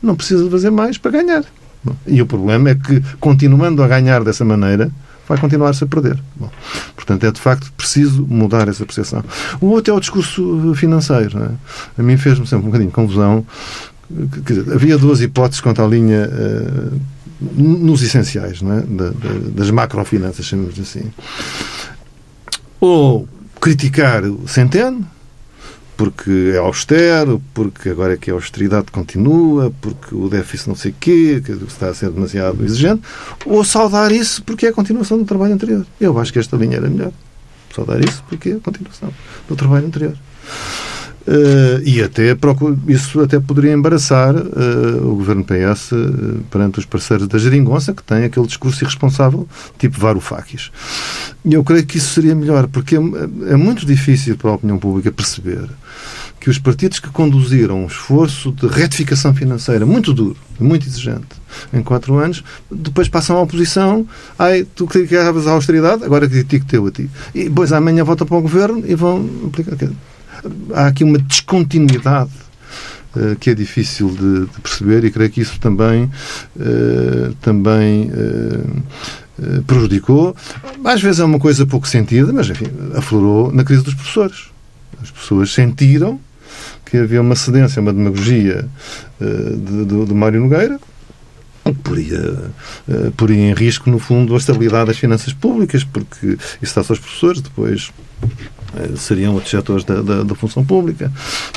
não 0.01 0.15
precisa 0.15 0.43
de 0.43 0.49
fazer 0.49 0.71
mais 0.71 0.97
para 0.97 1.11
ganhar. 1.11 1.45
E 2.05 2.21
o 2.21 2.25
problema 2.25 2.71
é 2.71 2.75
que, 2.75 3.01
continuando 3.19 3.81
a 3.81 3.87
ganhar 3.87 4.23
dessa 4.23 4.43
maneira, 4.43 4.91
vai 5.27 5.37
continuar-se 5.37 5.83
a 5.83 5.87
perder. 5.87 6.19
Bom, 6.35 6.49
portanto, 6.95 7.25
é 7.25 7.31
de 7.31 7.39
facto 7.39 7.71
preciso 7.77 8.25
mudar 8.27 8.67
essa 8.67 8.85
percepção. 8.85 9.23
O 9.61 9.67
outro 9.67 9.93
é 9.93 9.97
o 9.97 9.99
discurso 9.99 10.73
financeiro. 10.75 11.39
É? 11.43 12.01
A 12.01 12.03
mim 12.03 12.17
fez-me 12.17 12.45
sempre 12.45 12.65
um 12.65 12.69
bocadinho 12.69 12.91
confusão 12.91 13.45
dizer, 14.45 14.73
havia 14.73 14.97
duas 14.97 15.21
hipóteses 15.21 15.61
quanto 15.61 15.81
à 15.81 15.87
linha 15.87 16.29
uh, 16.29 16.99
nos 17.55 18.01
essenciais 18.03 18.61
é? 18.61 18.81
da, 18.81 19.09
da, 19.09 19.49
das 19.55 19.71
macrofinanças, 19.71 20.45
chamamos 20.45 20.79
assim. 20.79 21.11
Ou 22.79 23.27
criticar 23.59 24.23
o 24.23 24.47
Centeno, 24.47 25.07
porque 26.01 26.53
é 26.55 26.57
austero, 26.57 27.41
porque 27.53 27.89
agora 27.89 28.13
é 28.13 28.17
que 28.17 28.31
a 28.31 28.33
austeridade 28.33 28.87
continua, 28.91 29.71
porque 29.81 30.15
o 30.15 30.27
déficit 30.27 30.67
não 30.67 30.75
sei 30.75 30.91
o 30.91 30.95
quê, 30.99 31.41
que 31.45 31.51
está 31.51 31.89
a 31.89 31.93
ser 31.93 32.09
demasiado 32.09 32.63
exigente, 32.65 33.03
ou 33.45 33.63
saudar 33.63 34.11
isso 34.11 34.43
porque 34.43 34.65
é 34.65 34.69
a 34.69 34.73
continuação 34.73 35.17
do 35.17 35.25
trabalho 35.25 35.53
anterior. 35.53 35.85
Eu 35.99 36.17
acho 36.17 36.33
que 36.33 36.39
esta 36.39 36.57
linha 36.57 36.77
era 36.77 36.89
melhor. 36.89 37.11
Saudar 37.75 38.03
isso 38.03 38.23
porque 38.27 38.49
é 38.49 38.53
a 38.53 38.59
continuação 38.59 39.13
do 39.47 39.55
trabalho 39.55 39.85
anterior. 39.85 40.15
Uh, 41.27 41.81
e 41.85 42.01
até 42.01 42.35
isso 42.87 43.21
até 43.21 43.39
poderia 43.39 43.71
embaraçar 43.71 44.35
uh, 44.35 45.07
o 45.07 45.15
governo 45.15 45.43
PS 45.43 45.91
uh, 45.91 46.43
perante 46.49 46.79
os 46.79 46.85
parceiros 46.85 47.27
da 47.27 47.37
Geringonça, 47.37 47.93
que 47.93 48.01
tem 48.01 48.23
aquele 48.23 48.47
discurso 48.47 48.83
irresponsável, 48.83 49.47
tipo 49.77 49.99
Varoufakis. 49.99 50.71
E 51.45 51.53
eu 51.53 51.63
creio 51.63 51.85
que 51.85 51.97
isso 51.97 52.13
seria 52.13 52.33
melhor, 52.33 52.67
porque 52.67 52.95
é, 52.95 52.99
é 53.51 53.55
muito 53.55 53.85
difícil 53.85 54.35
para 54.35 54.49
a 54.49 54.55
opinião 54.55 54.79
pública 54.79 55.11
perceber 55.11 55.69
que 56.39 56.49
os 56.49 56.57
partidos 56.57 56.99
que 56.99 57.09
conduziram 57.09 57.83
um 57.83 57.85
esforço 57.85 58.51
de 58.51 58.65
retificação 58.65 59.31
financeira 59.31 59.85
muito 59.85 60.11
duro, 60.11 60.35
muito 60.59 60.87
exigente, 60.87 61.27
em 61.71 61.83
quatro 61.83 62.17
anos, 62.17 62.43
depois 62.69 63.07
passam 63.07 63.37
à 63.37 63.41
oposição. 63.41 64.07
Ai, 64.39 64.65
tu 64.75 64.87
criticavas 64.87 65.45
a 65.45 65.51
austeridade, 65.51 66.03
agora 66.03 66.27
critico 66.27 66.65
teu 66.65 66.87
a 66.87 66.91
ti. 66.91 67.07
E 67.35 67.43
depois 67.43 67.71
amanhã 67.71 68.03
voltam 68.03 68.25
para 68.25 68.37
o 68.37 68.41
governo 68.41 68.83
e 68.87 68.95
vão 68.95 69.29
aplicar. 69.45 69.77
Há 70.73 70.87
aqui 70.87 71.03
uma 71.03 71.17
descontinuidade 71.17 72.31
uh, 73.15 73.35
que 73.37 73.49
é 73.49 73.53
difícil 73.53 74.09
de, 74.09 74.45
de, 74.47 74.61
perceber 74.61 75.03
e 75.03 75.11
creio 75.11 75.29
que 75.29 75.41
isso 75.41 75.59
também, 75.59 76.03
uh, 76.55 77.33
também 77.41 78.09
uh, 78.11 79.61
prejudicou. 79.63 80.35
Às 80.83 81.01
vezes 81.01 81.19
é 81.19 81.25
uma 81.25 81.39
coisa 81.39 81.65
pouco 81.65 81.87
sentida, 81.87 82.31
mas 82.31 82.49
enfim, 82.49 82.67
aflorou 82.95 83.51
na 83.51 83.63
crise 83.63 83.83
dos 83.83 83.93
professores. 83.93 84.49
As 85.01 85.09
pessoas 85.09 85.53
sentiram 85.53 86.19
que 86.85 86.97
havia 86.97 87.21
uma 87.21 87.35
cedência, 87.35 87.81
uma 87.81 87.93
demagogia 87.93 88.67
de, 89.19 90.05
de 90.05 90.13
Mário 90.13 90.41
Nogueira, 90.41 90.77
poria, 91.83 92.51
uh, 92.87 93.11
poria 93.15 93.49
em 93.49 93.53
risco, 93.53 93.89
no 93.89 93.99
fundo, 93.99 94.33
a 94.33 94.37
estabilidade 94.37 94.87
das 94.87 94.97
finanças 94.97 95.33
públicas, 95.33 95.83
porque 95.83 96.27
isso 96.27 96.39
está-se 96.61 96.91
aos 96.91 96.99
professores, 96.99 97.41
depois 97.41 97.91
seriam 98.97 99.33
outros 99.33 99.51
setores 99.51 99.83
da, 99.83 100.01
da, 100.01 100.23
da, 100.23 100.35
função 100.35 100.63
pública. 100.63 101.11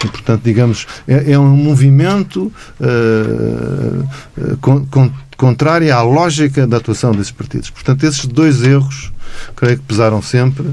E, 0.04 0.08
portanto, 0.08 0.42
digamos, 0.42 0.86
é, 1.06 1.32
é 1.32 1.38
um 1.38 1.56
movimento 1.56 2.52
uh, 2.80 4.56
con, 4.60 4.84
con, 4.86 5.10
contrário 5.36 5.94
à 5.94 6.02
lógica 6.02 6.66
da 6.66 6.78
atuação 6.78 7.12
desses 7.12 7.32
partidos. 7.32 7.70
Portanto, 7.70 8.04
esses 8.04 8.26
dois 8.26 8.62
erros 8.62 9.12
creio 9.56 9.78
que 9.78 9.84
pesaram 9.84 10.22
sempre 10.22 10.64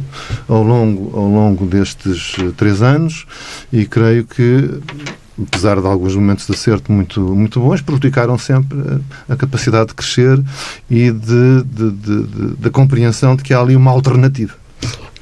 ao 0.48 0.64
longo, 0.64 1.18
ao 1.18 1.28
longo 1.28 1.66
destes 1.66 2.36
eh, 2.40 2.52
três 2.56 2.82
anos 2.82 3.26
e 3.74 3.86
creio 3.86 4.24
que 4.24 4.70
apesar 5.42 5.80
de 5.82 5.88
alguns 5.88 6.16
momentos 6.16 6.46
de 6.46 6.54
acerto 6.54 6.92
muito, 6.92 7.20
muito 7.20 7.60
bons, 7.60 7.82
prejudicaram 7.82 8.38
sempre 8.38 8.78
a, 9.28 9.34
a 9.34 9.36
capacidade 9.36 9.88
de 9.88 9.96
crescer 9.96 10.40
e 10.90 11.10
de, 11.10 11.64
de, 11.64 11.92
de, 11.92 12.24
de, 12.24 12.56
de 12.58 12.70
compreensão 12.70 13.36
de 13.36 13.42
que 13.42 13.54
há 13.54 13.60
ali 13.60 13.76
uma 13.76 13.90
alternativa. 13.90 14.54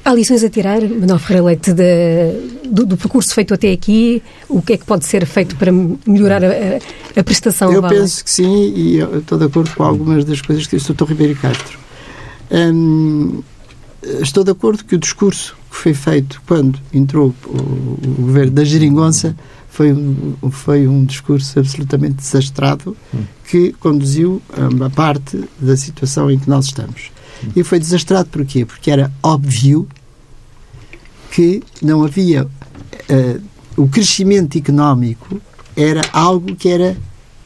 Há 0.04 0.14
lições 0.14 0.42
a 0.42 0.48
tirar, 0.48 0.80
Manuel 0.80 1.18
Ferreira 1.18 1.46
Leite, 1.46 1.72
de, 1.72 2.68
do, 2.68 2.86
do, 2.86 2.96
percurso 2.96 3.34
feito 3.34 3.52
até 3.52 3.70
aqui? 3.70 4.22
O 4.48 4.62
que 4.62 4.72
é 4.72 4.76
que 4.78 4.84
pode 4.84 5.04
ser 5.04 5.26
feito 5.26 5.56
para 5.56 5.70
melhorar 6.06 6.42
a, 6.42 6.48
a 7.18 7.22
prestação? 7.22 7.70
Eu 7.72 7.82
penso 7.82 8.24
que 8.24 8.30
sim, 8.30 8.72
e 8.74 8.98
estou 9.18 9.38
de 9.38 9.44
acordo 9.44 9.70
com 9.76 9.82
algumas 9.82 10.24
das 10.24 10.40
coisas 10.40 10.66
que 10.66 10.76
disse 10.76 10.90
o 10.90 10.94
Dr. 10.94 11.04
Ribeiro 11.04 11.36
Castro. 11.36 11.78
Hum, 12.50 13.42
estou 14.20 14.42
de 14.42 14.50
acordo 14.50 14.84
que 14.84 14.94
o 14.94 14.98
discurso 14.98 15.54
que 15.70 15.76
foi 15.76 15.94
feito 15.94 16.40
quando 16.46 16.78
entrou 16.92 17.34
o, 17.44 17.50
o 17.50 18.14
governo 18.22 18.52
da 18.52 18.64
Geringonça 18.64 19.36
foi 19.68 19.92
um, 19.92 20.50
foi 20.50 20.88
um 20.88 21.04
discurso 21.04 21.58
absolutamente 21.58 22.14
desastrado 22.14 22.96
que 23.46 23.72
conduziu 23.74 24.42
a, 24.52 24.86
a 24.86 24.90
parte 24.90 25.42
da 25.60 25.76
situação 25.76 26.30
em 26.30 26.38
que 26.38 26.48
nós 26.48 26.66
estamos. 26.66 27.10
E 27.54 27.62
foi 27.62 27.78
desastrado 27.78 28.28
porquê? 28.30 28.64
Porque 28.64 28.90
era 28.90 29.10
óbvio 29.22 29.88
que 31.30 31.62
não 31.80 32.04
havia 32.04 32.44
uh, 32.44 33.42
o 33.76 33.88
crescimento 33.88 34.58
económico 34.58 35.40
era 35.76 36.02
algo 36.12 36.54
que 36.56 36.68
era 36.68 36.96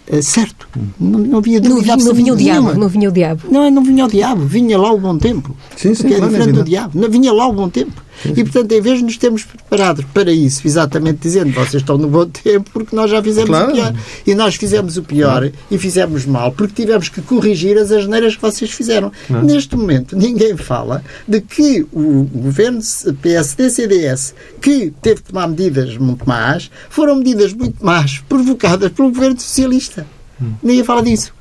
é 0.06 0.20
certo. 0.20 0.68
Não, 1.00 1.18
não 1.18 1.38
havia 1.38 1.60
não, 1.60 1.80
vinha, 1.80 1.96
não 1.96 2.14
vinha 2.14 2.34
o 2.34 2.36
diabo, 2.36 2.74
não 2.74 2.88
vinha 2.88 3.08
o 3.08 3.12
diabo. 3.12 3.42
Não, 3.50 3.70
não 3.70 3.82
vinha 3.82 4.04
o 4.04 4.08
diabo, 4.08 4.44
vinha 4.44 4.78
lá 4.78 4.92
o 4.92 4.98
bom 4.98 5.16
tempo. 5.16 5.56
Sim, 5.76 5.94
sim, 5.94 6.08
que 6.08 6.14
é 6.14 6.20
diferente 6.20 6.52
do 6.52 6.62
diabo. 6.62 6.98
Não, 6.98 7.08
vinha 7.08 7.32
lá 7.32 7.46
o 7.46 7.52
bom 7.52 7.70
tempo. 7.70 8.02
E, 8.24 8.44
portanto, 8.44 8.72
em 8.72 8.80
vez 8.80 8.98
de 8.98 9.04
nos 9.04 9.16
termos 9.16 9.44
preparados 9.44 10.04
para 10.12 10.32
isso, 10.32 10.66
exatamente 10.66 11.18
dizendo 11.20 11.52
vocês 11.52 11.82
estão 11.82 11.98
no 11.98 12.08
bom 12.08 12.26
tempo 12.26 12.70
porque 12.72 12.94
nós 12.94 13.10
já 13.10 13.22
fizemos 13.22 13.50
claro. 13.50 13.70
o 13.70 13.74
pior. 13.74 13.94
E 14.26 14.34
nós 14.34 14.54
fizemos 14.54 14.96
o 14.96 15.02
pior 15.02 15.40
claro. 15.40 15.52
e 15.70 15.78
fizemos 15.78 16.24
mal 16.24 16.52
porque 16.52 16.82
tivemos 16.82 17.08
que 17.08 17.20
corrigir 17.22 17.76
as 17.78 17.90
asneiras 17.90 18.36
que 18.36 18.42
vocês 18.42 18.70
fizeram. 18.70 19.12
Não. 19.28 19.42
Neste 19.42 19.76
momento, 19.76 20.16
ninguém 20.16 20.56
fala 20.56 21.02
de 21.26 21.40
que 21.40 21.86
o 21.92 22.24
governo 22.32 22.80
PSD-CDS, 23.20 24.34
que 24.60 24.92
teve 25.02 25.22
que 25.22 25.32
tomar 25.32 25.48
medidas 25.48 25.96
muito 25.96 26.26
más, 26.28 26.70
foram 26.88 27.16
medidas 27.16 27.52
muito 27.52 27.84
más 27.84 28.18
provocadas 28.28 28.90
pelo 28.92 29.10
governo 29.10 29.38
socialista. 29.38 30.06
Hum. 30.40 30.52
Ninguém 30.62 30.84
fala 30.84 31.02
disso. 31.02 31.32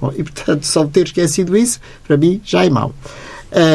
Bom, 0.00 0.12
e, 0.16 0.22
portanto, 0.22 0.64
só 0.64 0.84
ter 0.86 1.06
esquecido 1.06 1.56
isso, 1.56 1.78
para 2.06 2.16
mim, 2.16 2.40
já 2.44 2.64
é 2.64 2.70
mau. 2.70 2.94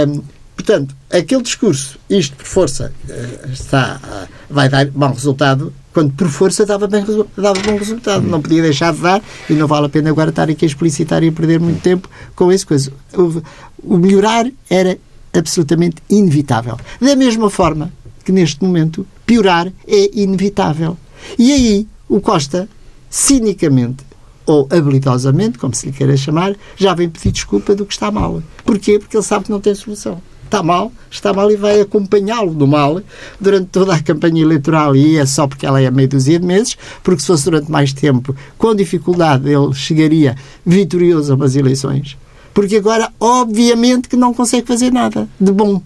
Um, 0.07 0.34
Portanto, 0.55 0.95
aquele 1.11 1.43
discurso, 1.43 1.99
isto 2.09 2.35
por 2.37 2.45
força, 2.45 2.93
eh, 3.09 3.49
está, 3.51 4.27
vai 4.49 4.69
dar 4.69 4.85
bom 4.87 5.11
resultado, 5.11 5.73
quando 5.93 6.13
por 6.13 6.27
força 6.29 6.65
dava, 6.65 6.87
bem, 6.87 7.05
dava 7.37 7.59
bom 7.61 7.77
resultado. 7.77 8.25
Não 8.25 8.41
podia 8.41 8.61
deixar 8.61 8.93
de 8.93 9.01
dar 9.01 9.21
e 9.49 9.53
não 9.53 9.67
vale 9.67 9.85
a 9.85 9.89
pena 9.89 10.09
agora 10.09 10.29
estar 10.29 10.49
aqui 10.49 10.65
a 10.65 10.67
explicitar 10.67 11.23
e 11.23 11.27
a 11.27 11.31
perder 11.31 11.59
muito 11.59 11.81
tempo 11.81 12.09
com 12.35 12.51
esse 12.51 12.65
coisa. 12.65 12.91
O, 13.13 13.41
o 13.81 13.97
melhorar 13.97 14.49
era 14.69 14.97
absolutamente 15.33 15.97
inevitável. 16.09 16.77
Da 17.01 17.15
mesma 17.15 17.49
forma 17.49 17.91
que 18.23 18.31
neste 18.31 18.63
momento 18.63 19.05
piorar 19.25 19.71
é 19.87 20.19
inevitável. 20.19 20.97
E 21.37 21.51
aí 21.51 21.87
o 22.09 22.19
Costa, 22.19 22.67
cinicamente, 23.09 24.03
ou 24.45 24.67
habilitosamente, 24.69 25.57
como 25.57 25.73
se 25.73 25.87
lhe 25.87 25.91
queira 25.91 26.15
chamar, 26.15 26.55
já 26.75 26.93
vem 26.93 27.09
pedir 27.09 27.31
desculpa 27.31 27.73
do 27.75 27.85
que 27.85 27.93
está 27.93 28.11
mal. 28.11 28.41
Porquê? 28.63 28.99
Porque 28.99 29.17
ele 29.17 29.23
sabe 29.23 29.45
que 29.45 29.51
não 29.51 29.59
tem 29.59 29.75
solução 29.75 30.21
está 30.45 30.63
mal, 30.63 30.91
está 31.11 31.33
mal 31.33 31.51
e 31.51 31.55
vai 31.55 31.81
acompanhá-lo 31.81 32.53
do 32.53 32.65
mal 32.65 33.01
durante 33.39 33.67
toda 33.67 33.93
a 33.93 34.01
campanha 34.01 34.41
eleitoral. 34.41 34.95
E 34.95 35.17
é 35.17 35.25
só 35.25 35.47
porque 35.47 35.65
ela 35.65 35.81
é 35.81 35.89
meia 35.91 36.07
dúzia 36.07 36.39
de 36.39 36.45
meses, 36.45 36.77
porque 37.03 37.21
se 37.21 37.27
fosse 37.27 37.45
durante 37.45 37.69
mais 37.69 37.91
tempo, 37.91 38.35
com 38.57 38.73
dificuldade, 38.73 39.49
ele 39.49 39.73
chegaria 39.73 40.35
vitorioso 40.65 41.33
a 41.33 41.35
umas 41.35 41.55
eleições. 41.55 42.17
Porque 42.53 42.77
agora, 42.77 43.11
obviamente, 43.19 44.07
que 44.07 44.15
não 44.15 44.33
consegue 44.33 44.65
fazer 44.65 44.91
nada 44.91 45.27
de 45.39 45.51
bom. 45.51 45.81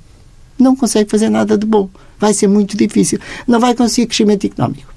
Não 0.58 0.76
consegue 0.76 1.10
fazer 1.10 1.30
nada 1.30 1.58
de 1.58 1.66
bom. 1.66 1.90
Vai 2.20 2.34
ser 2.34 2.48
muito 2.48 2.78
difícil. 2.78 3.20
Não 3.48 3.60
vai 3.60 3.74
conseguir 3.74 4.08
crescimento 4.08 4.46
económico 4.46 4.90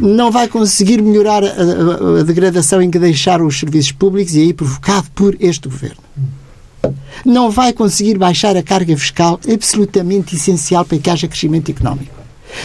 não 0.00 0.30
vai 0.30 0.46
conseguir 0.46 1.02
melhorar 1.02 1.42
a, 1.42 1.48
a, 1.48 2.20
a, 2.20 2.22
degradação 2.22 2.80
em 2.80 2.88
que 2.88 3.00
deixaram 3.00 3.44
os 3.44 3.58
serviços 3.58 3.90
públicos 3.90 4.34
e 4.36 4.42
aí 4.42 4.52
provocado 4.52 5.08
por 5.12 5.36
este 5.40 5.68
governo 5.68 5.98
não 7.24 7.50
vai 7.50 7.72
conseguir 7.72 8.18
baixar 8.18 8.56
a 8.56 8.62
carga 8.62 8.96
fiscal 8.96 9.40
absolutamente 9.52 10.36
essencial 10.36 10.84
para 10.84 10.98
que 10.98 11.10
haja 11.10 11.28
crescimento 11.28 11.70
económico. 11.70 12.18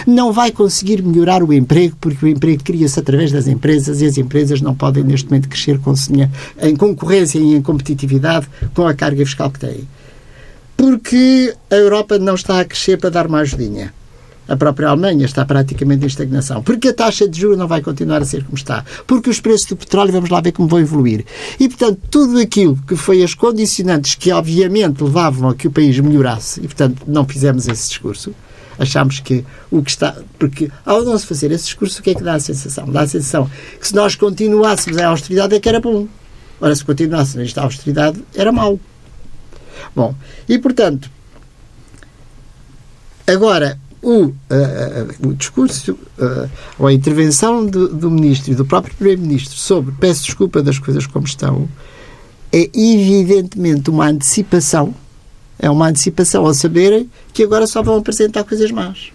Não 0.08 0.32
vai 0.32 0.52
conseguir 0.52 1.02
melhorar 1.02 1.44
o 1.44 1.54
emprego, 1.54 1.96
porque 2.00 2.26
o 2.26 2.28
emprego 2.28 2.64
cria-se 2.64 3.00
através 3.00 3.32
das 3.32 3.48
empresas 3.48 4.02
e 4.02 4.06
as 4.06 4.18
empresas 4.18 4.62
não 4.62 4.74
podem, 4.74 5.04
neste 5.04 5.30
momento, 5.30 5.50
crescer 5.50 5.78
com, 5.80 5.94
em 6.62 6.76
concorrência 6.76 7.38
e 7.38 7.56
em 7.56 7.62
competitividade 7.62 8.48
com 8.74 8.88
a 8.88 8.94
carga 8.94 9.26
fiscal 9.26 9.52
que 9.52 9.60
têm. 9.60 9.88
Porque 10.78 11.54
a 11.70 11.76
Europa 11.76 12.18
não 12.18 12.36
está 12.36 12.60
a 12.60 12.66
crescer 12.66 12.98
para 12.98 13.10
dar 13.10 13.28
mais 13.28 13.50
ajudinha. 13.50 13.94
A 14.48 14.58
própria 14.58 14.90
Alemanha 14.90 15.26
está 15.26 15.46
praticamente 15.46 16.04
em 16.04 16.08
estagnação. 16.08 16.62
Porque 16.62 16.90
a 16.90 16.94
taxa 16.94 17.28
de 17.28 17.40
juros 17.40 17.58
não 17.58 17.68
vai 17.68 17.82
continuar 17.82 18.22
a 18.22 18.26
ser 18.26 18.44
como 18.44 18.58
está. 18.58 18.84
Porque 19.08 19.30
os 19.30 19.40
preços 19.40 19.68
do 19.68 19.78
petróleo, 19.78 20.12
vamos 20.12 20.30
lá 20.30 20.42
ver 20.42 20.52
como 20.52 20.68
vão 20.68 20.80
evoluir. 20.80 21.26
E, 21.60 21.68
portanto, 21.70 22.00
tudo 22.12 22.40
aquilo 22.40 22.78
que 22.88 22.96
foi 22.96 23.24
as 23.24 23.34
condicionantes 23.34 24.16
que, 24.16 24.32
obviamente, 24.32 25.02
levavam 25.02 25.50
a 25.50 25.56
que 25.56 25.68
o 25.68 25.72
país 25.72 25.98
melhorasse, 26.00 26.60
e, 26.60 26.64
portanto, 26.64 27.04
não 27.08 27.26
fizemos 27.26 27.68
esse 27.68 27.88
discurso, 27.88 28.34
achamos 28.78 29.20
que 29.20 29.46
o 29.72 29.82
que 29.82 29.92
está. 29.92 30.16
Porque 30.38 30.70
ao 30.86 31.04
não 31.04 31.18
se 31.18 31.26
fazer 31.26 31.52
esse 31.52 31.66
discurso, 31.66 32.00
o 32.00 32.04
que 32.04 32.12
é 32.12 32.16
que 32.16 32.24
dá 32.24 32.34
a 32.34 32.40
sensação? 32.40 32.90
Dá 32.90 33.02
a 33.02 33.08
sensação 33.08 33.50
que 33.80 33.88
se 33.88 33.96
nós 33.96 34.16
continuássemos 34.16 34.98
a 34.98 35.08
austeridade 35.08 35.56
é 35.56 35.60
que 35.60 35.70
era 35.70 35.80
bom. 35.80 36.08
Ora, 36.60 36.76
se 36.76 36.84
continuássemos 36.84 37.48
esta 37.48 37.62
austeridade, 37.62 38.24
era 38.36 38.52
mau. 38.52 38.80
Bom, 39.96 40.16
e 40.48 40.58
portanto, 40.58 41.10
agora, 43.28 43.80
o, 44.04 44.26
uh, 44.26 45.28
o 45.28 45.34
discurso 45.34 45.94
uh, 45.94 46.50
ou 46.78 46.88
a 46.88 46.94
intervenção 46.94 47.66
do, 47.66 47.88
do 47.88 48.12
ministro 48.12 48.52
e 48.52 48.56
do 48.56 48.66
próprio 48.66 48.94
primeiro-ministro 48.96 49.58
sobre 49.58 49.94
peço 49.98 50.26
desculpa 50.26 50.62
das 50.62 50.78
coisas 50.78 51.08
como 51.08 51.26
estão 51.26 51.70
é 52.52 52.70
evidentemente 52.74 53.90
uma 53.90 54.08
antecipação 54.08 54.94
é 55.58 55.70
uma 55.70 55.88
antecipação 55.88 56.46
ao 56.46 56.54
saberem 56.54 57.10
que 57.32 57.44
agora 57.44 57.66
só 57.66 57.82
vão 57.82 57.96
apresentar 57.96 58.44
coisas 58.44 58.70
más 58.72 59.13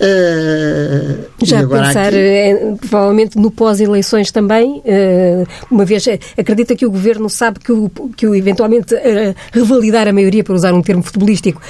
Uh, 0.00 1.28
Já 1.42 1.66
pensar, 1.68 2.06
aqui... 2.06 2.16
é, 2.16 2.74
provavelmente, 2.88 3.36
no 3.36 3.50
pós-eleições 3.50 4.32
também, 4.32 4.78
uh, 4.78 5.46
uma 5.70 5.84
vez 5.84 6.06
acredita 6.38 6.74
que 6.74 6.86
o 6.86 6.90
Governo 6.90 7.28
sabe 7.28 7.60
que, 7.60 7.70
o, 7.70 7.90
que 8.16 8.26
o, 8.26 8.34
eventualmente 8.34 8.94
uh, 8.94 9.34
revalidar 9.52 10.08
a 10.08 10.12
maioria, 10.12 10.42
para 10.42 10.54
usar 10.54 10.72
um 10.72 10.80
termo 10.80 11.02
futebolístico, 11.02 11.60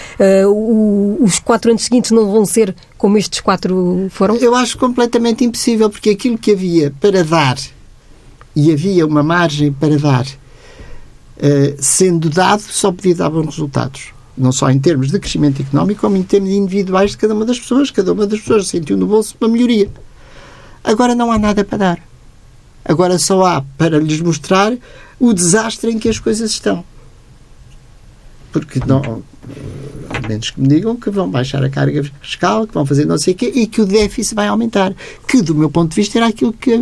o, 0.46 1.18
os 1.20 1.40
quatro 1.40 1.70
anos 1.70 1.82
seguintes 1.82 2.12
não 2.12 2.30
vão 2.30 2.46
ser 2.46 2.72
como 2.96 3.18
estes 3.18 3.40
quatro 3.40 4.06
foram? 4.10 4.36
Eu 4.36 4.54
acho 4.54 4.78
completamente 4.78 5.44
impossível, 5.44 5.90
porque 5.90 6.10
aquilo 6.10 6.38
que 6.38 6.52
havia 6.52 6.92
para 7.00 7.24
dar, 7.24 7.56
e 8.54 8.70
havia 8.70 9.04
uma 9.04 9.24
margem 9.24 9.72
para 9.72 9.98
dar, 9.98 10.26
sendo 11.78 12.30
dado, 12.30 12.60
só 12.60 12.92
podia 12.92 13.16
dar 13.16 13.30
bons 13.30 13.46
resultados 13.46 14.19
não 14.40 14.52
só 14.52 14.70
em 14.70 14.78
termos 14.78 15.10
de 15.10 15.18
crescimento 15.18 15.62
económico, 15.62 16.00
como 16.00 16.16
em 16.16 16.22
termos 16.22 16.50
individuais 16.50 17.12
de 17.12 17.18
cada 17.18 17.34
uma 17.34 17.44
das 17.44 17.58
pessoas. 17.58 17.90
Cada 17.90 18.12
uma 18.12 18.26
das 18.26 18.40
pessoas 18.40 18.68
sentiu 18.68 18.96
no 18.96 19.06
bolso 19.06 19.36
uma 19.40 19.48
melhoria. 19.48 19.90
Agora 20.82 21.14
não 21.14 21.30
há 21.30 21.38
nada 21.38 21.64
para 21.64 21.78
dar. 21.78 22.02
Agora 22.84 23.18
só 23.18 23.44
há 23.44 23.62
para 23.76 23.98
lhes 23.98 24.20
mostrar 24.20 24.72
o 25.18 25.32
desastre 25.32 25.92
em 25.92 25.98
que 25.98 26.08
as 26.08 26.18
coisas 26.18 26.50
estão. 26.50 26.82
Porque 28.50 28.80
não, 28.84 29.22
a 30.08 30.26
menos 30.26 30.50
que 30.50 30.60
me 30.60 30.66
digam 30.66 30.96
que 30.96 31.10
vão 31.10 31.30
baixar 31.30 31.62
a 31.62 31.68
carga 31.68 32.02
fiscal, 32.20 32.66
que 32.66 32.74
vão 32.74 32.86
fazer 32.86 33.04
não 33.04 33.18
sei 33.18 33.34
o 33.34 33.36
quê, 33.36 33.52
e 33.54 33.66
que 33.66 33.80
o 33.80 33.86
déficit 33.86 34.34
vai 34.34 34.48
aumentar. 34.48 34.94
Que, 35.28 35.42
do 35.42 35.54
meu 35.54 35.70
ponto 35.70 35.90
de 35.90 35.96
vista, 35.96 36.18
era 36.18 36.28
aquilo 36.28 36.52
que 36.52 36.72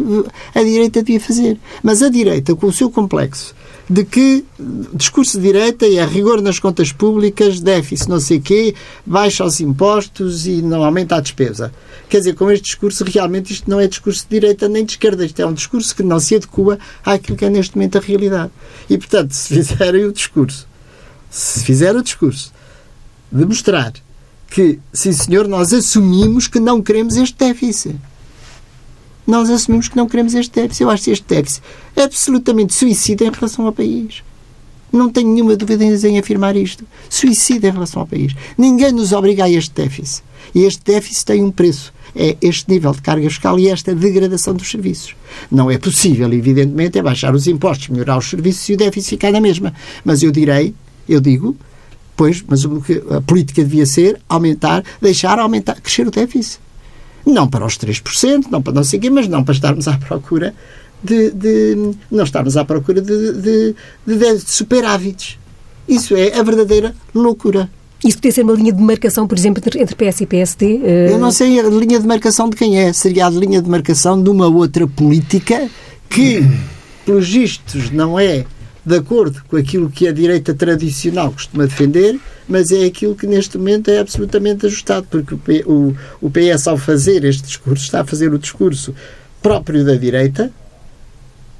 a 0.55 0.62
direita 0.62 1.03
devia 1.03 1.21
fazer. 1.21 1.59
Mas 1.83 2.03
a 2.03 2.09
direita, 2.09 2.55
com 2.55 2.68
o 2.68 2.73
seu 2.73 2.88
complexo 2.88 3.55
de 3.88 4.05
que 4.05 4.44
discurso 4.92 5.38
de 5.38 5.46
direita 5.46 5.87
e 5.87 5.98
a 5.98 6.05
rigor 6.05 6.42
nas 6.42 6.59
contas 6.59 6.92
públicas, 6.92 7.61
déficit 7.61 8.09
não 8.09 8.20
sei 8.20 8.38
quê, 8.38 8.74
baixa 9.07 9.44
os 9.44 9.61
impostos 9.61 10.46
e 10.46 10.61
não 10.61 10.85
aumenta 10.85 11.16
a 11.16 11.20
despesa. 11.20 11.72
Quer 12.09 12.18
dizer, 12.18 12.35
com 12.35 12.51
este 12.51 12.64
discurso, 12.64 13.05
realmente 13.05 13.53
isto 13.53 13.68
não 13.70 13.81
é 13.81 13.87
discurso 13.87 14.24
de 14.24 14.40
direita 14.40 14.68
nem 14.68 14.85
de 14.85 14.92
esquerda, 14.92 15.24
isto 15.24 15.40
é 15.40 15.46
um 15.46 15.55
discurso 15.55 15.96
que 15.96 16.03
não 16.03 16.20
se 16.20 16.37
adequa 16.37 16.79
àquilo 17.05 17.37
que 17.37 17.44
é 17.44 17.51
neste 17.51 17.77
momento 17.77 17.96
a 17.96 18.01
realidade. 18.01 18.53
E, 18.90 18.98
portanto, 18.98 19.33
se 19.33 19.55
fizerem 19.55 20.05
o 20.05 20.12
discurso, 20.12 20.66
se 21.31 21.64
fizer 21.64 21.96
o 21.96 22.03
discurso 22.03 22.53
de 23.33 23.44
mostrar 23.44 23.92
que, 24.51 24.79
sim 24.92 25.12
senhor, 25.12 25.46
nós 25.46 25.72
assumimos 25.72 26.46
que 26.46 26.61
não 26.61 26.83
queremos 26.83 27.16
este 27.16 27.37
déficit 27.38 27.96
nós 29.29 29.51
assumimos 29.51 29.88
que 29.88 29.97
não 29.97 30.09
queremos 30.09 30.35
este 30.35 30.55
déficit. 30.55 30.83
Eu 30.83 30.88
acho 30.88 31.11
este 31.11 31.27
déficit 31.29 31.62
é 31.95 32.03
absolutamente 32.03 32.73
suicida 32.73 33.27
em 33.27 33.31
relação 33.31 33.67
ao 33.67 33.73
país. 33.73 34.23
Não 34.91 35.11
tenho 35.11 35.29
nenhuma 35.29 35.55
dúvida 35.55 35.85
em 35.85 36.19
afirmar 36.19 36.57
isto. 36.57 36.83
Suicida 37.11 37.69
em 37.69 37.73
relação 37.73 38.01
ao 38.01 38.09
país. 38.09 38.35
Ninguém 38.57 38.91
nos 38.91 39.12
obriga 39.12 39.45
a 39.45 39.51
este 39.51 39.75
déficit. 39.75 40.23
E 40.55 40.64
este 40.64 40.83
déficit 40.83 41.27
tem 41.27 41.45
um 41.45 41.51
preço. 41.51 41.93
É 42.17 42.38
este 42.41 42.71
nível 42.71 42.91
de 42.93 43.03
carga 43.03 43.29
fiscal 43.29 43.59
e 43.59 43.69
esta 43.69 43.95
degradação 43.95 44.55
dos 44.55 44.71
serviços. 44.71 45.14
Não 45.51 45.71
é 45.71 45.77
possível, 45.77 46.33
evidentemente, 46.33 46.99
é 46.99 47.03
baixar 47.03 47.35
os 47.35 47.47
impostos, 47.47 47.88
melhorar 47.88 48.17
os 48.17 48.31
serviços 48.31 48.67
e 48.71 48.73
o 48.73 48.77
déficit 48.79 49.11
ficar 49.11 49.31
na 49.31 49.43
mesma. 49.43 49.75
Mas 50.03 50.23
eu 50.23 50.33
direi, 50.33 50.75
eu 51.07 51.21
digo, 51.21 51.55
pois, 52.17 52.43
mas 52.49 52.64
a 52.64 53.21
política 53.21 53.62
devia 53.62 53.85
ser 53.85 54.19
aumentar, 54.27 54.83
deixar 55.03 55.38
aumentar, 55.38 55.79
crescer 55.83 56.09
o 56.09 56.11
déficit. 56.11 56.61
Não 57.29 57.47
para 57.47 57.64
os 57.64 57.77
3%, 57.77 58.47
não 58.51 58.62
para 58.62 58.73
não 58.73 58.83
sei 58.83 58.99
o 58.99 59.03
quê, 59.03 59.11
mas 59.11 59.29
não 59.29 59.45
para 59.45 59.55
estarmos 59.55 59.87
à 59.87 59.97
procura 59.99 60.55
de, 61.03 61.31
de 61.31 61.93
não 62.11 62.25
estarmos 62.25 62.57
à 62.57 62.64
procura 62.64 63.01
de, 63.01 63.33
de, 63.33 63.75
de, 64.07 64.17
de 64.17 64.51
superávites. 64.51 65.38
Isso 65.87 66.17
é 66.17 66.38
a 66.38 66.43
verdadeira 66.43 66.95
loucura. 67.14 67.71
Isso 68.05 68.17
podia 68.17 68.33
ser 68.33 68.43
uma 68.43 68.53
linha 68.53 68.73
de 68.73 68.81
marcação, 68.81 69.27
por 69.27 69.37
exemplo, 69.37 69.62
entre 69.77 69.95
PS 69.95 70.21
e 70.21 70.27
PSD? 70.27 70.67
Uh... 70.77 70.87
Eu 71.12 71.19
não 71.19 71.31
sei 71.31 71.59
a 71.59 71.64
linha 71.64 71.99
de 71.99 72.07
marcação 72.07 72.49
de 72.49 72.57
quem 72.57 72.79
é. 72.79 72.93
Seria 72.93 73.27
a 73.27 73.31
linha 73.31 73.61
de 73.61 73.69
marcação 73.69 74.23
de 74.23 74.31
uma 74.31 74.47
outra 74.47 74.87
política 74.87 75.69
que, 76.09 76.43
pelos 77.05 77.29
vistos, 77.29 77.91
não 77.91 78.19
é 78.19 78.45
de 78.88 78.96
acordo 78.96 79.42
com 79.46 79.57
aquilo 79.57 79.90
que 79.90 80.09
a 80.09 80.12
direita 80.12 80.55
tradicional 80.55 81.31
costuma 81.31 81.66
defender, 81.66 82.18
mas 82.48 82.72
é 82.72 82.87
aquilo 82.87 83.14
que 83.14 83.27
neste 83.27 83.59
momento 83.59 83.90
é 83.90 83.98
absolutamente 83.98 84.64
ajustado, 84.64 85.07
porque 85.11 85.35
o, 85.66 86.31
PS, 86.31 86.66
ao 86.66 86.79
fazer 86.79 87.22
este 87.24 87.42
discurso, 87.42 87.85
está 87.85 88.01
a 88.01 88.05
fazer 88.05 88.33
o 88.33 88.38
discurso 88.38 88.94
próprio 89.42 89.85
da 89.85 89.94
direita, 89.94 90.51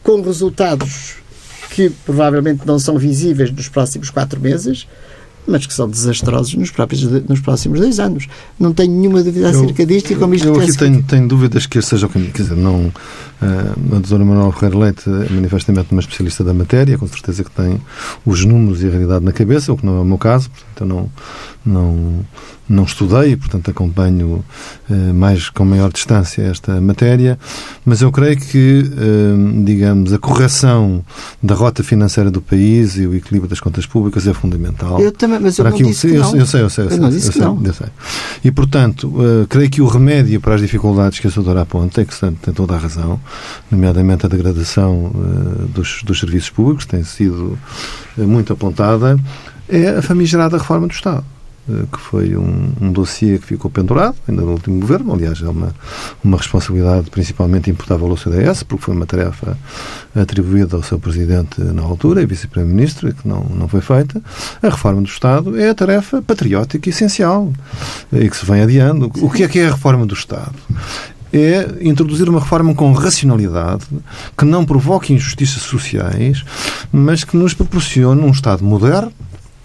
com 0.03 0.23
resultados 0.23 1.17
que 1.71 1.91
provavelmente 2.07 2.67
não 2.67 2.79
são 2.79 2.97
visíveis 2.97 3.51
nos 3.51 3.69
próximos 3.69 4.09
quatro 4.09 4.41
meses, 4.41 4.89
mas 5.49 5.67
que 5.67 5.73
são 5.73 5.89
desastrosos 5.89 6.55
nos, 6.55 6.71
próprios, 6.71 7.03
nos 7.03 7.41
próximos 7.41 7.81
dois 7.81 7.99
anos. 7.99 8.27
Não 8.61 8.73
tenho 8.73 8.93
nenhuma 8.93 9.23
dúvida 9.23 9.49
acerca 9.49 9.87
disto 9.87 10.13
e 10.13 10.17
como 10.17 10.35
isto 10.35 10.47
Eu 10.47 10.61
aqui 10.61 10.77
tenho, 10.77 11.03
tenho, 11.03 11.27
dúvidas 11.27 11.67
que 11.67 11.79
esse 11.79 11.89
seja 11.89 12.07
o 12.07 12.11
caminho. 12.11 12.33
Quer 12.33 12.43
dizer, 12.43 12.57
não, 12.57 12.87
uh, 12.87 12.93
a 13.43 13.99
doutora 13.99 14.25
Manuel 14.25 14.53
Ferreira 14.53 14.79
Leite 14.79 15.09
é 15.09 15.33
manifestamente 15.33 15.91
uma 15.93 16.01
especialista 16.01 16.45
da 16.45 16.53
matéria, 16.53 16.99
com 16.99 17.07
certeza 17.09 17.43
que 17.43 17.51
tem 17.51 17.81
os 18.25 18.45
números 18.45 18.83
e 18.83 18.87
a 18.87 18.91
realidade 18.91 19.25
na 19.25 19.33
cabeça, 19.33 19.73
o 19.73 19.77
que 19.77 19.87
não 19.87 19.97
é 19.97 20.01
o 20.01 20.05
meu 20.05 20.19
caso, 20.19 20.51
portanto 20.51 20.81
eu 20.81 20.87
não, 20.87 21.11
não, 21.69 22.25
não 22.69 22.85
estudei, 22.85 23.37
portanto 23.37 23.71
acompanho 23.71 24.45
uh, 24.91 25.15
mais 25.15 25.51
com 25.51 25.65
maior 25.65 25.93
distância 25.93 26.43
esta 26.43 26.81
matéria, 26.81 27.39
mas 27.85 28.01
eu 28.01 28.11
creio 28.11 28.37
que, 28.39 28.85
uh, 28.85 29.65
digamos, 29.65 30.13
a 30.13 30.19
correção 30.19 31.05
da 31.43 31.55
rota 31.55 31.83
financeira 31.83 32.31
do 32.31 32.41
país 32.41 32.97
e 32.97 33.07
o 33.07 33.15
equilíbrio 33.15 33.49
das 33.49 33.61
contas 33.61 33.87
públicas 33.87 34.27
é 34.27 34.33
fundamental. 34.33 35.01
Eu 35.01 35.13
também, 35.13 35.39
mas 35.39 35.59
eu 35.59 35.65
não 35.65 35.73
aquilo, 35.73 35.91
disse 35.91 36.09
que 36.09 36.15
não. 36.15 36.37
Eu, 36.37 36.47
sei, 36.47 36.63
eu 36.63 36.71
sei, 36.71 36.85
eu 36.85 36.89
sei. 36.91 36.99
Eu 36.99 37.03
não 37.03 37.11
disse 37.11 37.27
eu 37.27 37.33
que 37.33 37.39
sei, 37.39 37.47
não. 37.47 37.63
Eu 37.65 37.75
sei. 37.75 37.87
E, 38.45 38.51
portanto, 38.51 39.09
uh, 39.09 39.47
creio 39.49 39.71
que 39.71 39.83
o 39.83 39.87
remédio 39.87 40.41
para 40.41 40.55
as 40.55 40.61
dificuldades 40.61 41.19
que 41.19 41.27
a 41.27 41.31
doutora 41.31 41.63
aponta, 41.63 42.01
é 42.01 42.05
que 42.05 42.15
tem 42.19 42.55
toda 42.55 42.75
a 42.75 42.79
razão, 42.79 43.21
nomeadamente 43.71 44.27
a 44.27 44.29
degradação 44.29 45.13
dos, 45.75 46.03
dos 46.03 46.19
serviços 46.19 46.51
públicos, 46.51 46.87
tem 46.87 47.05
sido 47.05 47.59
muito 48.17 48.53
apontada, 48.53 49.19
é 49.69 49.91
a 49.91 50.03
famigerada 50.03 50.57
reforma 50.57 50.87
do 50.87 50.93
Estado. 50.93 51.25
Eh, 51.69 51.85
que 51.93 52.01
foi 52.01 52.35
um, 52.35 52.73
um 52.81 52.93
dossiê 52.93 53.39
que 53.39 53.45
ficou 53.45 53.71
pendurado, 53.71 54.17
ainda 54.27 54.43
no 54.43 54.53
último 54.53 54.81
governo. 54.81 55.13
Aliás, 55.13 55.43
é 55.43 55.49
uma, 55.49 55.75
uma 56.25 56.39
responsabilidade 56.39 57.11
principalmente 57.11 57.71
imputável 57.71 58.09
ao 58.09 58.17
CDS, 58.17 58.63
porque 58.63 58.85
foi 58.85 58.95
uma 58.95 59.05
tarefa 59.05 59.57
atribuída 60.15 60.77
ao 60.77 60.83
seu 60.83 60.99
presidente 60.99 61.61
na 61.61 61.83
altura 61.83 62.23
e 62.23 62.27
vice-primeiro-ministro, 62.27 63.13
que 63.13 63.29
não, 63.29 63.45
não 63.45 63.69
foi 63.69 63.83
feita. 63.83 64.23
A 64.63 64.69
reforma 64.71 65.03
do 65.03 65.09
Estado 65.09 65.59
é 65.59 65.69
a 65.69 65.75
tarefa 65.75 66.23
patriótica 66.23 66.89
essencial 66.89 67.53
e 68.13 68.29
que 68.31 68.37
se 68.37 68.47
vem 68.47 68.63
adiando. 68.63 69.13
O 69.21 69.31
que 69.31 69.43
é 69.43 69.49
que 69.49 69.59
é 69.59 69.69
a 69.69 69.73
reforma 69.73 70.07
do 70.07 70.15
Estado? 70.15 70.55
é 71.31 71.69
introduzir 71.83 72.27
uma 72.27 72.41
reforma 72.41 72.75
com 72.75 72.91
racionalidade, 72.93 73.85
que 74.35 74.47
não 74.47 74.65
provoque 74.65 75.13
injustiças 75.13 75.63
sociais, 75.63 76.43
mas 76.91 77.23
que 77.23 77.37
nos 77.37 77.53
proporcione 77.53 78.23
um 78.23 78.31
Estado 78.31 78.65
moderno, 78.65 79.13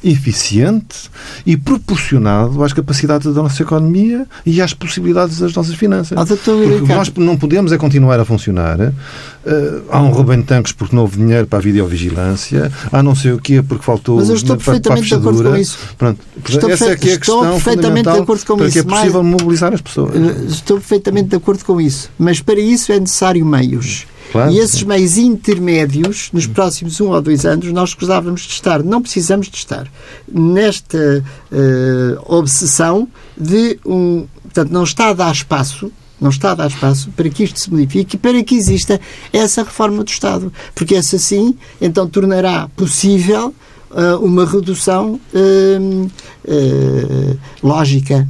eficiente 0.04 1.10
e 1.46 1.56
proporcionado 1.56 2.64
às 2.64 2.74
capacidades 2.74 3.34
da 3.34 3.42
nossa 3.42 3.62
economia 3.62 4.26
e 4.46 4.62
às 4.62 4.74
possibilidades 4.74 5.40
das 5.40 5.54
nossas 5.54 5.76
finanças. 5.76 6.18
Ah, 6.18 6.26
porque 6.26 6.94
nós 6.94 7.12
não 7.16 7.38
podemos 7.38 7.72
é 7.72 7.78
continuar 7.78 8.20
a 8.20 8.26
funcionar. 8.26 8.80
Uh, 8.80 9.84
há 9.90 10.02
um 10.02 10.10
roubo 10.10 10.36
de 10.36 10.44
tanques 10.44 10.72
porque 10.72 10.96
não 10.96 11.04
houve 11.04 11.18
dinheiro 11.18 11.46
para 11.48 11.60
a 11.60 11.62
videovigilância, 11.62 12.72
há 12.92 13.04
não 13.04 13.14
sei 13.14 13.34
o 13.34 13.40
quê 13.40 13.62
porque 13.62 13.84
faltou 13.84 14.18
Mas 14.18 14.30
eu 14.30 14.36
estou 14.36 14.56
perfeitamente 14.56 15.08
de 15.08 15.16
acordo 15.16 15.44
com 15.44 15.56
isso. 15.58 15.78
Pronto. 15.98 16.20
Estou 16.48 16.70
essa 16.70 16.92
é 16.92 16.96
que 16.96 17.10
é 17.10 17.14
a 17.14 17.18
questão 17.18 17.52
perfeitamente 17.52 18.10
de 18.10 18.20
acordo 18.20 18.46
com 18.46 18.58
para 18.58 18.68
isso. 18.68 18.74
que 18.74 18.80
é 18.80 18.84
possível 18.84 19.24
Mas, 19.24 19.42
mobilizar 19.42 19.74
as 19.74 19.82
pessoas. 19.82 20.16
Eh, 20.16 20.46
estou 20.48 20.78
perfeitamente 20.78 21.30
de 21.30 21.36
acordo 21.36 21.64
com 21.66 21.80
isso. 21.80 22.10
Mas 22.18 22.40
para 22.40 22.60
isso 22.60 22.92
é 22.92 23.00
necessário 23.00 23.46
meios. 23.46 24.06
Claro, 24.34 24.52
e 24.52 24.58
esses 24.58 24.82
meios 24.82 25.18
intermédios, 25.18 26.30
nos 26.34 26.48
próximos 26.48 27.00
um 27.00 27.10
ou 27.10 27.22
dois 27.22 27.46
anos, 27.46 27.72
nós 27.72 27.94
gostávamos 27.94 28.42
de 28.42 28.54
estar, 28.54 28.84
não 28.84 29.00
precisamos 29.00 29.48
de 29.48 29.56
estar, 29.56 29.88
nesta 30.28 31.24
uh, 31.52 32.36
obsessão 32.36 33.08
de 33.38 33.80
um. 33.86 34.26
Portanto, 34.42 34.72
não 34.72 34.84
está 34.84 35.10
a 35.10 35.14
dar 35.14 35.32
espaço 35.32 35.92
não 36.22 36.30
está 36.30 36.52
a 36.52 36.56
dar 36.56 36.68
espaço 36.68 37.10
para 37.18 37.28
que 37.28 37.44
isto 37.44 37.60
se 37.60 37.70
modifique 37.70 38.16
e 38.16 38.20
para 38.20 38.42
que 38.44 38.56
exista 38.56 39.00
essa 39.34 39.62
reforma 39.62 40.06
do 40.06 40.10
Estado. 40.10 40.54
Porque 40.74 40.96
essa 40.96 41.18
sim, 41.18 41.58
então, 41.82 42.08
tornará 42.08 42.70
possível 42.78 43.54
uh, 43.92 44.24
uma 44.24 44.46
redução 44.46 45.20
uh, 45.34 46.12
uh, 46.46 47.40
lógica 47.62 48.28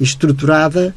e 0.00 0.02
estruturada 0.02 0.94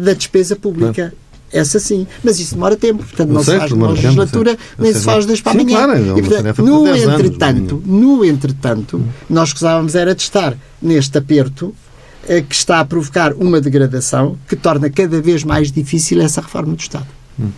da 0.00 0.14
despesa 0.14 0.56
pública. 0.56 1.14
Essa 1.54 1.78
sim. 1.78 2.04
Mas 2.22 2.40
isso 2.40 2.54
demora 2.56 2.76
tempo. 2.76 3.04
Portanto, 3.04 3.30
não, 3.30 3.44
se 3.44 3.56
faz 3.56 3.70
numa 3.70 3.90
legislatura, 3.92 4.58
nem 4.76 4.92
se 4.92 5.04
faz 5.04 5.24
das 5.24 5.40
para 5.40 5.52
amanhã. 5.52 5.84
Claro, 5.84 5.92
é 5.92 6.18
e, 6.18 6.22
portanto, 6.22 6.62
no 6.64 6.88
entretanto, 6.88 7.74
anos. 7.76 7.86
no 7.86 8.24
entretanto, 8.24 9.04
nós 9.30 9.52
gostávamos 9.52 9.94
era 9.94 10.16
de 10.16 10.22
estar 10.22 10.56
neste 10.82 11.16
aperto 11.16 11.72
eh, 12.26 12.42
que 12.42 12.54
está 12.56 12.80
a 12.80 12.84
provocar 12.84 13.32
uma 13.34 13.60
degradação 13.60 14.36
que 14.48 14.56
torna 14.56 14.90
cada 14.90 15.22
vez 15.22 15.44
mais 15.44 15.70
difícil 15.70 16.20
essa 16.20 16.40
reforma 16.40 16.74
do 16.74 16.80
Estado. 16.80 17.06
Hum. 17.38 17.50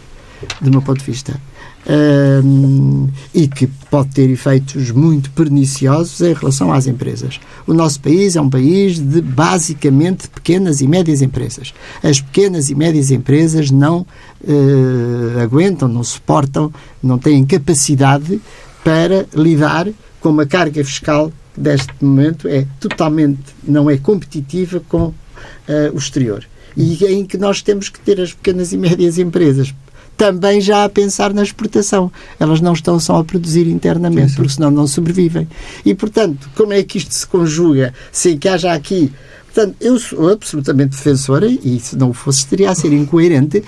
Do 0.61 0.71
meu 0.71 0.83
ponto 0.83 0.99
de 0.99 1.11
vista. 1.11 1.41
Um, 1.89 3.09
e 3.35 3.47
que 3.47 3.67
pode 3.91 4.11
ter 4.11 4.29
efeitos 4.29 4.91
muito 4.91 5.31
perniciosos 5.31 6.21
em 6.21 6.33
relação 6.33 6.73
às 6.73 6.87
empresas. 6.87 7.39
O 7.67 7.73
nosso 7.73 8.01
país 8.01 8.37
é 8.37 8.41
um 8.41 8.51
país 8.51 8.99
de 8.99 9.21
basicamente 9.21 10.29
pequenas 10.29 10.81
e 10.81 10.89
médias 10.89 11.23
empresas. 11.23 11.73
As 12.03 12.21
pequenas 12.21 12.71
e 12.71 12.75
médias 12.75 13.11
empresas 13.11 13.71
não 13.71 14.01
uh, 14.01 15.41
aguentam, 15.43 15.89
não 15.89 16.03
suportam, 16.03 16.73
não 17.03 17.19
têm 17.19 17.45
capacidade 17.45 18.41
para 18.83 19.27
lidar 19.35 19.89
com 20.21 20.31
uma 20.31 20.47
carga 20.47 20.83
fiscal 20.85 21.33
que, 21.55 21.61
neste 21.61 21.93
momento, 22.01 22.49
é 22.49 22.67
totalmente, 22.81 23.41
não 23.67 23.89
é 23.89 23.97
competitiva 23.97 24.83
com 24.89 25.07
uh, 25.07 25.15
o 25.93 25.99
exterior. 25.99 26.45
E 26.77 27.05
é 27.05 27.13
em 27.13 27.25
que 27.25 27.39
nós 27.39 27.63
temos 27.63 27.89
que 27.89 27.99
ter 27.99 28.21
as 28.21 28.35
pequenas 28.35 28.73
e 28.73 28.77
médias 28.77 29.19
empresas 29.19 29.75
também 30.17 30.61
já 30.61 30.85
a 30.85 30.89
pensar 30.89 31.33
na 31.35 31.43
exportação. 31.43 32.11
Elas 32.41 32.61
não 32.61 32.73
estão 32.73 32.99
só 32.99 33.19
a 33.19 33.25
produzir 33.25 33.67
internamente, 33.69 34.29
sim, 34.29 34.31
sim. 34.31 34.37
porque 34.37 34.53
senão 34.53 34.71
não 34.71 34.87
sobrevivem. 34.87 35.47
E, 35.85 35.95
portanto, 35.95 36.49
como 36.57 36.73
é 36.73 36.83
que 36.83 36.99
isto 36.99 37.13
se 37.13 37.27
conjuga 37.27 37.93
sem 38.11 38.39
que 38.39 38.49
haja 38.49 38.73
aqui 38.73 39.13
Portanto, 39.57 39.77
eu 39.81 39.99
sou 39.99 40.31
absolutamente 40.31 40.91
defensora, 40.91 41.47
e 41.47 41.81
se 41.81 41.97
não 41.97 42.13
fosse, 42.13 42.41
estaria 42.41 42.71
a 42.71 42.75
ser 42.75 42.93
incoerente 42.93 43.61
uh, 43.61 43.65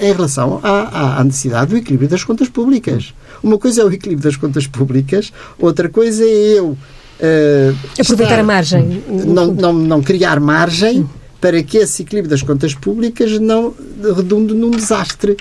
em 0.00 0.12
relação 0.12 0.60
à, 0.62 1.18
à, 1.18 1.24
necessidade 1.24 1.72
do 1.72 1.76
equilíbrio 1.76 2.08
das 2.08 2.22
contas 2.22 2.48
públicas. 2.48 3.12
Uma 3.42 3.58
coisa 3.58 3.82
é 3.82 3.84
o 3.84 3.92
equilíbrio 3.92 4.22
das 4.22 4.36
contas 4.36 4.68
públicas, 4.68 5.32
outra 5.58 5.88
coisa 5.88 6.22
é 6.22 6.28
eu. 6.28 6.78
Uh, 7.18 7.76
Aproveitar 7.98 8.34
estar, 8.34 8.38
a 8.38 8.44
margem. 8.44 9.02
Não, 9.08 9.52
não, 9.52 9.72
não 9.72 10.00
criar 10.00 10.38
margem 10.38 11.04
para 11.40 11.60
que 11.60 11.78
esse 11.78 12.02
equilíbrio 12.02 12.30
das 12.30 12.42
contas 12.42 12.72
públicas 12.72 13.36
não 13.40 13.74
redunde 14.16 14.54
num 14.54 14.70
desastre 14.70 15.36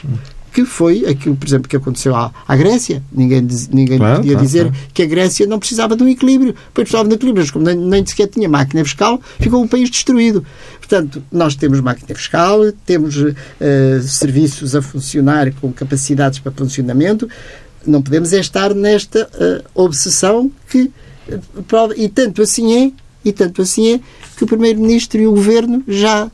que 0.55 0.63
foi 0.63 1.05
aquilo, 1.05 1.35
por 1.35 1.45
exemplo, 1.45 1.67
que 1.67 1.75
aconteceu 1.75 2.15
à, 2.15 2.31
à 2.47 2.55
Grécia. 2.55 3.03
Ninguém, 3.11 3.45
ninguém 3.71 3.97
claro, 3.97 4.15
podia 4.19 4.31
claro, 4.31 4.47
dizer 4.47 4.61
claro. 4.71 4.77
que 4.93 5.03
a 5.03 5.05
Grécia 5.05 5.45
não 5.45 5.59
precisava 5.59 5.97
de 5.97 6.03
um 6.03 6.07
equilíbrio. 6.07 6.55
Pois 6.73 6.85
precisava 6.85 7.09
de 7.09 7.13
um 7.13 7.17
equilíbrio, 7.17 7.43
mas 7.43 7.51
como 7.51 7.65
nem, 7.65 7.75
nem 7.75 8.05
sequer 8.05 8.27
tinha 8.27 8.47
máquina 8.47 8.81
fiscal, 8.85 9.19
ficou 9.37 9.61
o 9.61 9.67
país 9.67 9.89
destruído. 9.89 10.45
Portanto, 10.77 11.21
nós 11.29 11.57
temos 11.57 11.81
máquina 11.81 12.15
fiscal, 12.15 12.71
temos 12.85 13.17
uh, 13.17 13.33
serviços 14.01 14.77
a 14.77 14.81
funcionar 14.81 15.51
com 15.55 15.73
capacidades 15.73 16.39
para 16.39 16.53
funcionamento. 16.53 17.27
Não 17.85 18.01
podemos 18.01 18.31
é 18.31 18.39
estar 18.39 18.73
nesta 18.73 19.29
uh, 19.33 19.83
obsessão 19.83 20.49
que. 20.69 20.89
Uh, 21.27 21.93
e 21.97 22.07
tanto 22.07 22.41
assim 22.41 22.85
é, 22.85 22.91
e 23.25 23.33
tanto 23.33 23.61
assim 23.61 23.95
é 23.95 23.99
que 24.37 24.45
o 24.45 24.47
Primeiro-Ministro 24.47 25.19
e 25.19 25.27
o 25.27 25.31
Governo 25.31 25.83
já 25.85 26.31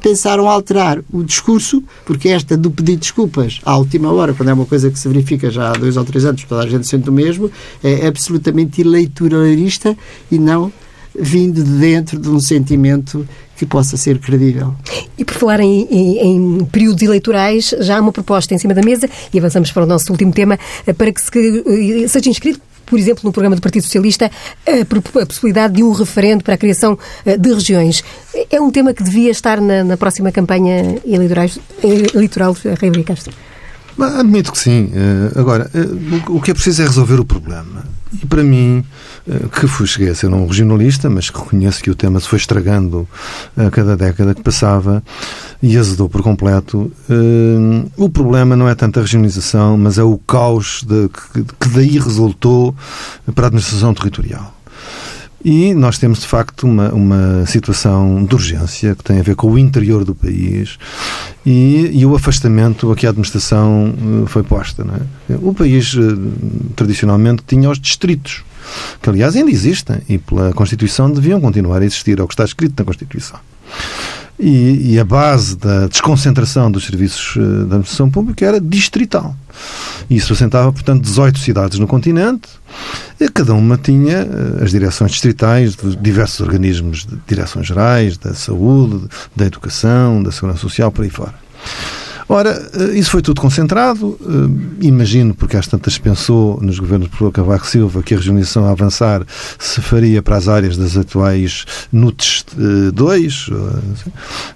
pensaram 0.00 0.48
alterar 0.48 1.00
o 1.12 1.22
discurso, 1.22 1.82
porque 2.06 2.28
esta 2.28 2.56
do 2.56 2.70
pedir 2.70 2.96
desculpas 2.96 3.60
à 3.64 3.76
última 3.76 4.12
hora, 4.12 4.32
quando 4.32 4.48
é 4.48 4.52
uma 4.52 4.66
coisa 4.66 4.90
que 4.90 4.98
se 4.98 5.08
verifica 5.08 5.50
já 5.50 5.70
há 5.70 5.72
dois 5.72 5.96
ou 5.96 6.04
três 6.04 6.24
anos, 6.24 6.44
toda 6.44 6.62
a 6.62 6.68
gente 6.68 6.86
sente 6.86 7.10
o 7.10 7.12
mesmo, 7.12 7.50
é 7.82 8.06
absolutamente 8.06 8.80
eleitoralista 8.80 9.96
e 10.30 10.38
não 10.38 10.72
vindo 11.18 11.62
de 11.62 11.70
dentro 11.70 12.18
de 12.18 12.28
um 12.28 12.40
sentimento 12.40 13.26
que 13.56 13.64
possa 13.64 13.96
ser 13.96 14.18
credível. 14.18 14.74
E 15.16 15.24
por 15.24 15.34
falar 15.34 15.60
em, 15.60 15.86
em, 15.90 16.18
em, 16.18 16.64
períodos 16.64 17.02
eleitorais, 17.02 17.74
já 17.80 17.98
há 17.98 18.00
uma 18.00 18.12
proposta 18.12 18.52
em 18.52 18.58
cima 18.58 18.74
da 18.74 18.82
mesa 18.82 19.08
e 19.32 19.38
avançamos 19.38 19.70
para 19.70 19.84
o 19.84 19.86
nosso 19.86 20.10
último 20.10 20.32
tema 20.32 20.58
para 20.98 21.12
que 21.12 21.20
se, 21.20 22.08
seja 22.08 22.30
inscrito 22.30 22.60
por 22.86 22.98
exemplo, 22.98 23.22
no 23.24 23.32
programa 23.32 23.56
do 23.56 23.62
Partido 23.62 23.82
Socialista, 23.82 24.30
a 24.66 25.26
possibilidade 25.26 25.74
de 25.74 25.82
um 25.82 25.92
referendo 25.92 26.44
para 26.44 26.54
a 26.54 26.58
criação 26.58 26.98
eh, 27.24 27.36
de 27.36 27.52
regiões. 27.52 28.02
É 28.50 28.60
um 28.60 28.70
tema 28.70 28.92
que 28.92 29.02
devia 29.02 29.30
estar 29.30 29.60
na, 29.60 29.84
na 29.84 29.96
próxima 29.96 30.30
campanha 30.30 30.98
eleitoral, 31.04 32.56
Rei 32.80 33.04
Castro. 33.04 33.34
Admito 33.98 34.52
que 34.52 34.58
sim. 34.58 34.90
Eh, 34.92 35.38
agora, 35.38 35.70
eh, 35.72 35.86
o 36.28 36.40
que 36.40 36.50
é 36.50 36.54
preciso 36.54 36.82
é 36.82 36.86
resolver 36.86 37.20
o 37.20 37.24
problema. 37.24 37.84
E 38.12 38.26
para 38.26 38.42
mim, 38.42 38.82
eh, 38.82 39.13
que 39.52 39.66
fui, 39.66 39.86
cheguei 39.86 40.10
a 40.10 40.14
ser 40.14 40.28
um 40.28 40.46
regionalista, 40.46 41.08
mas 41.08 41.30
que 41.30 41.38
reconheço 41.38 41.82
que 41.82 41.90
o 41.90 41.94
tema 41.94 42.20
se 42.20 42.28
foi 42.28 42.38
estragando 42.38 43.08
a 43.56 43.70
cada 43.70 43.96
década 43.96 44.34
que 44.34 44.42
passava 44.42 45.02
e 45.62 45.78
azedou 45.78 46.08
por 46.08 46.22
completo, 46.22 46.92
o 47.96 48.08
problema 48.10 48.54
não 48.54 48.68
é 48.68 48.74
tanto 48.74 48.98
a 48.98 49.02
regionalização, 49.02 49.78
mas 49.78 49.96
é 49.96 50.02
o 50.02 50.18
caos 50.18 50.84
de, 50.86 51.08
que 51.58 51.68
daí 51.70 51.98
resultou 51.98 52.74
para 53.34 53.46
a 53.46 53.48
administração 53.48 53.94
territorial. 53.94 54.54
E 55.44 55.74
nós 55.74 55.98
temos, 55.98 56.20
de 56.20 56.26
facto, 56.26 56.66
uma, 56.66 56.88
uma 56.88 57.44
situação 57.44 58.24
de 58.24 58.34
urgência 58.34 58.94
que 58.94 59.04
tem 59.04 59.20
a 59.20 59.22
ver 59.22 59.36
com 59.36 59.50
o 59.50 59.58
interior 59.58 60.02
do 60.02 60.14
país 60.14 60.78
e, 61.44 61.90
e 61.92 62.06
o 62.06 62.16
afastamento 62.16 62.90
a 62.90 62.96
que 62.96 63.06
a 63.06 63.10
administração 63.10 63.94
eh, 63.94 64.26
foi 64.26 64.42
posta. 64.42 64.82
É? 65.28 65.34
O 65.42 65.52
país, 65.52 65.94
eh, 65.94 66.00
tradicionalmente, 66.74 67.42
tinha 67.46 67.68
os 67.68 67.78
distritos, 67.78 68.42
que, 69.00 69.10
aliás, 69.10 69.36
ainda 69.36 69.50
existem 69.50 69.98
e, 70.08 70.18
pela 70.18 70.52
Constituição, 70.52 71.10
deviam 71.10 71.40
continuar 71.40 71.82
a 71.82 71.84
existir, 71.84 72.18
é 72.18 72.22
o 72.22 72.28
que 72.28 72.34
está 72.34 72.44
escrito 72.44 72.74
na 72.78 72.84
Constituição. 72.84 73.38
E, 74.38 74.94
e, 74.94 74.98
a 74.98 75.04
base 75.04 75.56
da 75.56 75.86
desconcentração 75.86 76.68
dos 76.68 76.84
serviços 76.84 77.36
eh, 77.36 77.40
da 77.40 77.76
administração 77.76 78.10
pública 78.10 78.44
era 78.44 78.60
distrital. 78.60 79.34
Isso 80.10 80.32
assentava, 80.32 80.72
portanto, 80.72 81.02
18 81.02 81.38
cidades 81.38 81.78
no 81.78 81.86
continente, 81.86 82.48
e 83.20 83.28
cada 83.28 83.54
uma 83.54 83.78
tinha 83.78 84.26
eh, 84.28 84.64
as 84.64 84.72
direções 84.72 85.12
distritais 85.12 85.76
de 85.76 85.94
diversos 85.96 86.40
organismos 86.40 87.06
de 87.06 87.16
direções 87.28 87.68
gerais, 87.68 88.18
da 88.18 88.34
saúde, 88.34 89.06
da 89.36 89.46
educação, 89.46 90.20
da 90.20 90.32
segurança 90.32 90.62
social, 90.62 90.90
por 90.90 91.04
aí 91.04 91.10
fora. 91.10 91.34
Ora, 92.28 92.70
eh, 92.74 92.98
isso 92.98 93.10
foi 93.10 93.22
tudo 93.22 93.40
concentrado. 93.40 94.18
Eh, 94.20 94.86
imagino, 94.86 95.34
porque 95.34 95.56
às 95.56 95.66
tantas 95.66 95.98
pensou 95.98 96.58
nos 96.60 96.78
governos 96.78 97.08
de 97.10 97.30
Cavaco 97.30 97.66
Silva 97.66 98.02
que 98.02 98.14
a 98.14 98.16
regionalização 98.16 98.66
a 98.66 98.70
avançar 98.70 99.22
se 99.58 99.80
faria 99.80 100.22
para 100.22 100.36
as 100.36 100.48
áreas 100.48 100.76
das 100.76 100.96
atuais 100.96 101.64
NUTS 101.92 102.46
2, 102.92 103.50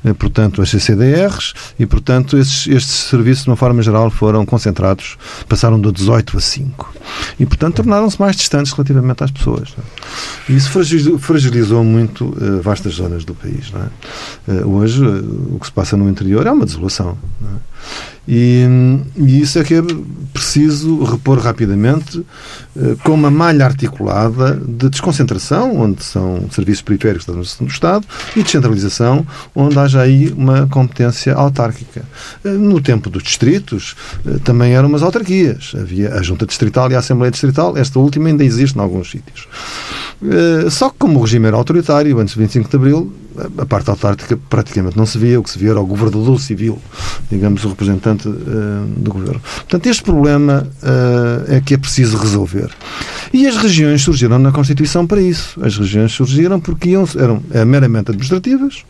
eh, 0.05 0.13
portanto, 0.15 0.63
as 0.63 0.71
CCDRs, 0.71 1.55
e, 1.79 1.87
portanto, 1.87 2.39
esses, 2.39 2.67
estes 2.67 2.95
serviços, 2.95 3.45
de 3.45 3.51
uma 3.51 3.57
forma 3.57 3.83
geral, 3.83 4.11
foram 4.11 4.47
concentrados, 4.47 5.17
passaram 5.49 5.79
do 5.79 5.93
18 5.93 6.39
a 6.39 6.41
5. 6.41 6.95
E, 7.39 7.47
portanto, 7.47 7.77
tornaram-se 7.77 8.19
mais 8.21 8.37
distantes 8.37 8.73
relativamente 8.73 9.25
às 9.25 9.31
pessoas. 9.31 9.75
E 10.49 10.57
isso 10.57 10.71
fragilizou 11.19 11.85
muito 11.85 12.35
vastas 12.63 12.95
zonas 12.95 13.25
do 13.25 13.35
país. 13.35 13.73
É? 14.49 14.65
Hoje, 14.65 15.05
o 15.05 15.59
que 15.61 15.67
se 15.67 15.73
passa 15.73 15.97
no 15.97 16.09
interior 16.09 16.47
é 16.47 16.53
uma 16.53 16.65
desolação. 16.65 17.17
Não 17.41 17.51
é? 17.51 17.58
E, 18.31 18.63
e, 19.17 19.41
isso 19.41 19.59
é 19.59 19.65
que 19.65 19.75
é 19.75 19.83
preciso 20.35 21.03
repor 21.03 21.39
rapidamente 21.39 22.23
eh, 22.77 22.95
com 23.03 23.15
uma 23.15 23.31
malha 23.31 23.65
articulada 23.65 24.55
de 24.55 24.91
desconcentração, 24.91 25.75
onde 25.75 26.05
são 26.05 26.47
serviços 26.51 26.83
periféricos 26.83 27.25
do 27.25 27.67
Estado, 27.67 28.07
e 28.37 28.43
descentralização, 28.43 29.27
onde 29.55 29.79
haja 29.79 30.03
aí 30.03 30.29
uma 30.37 30.67
competência 30.67 31.33
autárquica. 31.33 32.05
Eh, 32.45 32.51
no 32.51 32.83
tempo 32.83 33.09
dos 33.09 33.23
distritos, 33.23 33.97
eh, 34.27 34.39
também 34.45 34.75
eram 34.75 34.89
umas 34.89 35.03
autarquias. 35.03 35.73
Havia 35.75 36.13
a 36.13 36.23
Junta 36.23 36.45
Distrital 36.45 36.91
e 36.93 36.95
a 36.95 36.99
Assembleia 36.99 37.31
Distrital, 37.31 37.79
esta 37.79 37.99
última 37.99 38.29
ainda 38.29 38.45
existe 38.45 38.77
em 38.77 38.81
alguns 38.83 39.11
sítios. 39.11 39.49
Só 40.71 40.91
que, 40.91 40.97
como 40.99 41.19
o 41.19 41.23
regime 41.23 41.47
era 41.47 41.57
autoritário, 41.57 42.19
antes 42.19 42.35
de 42.35 42.41
25 42.41 42.69
de 42.69 42.77
Abril, 42.77 43.13
a 43.57 43.67
parte 43.67 43.91
autárquica 43.91 44.39
praticamente 44.49 44.97
não 44.97 45.07
se 45.07 45.19
via, 45.19 45.39
o 45.39 45.43
que 45.43 45.51
se 45.51 45.59
via 45.59 45.71
era 45.71 45.81
o 45.81 45.87
governador 45.87 46.41
civil, 46.41 46.79
digamos, 47.31 47.65
o 47.65 47.69
representante 47.69 48.29
uh, 48.29 48.35
do 48.97 49.13
governo. 49.13 49.41
Portanto, 49.41 49.87
este 49.87 50.03
problema 50.03 50.67
uh, 50.83 51.53
é 51.53 51.61
que 51.61 51.75
é 51.75 51.79
preciso 51.79 52.17
resolver. 52.17 52.71
E 53.33 53.47
as 53.47 53.57
regiões 53.57 54.03
surgiram 54.03 54.39
na 54.39 54.51
Constituição 54.51 55.07
para 55.07 55.21
isso. 55.21 55.63
As 55.63 55.77
regiões 55.77 56.13
surgiram 56.13 56.61
porque 56.61 56.91
iam, 56.91 57.07
eram 57.17 57.43
é, 57.51 57.65
meramente 57.65 58.11
administrativas 58.11 58.85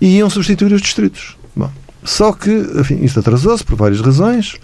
e 0.00 0.18
iam 0.18 0.30
substituir 0.30 0.72
os 0.72 0.82
distritos. 0.82 1.36
Bom, 1.56 1.70
só 2.04 2.32
que, 2.32 2.50
enfim, 2.50 3.00
isto 3.02 3.20
atrasou-se 3.20 3.64
por 3.64 3.76
várias 3.76 4.00
razões 4.00 4.56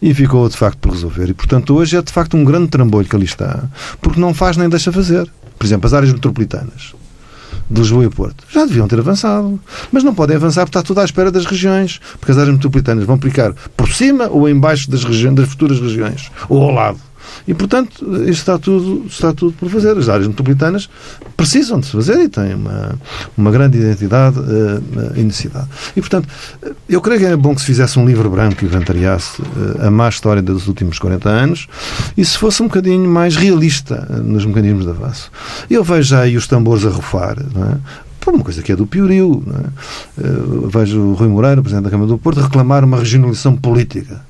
e 0.00 0.14
ficou 0.14 0.48
de 0.48 0.56
facto 0.56 0.78
por 0.78 0.92
resolver. 0.92 1.28
E, 1.28 1.34
portanto, 1.34 1.74
hoje 1.74 1.96
é 1.96 2.02
de 2.02 2.12
facto 2.12 2.36
um 2.36 2.44
grande 2.44 2.68
trambolho 2.68 3.08
que 3.08 3.16
ali 3.16 3.24
está, 3.24 3.64
porque 4.00 4.20
não 4.20 4.32
faz 4.32 4.56
nem 4.56 4.68
deixa 4.68 4.92
fazer. 4.92 5.30
Por 5.58 5.66
exemplo, 5.66 5.86
as 5.86 5.94
áreas 5.94 6.12
metropolitanas 6.12 6.94
de 7.68 7.80
Lisboa 7.80 8.04
e 8.04 8.10
Porto. 8.10 8.44
Já 8.50 8.64
deviam 8.64 8.86
ter 8.86 8.98
avançado. 8.98 9.58
Mas 9.90 10.04
não 10.04 10.14
podem 10.14 10.36
avançar 10.36 10.64
porque 10.64 10.78
está 10.78 10.86
tudo 10.86 11.00
à 11.00 11.04
espera 11.04 11.30
das 11.30 11.44
regiões. 11.44 12.00
Porque 12.18 12.32
as 12.32 12.38
áreas 12.38 12.54
metropolitanas 12.54 13.04
vão 13.04 13.16
aplicar 13.16 13.52
por 13.76 13.88
cima 13.88 14.28
ou 14.28 14.48
embaixo 14.48 14.90
das, 14.90 15.02
das 15.02 15.48
futuras 15.48 15.80
regiões. 15.80 16.30
Ou 16.48 16.62
ao 16.62 16.70
lado. 16.70 16.98
E, 17.46 17.54
portanto, 17.54 18.04
isto 18.22 18.30
está 18.30 18.58
tudo, 18.58 19.06
está 19.06 19.32
tudo 19.32 19.52
por 19.52 19.68
fazer. 19.68 19.96
As 19.96 20.08
áreas 20.08 20.26
metropolitanas 20.26 20.88
precisam 21.36 21.80
de 21.80 21.86
se 21.86 21.92
fazer 21.92 22.20
e 22.20 22.28
têm 22.28 22.54
uma, 22.54 22.98
uma 23.36 23.50
grande 23.50 23.78
identidade 23.78 24.38
uh, 24.38 24.82
e 25.14 25.22
necessidade. 25.22 25.68
E, 25.96 26.00
portanto, 26.00 26.28
eu 26.88 27.00
creio 27.00 27.20
que 27.20 27.26
é 27.26 27.36
bom 27.36 27.54
que 27.54 27.60
se 27.60 27.66
fizesse 27.66 27.98
um 27.98 28.06
livro 28.06 28.28
branco 28.30 28.56
que 28.56 28.64
inventariasse 28.64 29.40
uh, 29.42 29.86
a 29.86 29.90
má 29.90 30.08
história 30.08 30.42
dos 30.42 30.66
últimos 30.66 30.98
40 30.98 31.28
anos 31.28 31.68
e 32.16 32.24
se 32.24 32.36
fosse 32.36 32.62
um 32.62 32.66
bocadinho 32.66 33.08
mais 33.08 33.36
realista 33.36 34.06
nos 34.22 34.44
mecanismos 34.44 34.84
de 34.84 34.90
avanço. 34.90 35.30
Eu 35.70 35.84
vejo 35.84 36.16
aí 36.16 36.36
os 36.36 36.46
tambores 36.46 36.84
a 36.84 36.90
rufar, 36.90 37.38
é? 37.38 37.76
por 38.20 38.34
uma 38.34 38.42
coisa 38.42 38.60
que 38.60 38.72
é 38.72 38.76
do 38.76 38.86
Piorio. 38.86 39.42
É? 39.48 40.26
vejo 40.68 41.00
o 41.00 41.14
Rui 41.14 41.28
Moreira, 41.28 41.62
Presidente 41.62 41.84
da 41.84 41.90
Câmara 41.90 42.08
do 42.08 42.18
Porto, 42.18 42.40
reclamar 42.40 42.82
uma 42.84 42.98
regionalização 42.98 43.56
política. 43.56 44.20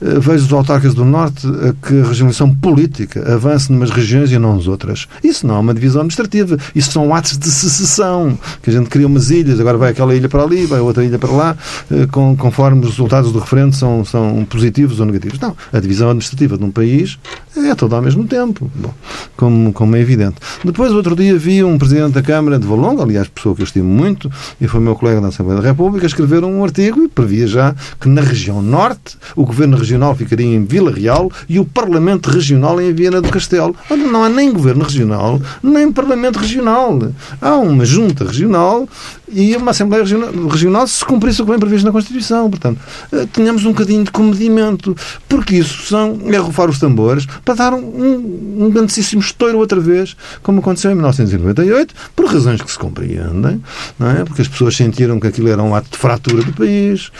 Eh, 0.00 0.18
vejo 0.18 0.46
os 0.46 0.52
autarcas 0.52 0.94
do 0.94 1.04
Norte 1.04 1.46
que 1.82 1.94
a 2.00 2.06
regionalização 2.06 2.54
política 2.54 3.34
avance 3.34 3.70
numas 3.72 3.90
regiões 3.90 4.30
e 4.30 4.38
não 4.38 4.56
nas 4.56 4.66
outras. 4.66 5.06
Isso 5.22 5.46
não 5.46 5.56
é 5.56 5.58
uma 5.58 5.74
divisão 5.74 6.00
administrativa. 6.00 6.56
Isso 6.74 6.92
são 6.92 7.14
atos 7.14 7.38
de 7.38 7.50
secessão. 7.50 8.38
Que 8.62 8.70
a 8.70 8.72
gente 8.72 8.88
cria 8.88 9.06
umas 9.06 9.30
ilhas, 9.30 9.60
agora 9.60 9.78
vai 9.78 9.90
aquela 9.90 10.14
ilha 10.14 10.28
para 10.28 10.42
ali, 10.42 10.66
vai 10.66 10.80
outra 10.80 11.04
ilha 11.04 11.18
para 11.18 11.30
lá, 11.30 11.56
eh, 11.90 12.06
conforme 12.10 12.80
os 12.84 12.90
resultados 12.90 13.32
do 13.32 13.38
referendo 13.38 13.74
são, 13.74 14.04
são 14.04 14.44
positivos 14.44 15.00
ou 15.00 15.06
negativos. 15.06 15.38
Não. 15.38 15.56
A 15.72 15.80
divisão 15.80 16.08
administrativa 16.08 16.56
de 16.56 16.64
um 16.64 16.70
país 16.70 17.18
é 17.56 17.74
toda 17.74 17.96
ao 17.96 18.02
mesmo 18.02 18.26
tempo. 18.26 18.70
Bom, 18.74 18.94
como, 19.36 19.72
como 19.72 19.96
é 19.96 20.00
evidente. 20.00 20.36
Depois, 20.64 20.92
outro 20.92 21.16
dia, 21.16 21.36
vi 21.36 21.62
um 21.64 21.78
presidente 21.78 22.12
da 22.12 22.22
Câmara 22.22 22.58
de 22.58 22.66
Valonga, 22.66 23.02
aliás, 23.02 23.28
pessoa 23.28 23.54
que 23.54 23.62
eu 23.62 23.64
estimo 23.64 23.88
muito, 23.88 24.30
e 24.60 24.68
foi 24.68 24.80
meu 24.80 24.94
colega 24.94 25.20
da 25.20 25.28
Assembleia 25.28 25.60
da 25.60 25.68
República, 25.68 26.06
escrever 26.06 26.44
um 26.44 26.62
artigo 26.62 27.02
e 27.02 27.08
previa 27.08 27.46
já 27.46 27.74
que 28.00 28.08
na 28.08 28.20
região 28.20 28.62
norte 28.62 29.16
o 29.34 29.44
governo 29.44 29.76
regional 29.76 30.14
ficaria 30.14 30.46
em 30.46 30.64
Vila 30.64 30.92
Real 30.92 31.30
e 31.48 31.58
o 31.58 31.64
Parlamento 31.64 32.30
Regional 32.30 32.80
em 32.80 32.92
Viana 32.92 33.20
do 33.20 33.28
Castelo. 33.28 33.74
Não 33.90 34.24
há 34.24 34.28
nem 34.28 34.52
governo 34.52 34.84
regional, 34.84 35.40
nem 35.62 35.92
Parlamento 35.92 36.38
Regional. 36.38 36.98
Há 37.40 37.56
uma 37.56 37.84
junta 37.84 38.24
regional 38.24 38.88
e 39.32 39.56
uma 39.56 39.70
Assembleia 39.70 40.04
Regional 40.04 40.86
se 40.86 41.04
cumprisse 41.04 41.40
o 41.40 41.44
que 41.44 41.50
vem 41.50 41.60
previsto 41.60 41.86
na 41.86 41.92
Constituição. 41.92 42.50
Portanto, 42.50 42.80
eh, 43.12 43.26
tenhamos 43.32 43.64
um 43.64 43.70
bocadinho 43.70 44.04
de 44.04 44.10
comedimento, 44.10 44.96
porque 45.28 45.56
isso 45.56 45.86
são, 45.86 46.18
é 46.26 46.36
rufar 46.36 46.68
os 46.68 46.78
tambores 46.78 47.26
para 47.44 47.54
dar 47.54 47.74
um, 47.74 48.64
um 48.64 48.70
grandíssimo 48.70 49.20
estouro 49.20 49.58
outra 49.58 49.80
vez, 49.80 50.16
como 50.42 50.60
aconteceu 50.60 50.90
em 50.90 50.94
1998, 50.94 51.94
por 52.14 52.26
razões 52.26 52.60
que 52.60 52.70
se 52.70 52.78
compreendem, 52.78 53.62
não 53.98 54.10
é? 54.10 54.24
porque 54.24 54.42
as 54.42 54.48
pessoas 54.48 54.76
sentiram 54.76 55.18
que 55.18 55.26
aquilo 55.26 55.48
era 55.48 55.62
um 55.62 55.74
ato 55.74 55.90
de 55.90 55.98
fratura 55.98 56.42
do 56.42 56.52
país, 56.52 57.10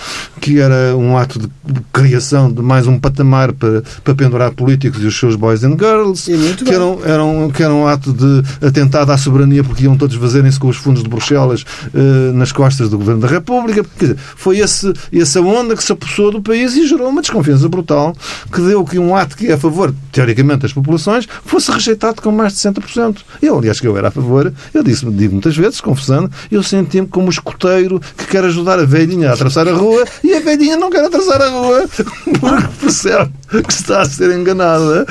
que 0.41 0.61
era 0.61 0.97
um 0.97 1.17
ato 1.17 1.39
de 1.39 1.81
criação 1.93 2.53
de 2.53 2.63
mais 2.63 2.87
um 2.87 2.99
patamar 2.99 3.53
para, 3.53 3.83
para 4.03 4.15
pendurar 4.15 4.53
políticos 4.53 5.03
e 5.03 5.07
os 5.07 5.19
seus 5.19 5.37
boys 5.37 5.65
and 5.65 5.77
girls, 5.79 6.31
que 6.65 6.71
era, 6.71 6.85
um, 6.85 7.05
era 7.05 7.25
um, 7.25 7.51
que 7.51 7.63
era 7.63 7.73
um 7.73 7.87
ato 7.87 8.13
de 8.13 8.43
atentado 8.67 9.11
à 9.13 9.19
soberania 9.19 9.65
porque 9.65 9.85
iam 9.85 9.97
todos 9.97 10.17
fazerem-se 10.17 10.59
com 10.59 10.69
os 10.69 10.77
fundos 10.77 11.03
de 11.03 11.09
Bruxelas 11.09 11.63
uh, 11.63 12.33
nas 12.35 12.53
costas 12.53 12.89
do 12.89 12.99
Governo 12.99 13.21
da 13.21 13.29
República. 13.29 13.85
Quer 13.99 14.07
dizer, 14.07 14.19
foi 14.19 14.59
esse, 14.59 14.93
essa 15.13 15.41
onda 15.41 15.77
que 15.77 15.83
se 15.83 15.93
apossou 15.93 16.31
do 16.31 16.43
país 16.43 16.77
e 16.77 16.87
gerou 16.87 17.09
uma 17.09 17.21
desconfiança 17.21 17.69
brutal 17.69 18.15
que 18.53 18.61
deu 18.61 18.85
que 18.85 18.99
um 18.99 19.15
ato 19.15 19.37
que 19.37 19.49
é 19.49 19.55
a 19.55 19.59
favor, 19.59 19.95
teoricamente, 20.13 20.63
das 20.63 20.73
populações 20.73 21.27
fosse 21.45 21.71
rejeitado 21.71 22.21
com 22.23 22.31
mais 22.31 22.53
de 22.53 22.59
60%. 22.61 23.19
Eu, 23.43 23.59
aliás, 23.59 23.81
que 23.81 23.87
eu 23.87 23.97
era 23.97 24.09
a 24.09 24.11
favor, 24.11 24.53
eu 24.73 24.83
disse, 24.83 25.05
digo 25.11 25.33
muitas 25.33 25.57
vezes, 25.57 25.81
confessando, 25.81 26.31
eu 26.51 26.63
senti-me 26.63 27.07
como 27.07 27.27
um 27.27 27.31
escoteiro 27.31 28.01
que 28.17 28.27
quer 28.27 28.45
ajudar 28.45 28.79
a 28.79 28.85
velhinha 28.85 29.31
a 29.31 29.35
atravessar 29.35 29.69
a 29.69 29.73
rua 29.73 30.05
e 30.23 30.35
a 30.35 30.41
velhinha 30.41 30.77
não 30.77 30.91
quer 30.91 31.05
atravessar 31.05 31.41
a 31.43 31.49
rua 31.49 31.89
porque 32.41 32.69
percebe 32.81 33.31
que 33.67 33.73
está 33.73 34.03
a 34.03 34.05
ser 34.05 34.37
enganada. 34.37 35.07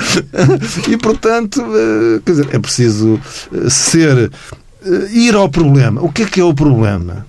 E, 0.88 0.98
portanto, 0.98 1.62
eh, 1.62 2.22
quer 2.26 2.32
dizer, 2.32 2.50
é 2.52 2.60
preciso 2.60 3.20
eh, 3.54 3.70
ser 3.70 4.32
eh, 4.86 5.08
ir 5.12 5.36
ao 5.36 5.50
problema. 5.50 6.02
O 6.02 6.12
que 6.12 6.24
é 6.24 6.26
que 6.26 6.40
é 6.40 6.44
o 6.44 6.54
problema? 6.54 7.26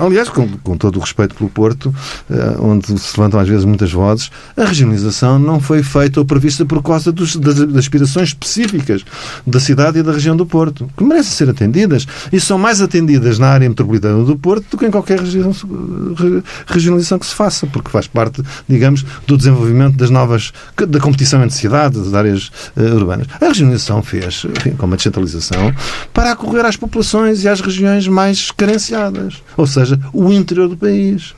Aliás, 0.00 0.28
com, 0.28 0.48
com, 0.58 0.76
todo 0.76 0.96
o 0.96 1.00
respeito 1.00 1.34
pelo 1.34 1.50
Porto, 1.50 1.92
eh, 2.30 2.56
onde 2.60 2.86
se 2.98 3.18
levantam 3.18 3.40
às 3.40 3.48
vezes 3.48 3.64
muitas 3.64 3.92
vozes, 3.92 4.30
a 4.56 4.64
regionalização 4.64 5.38
não 5.38 5.60
foi 5.60 5.82
feita 5.82 6.20
ou 6.20 6.26
prevista 6.26 6.64
por 6.64 6.82
causa 6.82 7.10
dos, 7.10 7.34
das, 7.36 7.56
das, 7.56 7.76
aspirações 7.76 8.28
específicas 8.28 9.04
da 9.46 9.58
cidade 9.58 9.98
e 9.98 10.02
da 10.02 10.12
região 10.12 10.36
do 10.36 10.46
Porto, 10.46 10.88
que 10.96 11.02
merecem 11.02 11.32
ser 11.32 11.50
atendidas 11.50 12.06
e 12.32 12.38
são 12.38 12.56
mais 12.56 12.80
atendidas 12.80 13.38
na 13.38 13.48
área 13.48 13.68
metropolitana 13.68 14.24
do 14.24 14.36
Porto 14.36 14.64
do 14.70 14.78
que 14.78 14.86
em 14.86 14.90
qualquer 14.90 15.18
regionalização 16.66 17.18
que 17.18 17.26
se 17.26 17.34
faça, 17.34 17.66
porque 17.66 17.90
faz 17.90 18.06
parte, 18.06 18.42
digamos, 18.68 19.04
do 19.26 19.36
desenvolvimento 19.36 19.96
das 19.96 20.10
novas, 20.10 20.52
da 20.76 21.00
competição 21.00 21.42
entre 21.42 21.56
cidades, 21.56 22.00
das 22.00 22.14
áreas 22.14 22.50
uh, 22.76 22.94
urbanas. 22.94 23.26
A 23.40 23.46
regionalização 23.46 24.02
fez, 24.02 24.46
enfim, 24.56 24.70
como 24.76 24.94
a 24.94 24.96
descentralização, 24.96 25.74
para 26.12 26.32
acorrer 26.32 26.64
às 26.64 26.76
populações 26.76 27.42
e 27.42 27.48
às 27.48 27.60
regiões 27.60 28.06
mais 28.06 28.50
carenciadas 28.50 29.42
ou 29.56 29.66
seja, 29.66 29.98
o 30.12 30.32
interior 30.32 30.68
do 30.68 30.76
país. 30.76 31.34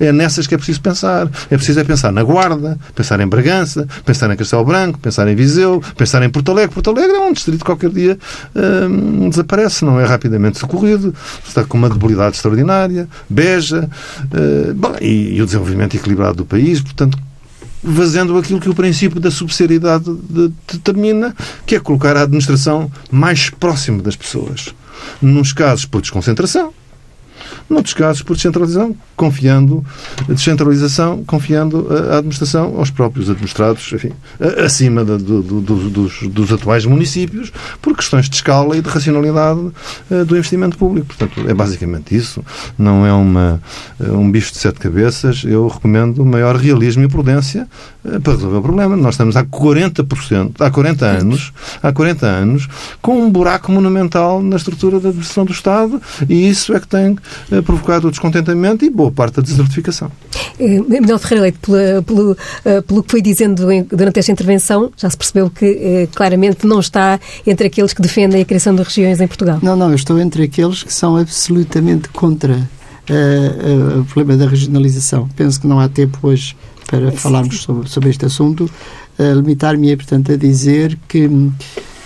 É 0.00 0.12
nessas 0.12 0.46
que 0.46 0.54
é 0.54 0.56
preciso 0.56 0.80
pensar. 0.80 1.28
É 1.50 1.56
preciso 1.56 1.78
é 1.78 1.84
pensar 1.84 2.10
na 2.10 2.22
Guarda, 2.22 2.78
pensar 2.94 3.20
em 3.20 3.26
Bragança, 3.26 3.86
pensar 4.04 4.30
em 4.30 4.36
Castelo 4.36 4.64
Branco, 4.64 4.98
pensar 4.98 5.28
em 5.28 5.34
Viseu, 5.34 5.82
pensar 5.96 6.22
em 6.22 6.30
Porto 6.30 6.52
Alegre. 6.52 6.72
Porto 6.72 6.90
Alegre 6.90 7.16
é 7.16 7.20
um 7.20 7.32
distrito 7.32 7.58
que 7.58 7.64
qualquer 7.64 7.90
dia 7.90 8.18
hum, 8.54 9.28
desaparece, 9.28 9.84
não 9.84 10.00
é 10.00 10.06
rapidamente 10.06 10.58
socorrido, 10.58 11.14
está 11.46 11.64
com 11.64 11.76
uma 11.76 11.90
debilidade 11.90 12.36
extraordinária, 12.36 13.06
Beja, 13.28 13.90
uh, 14.24 14.74
bom, 14.74 14.96
e, 15.02 15.36
e, 15.36 15.42
o 15.42 15.44
desenvolvimento 15.44 15.96
equilibrado 15.96 16.38
do 16.38 16.46
país, 16.46 16.80
portanto, 16.80 17.18
fazendo 17.94 18.36
aquilo 18.38 18.60
que 18.60 18.70
o 18.70 18.74
princípio 18.74 19.20
da 19.20 19.30
subsidiariedade 19.30 20.10
determina, 20.72 21.34
que 21.66 21.74
é 21.74 21.80
colocar 21.80 22.16
a 22.16 22.22
administração 22.22 22.90
mais 23.10 23.50
próximo 23.50 24.02
das 24.02 24.16
pessoas. 24.16 24.74
Nos 25.20 25.52
casos 25.52 25.84
por 25.84 26.00
desconcentração, 26.00 26.72
Noutros 27.68 27.94
casos, 27.94 28.22
por 28.22 28.36
descentralização, 28.36 28.96
confiando, 29.16 29.84
descentralização, 30.28 31.24
confiando 31.24 31.88
a 32.10 32.18
administração 32.18 32.76
aos 32.78 32.90
próprios 32.90 33.28
administrados, 33.28 33.92
enfim, 33.92 34.12
acima 34.64 35.04
do, 35.04 35.18
do, 35.18 35.42
do, 35.42 35.90
dos, 35.90 36.22
dos, 36.28 36.52
atuais 36.52 36.84
municípios, 36.84 37.52
por 37.82 37.96
questões 37.96 38.28
de 38.28 38.36
escala 38.36 38.76
e 38.76 38.80
de 38.80 38.88
racionalidade 38.88 39.60
eh, 40.10 40.24
do 40.24 40.36
investimento 40.36 40.78
público. 40.78 41.08
Portanto, 41.08 41.48
é 41.48 41.54
basicamente 41.54 42.14
isso. 42.14 42.44
Não 42.78 43.04
é 43.04 43.12
uma, 43.12 43.60
eh, 43.98 44.10
um 44.12 44.30
bicho 44.30 44.52
de 44.52 44.58
sete 44.58 44.78
cabeças. 44.78 45.42
Eu 45.44 45.66
recomendo 45.66 46.24
maior 46.24 46.56
realismo 46.56 47.02
e 47.02 47.08
prudência 47.08 47.66
eh, 47.95 47.95
para 48.22 48.32
resolver 48.34 48.58
o 48.58 48.62
problema. 48.62 48.96
Nós 48.96 49.14
estamos 49.14 49.36
há 49.36 49.44
40%, 49.44 50.52
há 50.60 50.70
40 50.70 51.06
anos, 51.06 51.52
há 51.82 51.92
40 51.92 52.26
anos, 52.26 52.68
com 53.02 53.22
um 53.22 53.30
buraco 53.30 53.70
monumental 53.72 54.42
na 54.42 54.56
estrutura 54.56 55.00
da 55.00 55.08
administração 55.08 55.44
do 55.44 55.52
Estado 55.52 56.00
e 56.28 56.48
isso 56.48 56.74
é 56.74 56.80
que 56.80 56.88
tem 56.88 57.18
provocado 57.64 58.08
o 58.08 58.10
descontentamento 58.10 58.84
e 58.84 58.90
boa 58.90 59.10
parte 59.10 59.36
da 59.36 59.42
desertificação. 59.42 60.10
Eh, 60.58 60.80
Manuel 60.80 61.18
Ferreira 61.18 61.42
Leite, 61.42 61.58
pelo, 61.58 62.02
pelo, 62.02 62.36
eh, 62.64 62.80
pelo 62.80 63.02
que 63.02 63.10
foi 63.10 63.22
dizendo 63.22 63.66
durante 63.90 64.18
esta 64.18 64.32
intervenção, 64.32 64.90
já 64.96 65.08
se 65.10 65.16
percebeu 65.16 65.50
que 65.50 65.64
eh, 65.64 66.08
claramente 66.14 66.66
não 66.66 66.80
está 66.80 67.20
entre 67.46 67.66
aqueles 67.66 67.92
que 67.92 68.02
defendem 68.02 68.40
a 68.40 68.44
criação 68.44 68.74
de 68.74 68.82
regiões 68.82 69.20
em 69.20 69.26
Portugal. 69.26 69.58
Não, 69.62 69.76
não, 69.76 69.90
eu 69.90 69.96
estou 69.96 70.18
entre 70.18 70.44
aqueles 70.44 70.82
que 70.82 70.92
são 70.92 71.16
absolutamente 71.16 72.08
contra 72.08 72.52
uh, 72.54 73.96
uh, 73.98 74.00
o 74.00 74.04
problema 74.04 74.36
da 74.36 74.48
regionalização. 74.48 75.28
Penso 75.36 75.60
que 75.60 75.66
não 75.66 75.80
há 75.80 75.88
tempo 75.88 76.18
hoje 76.22 76.56
para 76.86 77.12
falarmos 77.12 77.62
sobre, 77.62 77.88
sobre 77.88 78.10
este 78.10 78.26
assunto. 78.26 78.70
Uh, 79.18 79.34
Limitar-me, 79.34 79.96
portanto, 79.96 80.32
a 80.32 80.36
dizer 80.36 80.98
que 81.08 81.28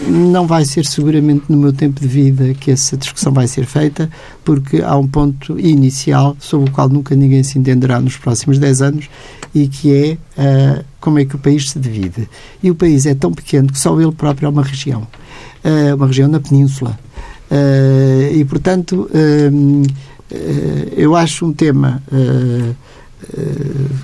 não 0.00 0.46
vai 0.46 0.64
ser 0.64 0.86
seguramente 0.86 1.44
no 1.48 1.56
meu 1.58 1.72
tempo 1.72 2.00
de 2.00 2.08
vida 2.08 2.54
que 2.54 2.70
essa 2.70 2.96
discussão 2.96 3.32
vai 3.32 3.46
ser 3.46 3.66
feita, 3.66 4.10
porque 4.44 4.80
há 4.80 4.96
um 4.96 5.06
ponto 5.06 5.58
inicial 5.58 6.36
sobre 6.40 6.70
o 6.70 6.72
qual 6.72 6.88
nunca 6.88 7.14
ninguém 7.14 7.42
se 7.42 7.58
entenderá 7.58 8.00
nos 8.00 8.16
próximos 8.16 8.58
10 8.58 8.82
anos 8.82 9.10
e 9.54 9.68
que 9.68 9.94
é 9.94 10.12
uh, 10.40 10.84
como 11.00 11.18
é 11.18 11.24
que 11.24 11.36
o 11.36 11.38
país 11.38 11.70
se 11.70 11.78
divide. 11.78 12.28
E 12.62 12.70
o 12.70 12.74
país 12.74 13.04
é 13.04 13.14
tão 13.14 13.32
pequeno 13.32 13.70
que 13.70 13.78
só 13.78 14.00
ele 14.00 14.12
próprio 14.12 14.46
é 14.46 14.48
uma 14.48 14.62
região, 14.62 15.06
uh, 15.64 15.94
uma 15.94 16.06
região 16.06 16.28
na 16.28 16.40
península. 16.40 16.98
Uh, 17.50 18.34
e, 18.34 18.44
portanto, 18.44 19.10
eu 20.96 21.16
acho 21.16 21.44
um 21.44 21.52
tema 21.52 22.00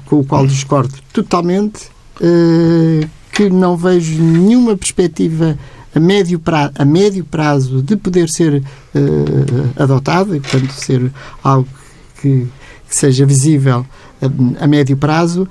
com 0.04 0.20
o 0.20 0.24
qual 0.24 0.46
discordo 0.46 0.94
totalmente, 1.12 1.90
que 3.32 3.50
não 3.50 3.76
vejo 3.76 4.22
nenhuma 4.22 4.76
perspectiva 4.76 5.58
a 5.96 6.00
médio, 6.00 6.38
pra, 6.38 6.70
a 6.74 6.84
médio 6.84 7.24
prazo 7.24 7.82
de 7.82 7.96
poder 7.96 8.28
ser 8.28 8.62
uh, 8.62 9.82
adotado 9.82 10.36
e, 10.36 10.40
portanto, 10.40 10.70
ser 10.72 11.10
algo 11.42 11.66
que, 12.20 12.46
que 12.86 12.96
seja 12.96 13.24
visível 13.24 13.86
a, 14.20 14.64
eh, 14.64 14.66
médio 14.66 14.96
prazo 14.96 15.48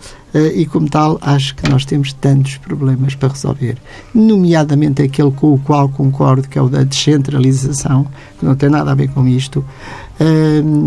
e, 0.54 0.66
como 0.66 0.90
tal, 0.90 1.18
acho 1.22 1.56
que 1.56 1.70
nós 1.70 1.86
temos 1.86 2.12
tantos 2.12 2.58
problemas 2.58 3.16
para 3.16 3.30
resolver, 3.30 3.78
nomeadamente 4.14 5.02
aquele 5.02 5.32
com 5.32 5.54
o 5.54 5.58
qual 5.58 5.88
concordo, 5.88 6.50
que 6.50 6.60
é 6.60 6.62
o 6.62 6.68
da 6.68 6.84
descentralização, 6.84 8.06
que 8.38 8.46
não 8.46 8.54
tem 8.54 8.68
nada 8.68 8.92
a 8.92 8.96
ver 8.96 9.08
com 9.12 9.26
isto, 9.26 9.64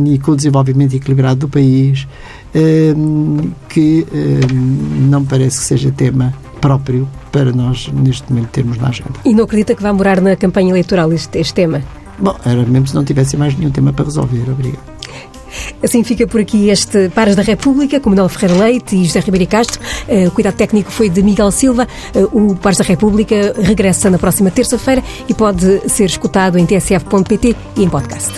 e 0.04 0.18
com 0.18 0.32
o 0.32 0.36
desenvolvimento 0.36 0.94
equilibrado 0.94 1.40
do 1.40 1.48
país, 1.48 2.06
que 3.68 4.06
não 5.08 5.24
parece 5.24 5.58
que 5.58 5.64
seja 5.64 5.90
tema 5.90 6.34
próprio 6.60 7.08
para 7.30 7.52
nós, 7.52 7.88
neste 7.92 8.30
momento, 8.32 8.48
termos 8.48 8.78
na 8.78 8.88
agenda. 8.88 9.12
E 9.24 9.34
não 9.34 9.44
acredita 9.44 9.74
que 9.74 9.82
vai 9.82 9.92
morar 9.92 10.20
na 10.20 10.36
campanha 10.36 10.70
eleitoral 10.70 11.12
este, 11.12 11.38
este 11.38 11.54
tema? 11.54 11.82
Bom, 12.18 12.36
era 12.44 12.64
mesmo 12.64 12.88
se 12.88 12.94
não 12.94 13.04
tivesse 13.04 13.36
mais 13.36 13.56
nenhum 13.56 13.70
tema 13.70 13.92
para 13.92 14.04
resolver. 14.04 14.50
Obrigado. 14.50 14.98
Assim 15.82 16.02
fica 16.02 16.26
por 16.26 16.40
aqui 16.40 16.68
este 16.68 17.08
Paras 17.10 17.36
da 17.36 17.42
República, 17.42 18.00
com 18.00 18.10
Manuel 18.10 18.28
Ferreira 18.28 18.64
Leite 18.64 18.96
e 18.96 19.04
José 19.04 19.20
Ribeiro 19.20 19.46
Castro. 19.46 19.80
Eh, 20.06 20.26
o 20.26 20.30
cuidado 20.30 20.54
técnico 20.54 20.90
foi 20.90 21.08
de 21.08 21.22
Miguel 21.22 21.50
Silva. 21.50 21.86
Eh, 22.14 22.24
o 22.32 22.54
Paras 22.56 22.78
da 22.78 22.84
República 22.84 23.54
regressa 23.56 24.10
na 24.10 24.18
próxima 24.18 24.50
terça-feira 24.50 25.02
e 25.28 25.34
pode 25.34 25.88
ser 25.88 26.06
escutado 26.06 26.58
em 26.58 26.66
tsf.pt 26.66 27.56
e 27.76 27.84
em 27.84 27.88
podcast. 27.88 28.32